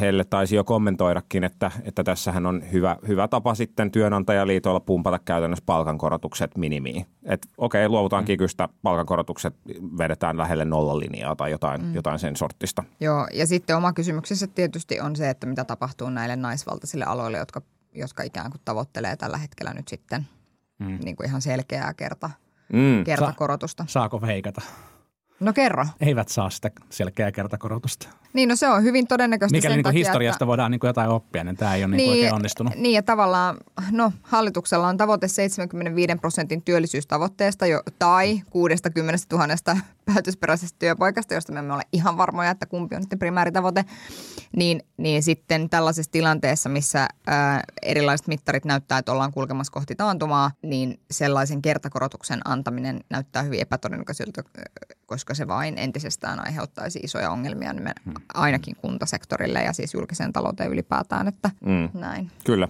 heille 0.00 0.24
taisi 0.24 0.56
jo 0.56 0.64
kommentoidakin, 0.64 1.44
että, 1.44 1.70
että 1.84 2.04
tässähän 2.04 2.46
on 2.46 2.62
hyvä, 2.72 2.96
hyvä 3.08 3.28
tapa 3.28 3.54
sitten 3.54 3.90
työnantajaliitolla 3.90 4.80
pumpata 4.80 5.18
käytännössä 5.18 5.62
palkankorotukset 5.66 6.56
minimiin. 6.56 7.06
Että 7.24 7.48
okei, 7.58 7.88
luovutaan 7.88 8.22
mm. 8.22 8.26
kikystä, 8.26 8.68
palkankorotukset 8.82 9.54
vedetään 9.98 10.38
lähelle 10.38 10.64
nollalinjaa 10.64 11.36
tai 11.36 11.50
jotain, 11.50 11.84
mm. 11.84 11.94
jotain 11.94 12.18
sen 12.18 12.36
sortista. 12.36 12.84
Joo, 13.00 13.26
ja 13.34 13.46
sitten 13.46 13.76
oma 13.76 13.92
kysymyksessä 13.92 14.46
tietysti 14.46 15.00
on 15.00 15.16
se, 15.16 15.30
että 15.30 15.46
mitä 15.46 15.64
tapahtuu 15.64 16.10
näille 16.10 16.36
naisvaltaisille 16.36 17.04
aloille, 17.04 17.38
jotka, 17.38 17.62
jotka 17.94 18.22
ikään 18.22 18.50
kuin 18.50 18.60
tavoittelee 18.64 19.16
tällä 19.16 19.38
hetkellä 19.38 19.74
nyt 19.74 19.88
sitten 19.88 20.26
mm. 20.78 20.98
niin 21.04 21.16
kuin 21.16 21.28
ihan 21.28 21.42
selkeää 21.42 21.94
kerta, 21.94 22.30
mm. 22.72 23.04
kertakorotusta. 23.04 23.84
Sa- 23.86 23.92
saako 23.92 24.20
veikata? 24.20 24.62
No 25.40 25.52
kerro. 25.52 25.86
Eivät 26.00 26.28
saa 26.28 26.50
sitä 26.50 26.70
selkeää 26.90 27.32
kertakorotusta. 27.32 28.08
Niin, 28.32 28.48
no 28.48 28.56
se 28.56 28.68
on 28.68 28.82
hyvin 28.82 29.06
todennäköistä 29.06 29.56
Mikäli 29.56 29.72
sen 29.72 29.76
niin 29.76 29.84
takia, 29.84 29.98
historiasta 29.98 30.36
että... 30.36 30.46
voidaan 30.46 30.70
niin 30.70 30.80
jotain 30.82 31.10
oppia, 31.10 31.44
niin 31.44 31.56
tämä 31.56 31.74
ei 31.74 31.84
ole 31.84 31.96
niin, 31.96 31.96
niin 31.96 32.10
oikein 32.10 32.34
onnistunut. 32.34 32.74
Niin 32.76 32.94
ja 32.94 33.02
tavallaan, 33.02 33.56
no 33.90 34.12
hallituksella 34.22 34.88
on 34.88 34.96
tavoite 34.96 35.28
75 35.28 36.14
prosentin 36.20 36.62
työllisyystavoitteesta 36.62 37.66
jo, 37.66 37.82
tai 37.98 38.42
60 38.50 39.36
000 39.36 39.46
päätösperäisestä 40.14 40.76
työpaikasta, 40.78 41.34
josta 41.34 41.52
me 41.52 41.58
emme 41.58 41.74
ole 41.74 41.82
ihan 41.92 42.16
varmoja, 42.16 42.50
että 42.50 42.66
kumpi 42.66 42.96
on 42.96 43.02
sitten 43.02 43.18
primääritavoite, 43.18 43.84
niin, 44.56 44.82
niin 44.96 45.22
sitten 45.22 45.70
tällaisessa 45.70 46.12
tilanteessa, 46.12 46.68
missä 46.68 47.08
ää, 47.26 47.62
erilaiset 47.82 48.26
mittarit 48.26 48.64
näyttää, 48.64 48.98
että 48.98 49.12
ollaan 49.12 49.32
kulkemassa 49.32 49.72
kohti 49.72 49.94
taantumaa, 49.94 50.50
niin 50.62 51.00
sellaisen 51.10 51.62
kertakorotuksen 51.62 52.40
antaminen 52.44 53.00
näyttää 53.10 53.42
hyvin 53.42 53.60
epätodennäköiseltä, 53.60 54.42
koska 55.06 55.29
se 55.34 55.48
vain 55.48 55.78
entisestään 55.78 56.46
aiheuttaisi 56.46 56.98
isoja 57.02 57.30
ongelmia 57.30 57.72
niin 57.72 57.90
ainakin 58.34 58.76
kuntasektorille 58.76 59.62
ja 59.62 59.72
siis 59.72 59.94
julkiseen 59.94 60.32
talouteen 60.32 60.70
ylipäätään, 60.70 61.28
että 61.28 61.50
hmm. 61.64 61.88
näin. 62.00 62.30
Kyllä. 62.44 62.68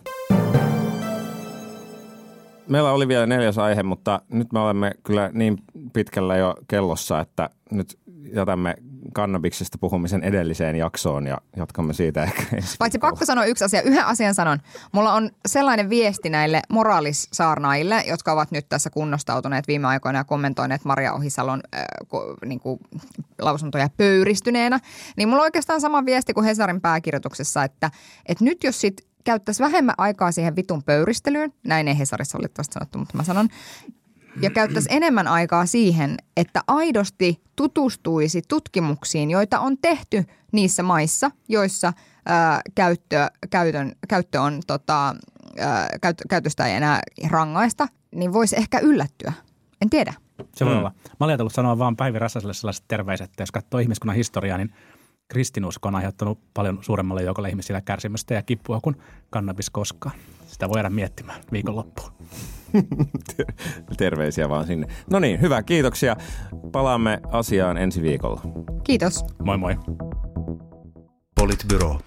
Meillä 2.69 2.93
oli 2.93 3.09
vielä 3.09 3.27
neljäs 3.27 3.59
aihe, 3.59 3.83
mutta 3.83 4.21
nyt 4.29 4.53
me 4.53 4.59
olemme 4.59 4.93
kyllä 5.03 5.31
niin 5.33 5.59
pitkällä 5.93 6.37
jo 6.37 6.55
kellossa, 6.69 7.21
että 7.21 7.51
nyt 7.71 7.99
jätämme 8.33 8.75
kannabiksesta 9.13 9.79
puhumisen 9.79 10.25
edelliseen 10.25 10.77
jaksoon 10.77 11.27
ja 11.27 11.39
jatkamme 11.57 11.93
siitä 11.93 12.23
ehkä 12.23 12.43
Paitsi 12.79 12.99
pakko 12.99 13.25
sanoa 13.25 13.45
yksi 13.45 13.65
asia. 13.65 13.83
Yhden 13.83 14.07
asian 14.07 14.35
sanon. 14.35 14.59
Mulla 14.93 15.13
on 15.13 15.31
sellainen 15.47 15.91
viesti 15.91 16.31
näille 16.31 16.63
moraalissaarnaille, 16.69 18.05
jotka 18.09 18.33
ovat 18.33 18.51
nyt 18.51 18.69
tässä 18.69 18.91
kunnostautuneet 18.91 19.69
viime 19.69 19.87
aikoina 19.89 20.19
ja 20.19 20.25
kommentoineet 20.25 20.85
Maria 20.85 21.13
Ohisalon 21.13 21.61
äh, 21.75 21.85
ko, 22.09 22.37
niin 22.45 22.61
kuin, 22.61 22.81
lausuntoja 23.39 23.89
pöyristyneenä. 23.97 24.81
Niin 25.17 25.29
mulla 25.29 25.43
on 25.43 25.47
oikeastaan 25.47 25.81
sama 25.81 26.05
viesti 26.05 26.35
kuin 26.35 26.45
Hesarin 26.45 26.81
pääkirjoituksessa, 26.81 27.65
että, 27.65 27.91
että 28.27 28.45
nyt 28.45 28.65
jos 28.65 28.81
sit 28.81 29.11
käyttäisi 29.25 29.63
vähemmän 29.63 29.95
aikaa 29.99 30.33
siihen 30.33 30.57
vitun 30.57 30.83
pöyristelyyn, 30.83 31.53
näin 31.67 31.89
ei 31.89 31.99
Hesarissa 31.99 32.39
valitettavasti 32.39 32.73
sanottu, 32.73 32.99
mutta 32.99 33.17
mä 33.17 33.25
sanon, 33.25 33.49
ja 34.41 34.51
käyttäisi 34.51 34.89
enemmän 34.93 35.29
aikaa 35.29 35.67
siihen, 35.67 36.17
että 36.37 36.61
aidosti 36.67 37.43
tutustuisi 37.57 38.43
tutkimuksiin, 38.49 39.31
joita 39.31 39.61
on 39.61 39.79
tehty 39.79 40.25
niissä 40.53 40.83
maissa, 40.83 41.31
joissa 41.49 41.93
ää, 42.27 42.61
käyttö, 42.75 43.31
käytön, 43.51 43.93
käyttö 44.09 44.41
on, 44.41 44.61
tota, 44.67 45.15
ää, 45.59 45.89
käyt, 46.03 46.23
käytöstä 46.29 46.67
ei 46.67 46.75
enää 46.75 47.01
rangaista, 47.29 47.89
niin 48.15 48.33
voisi 48.33 48.57
ehkä 48.57 48.79
yllättyä. 48.79 49.33
En 49.83 49.91
tiedä. 49.91 50.15
Se 50.55 50.65
voi 50.65 50.75
mm. 50.75 50.79
olla. 50.79 50.91
Mä 50.91 51.17
olin 51.21 51.31
ajatellut 51.31 51.55
sanoa 51.55 51.79
vaan 51.79 51.97
Päivi 51.97 52.19
Räsäselle 52.19 52.55
sellaiset 52.55 52.85
terveiset, 52.89 53.31
että 53.31 53.43
jos 53.43 53.53
katsoo 53.53 53.81
ihmiskunnan 53.81 54.17
historiaa, 54.17 54.59
niin 54.59 54.75
kristinusko 55.29 55.89
on 55.89 55.95
aiheuttanut 55.95 56.39
paljon 56.55 56.79
suuremmalle 56.81 57.23
joukolle 57.23 57.49
ihmisille 57.49 57.81
kärsimystä 57.81 58.35
ja 58.35 58.43
kipua 58.43 58.81
kuin 58.81 58.97
kannabis 59.31 59.71
koskaan. 59.71 60.17
Sitä 60.47 60.69
voi 60.69 60.79
jäädä 60.79 60.91
miettimään 60.91 61.41
viikonloppuun. 61.53 62.13
Terveisiä 63.97 64.49
vaan 64.49 64.67
sinne. 64.67 64.87
No 65.11 65.19
niin, 65.19 65.41
hyvä. 65.41 65.63
Kiitoksia. 65.63 66.17
Palaamme 66.73 67.21
asiaan 67.33 67.79
ensi 67.79 68.03
viikolla. 68.03 68.41
Kiitos. 68.85 69.25
Moi 69.45 69.59
moi. 69.59 69.77
Politbyro. 71.35 71.99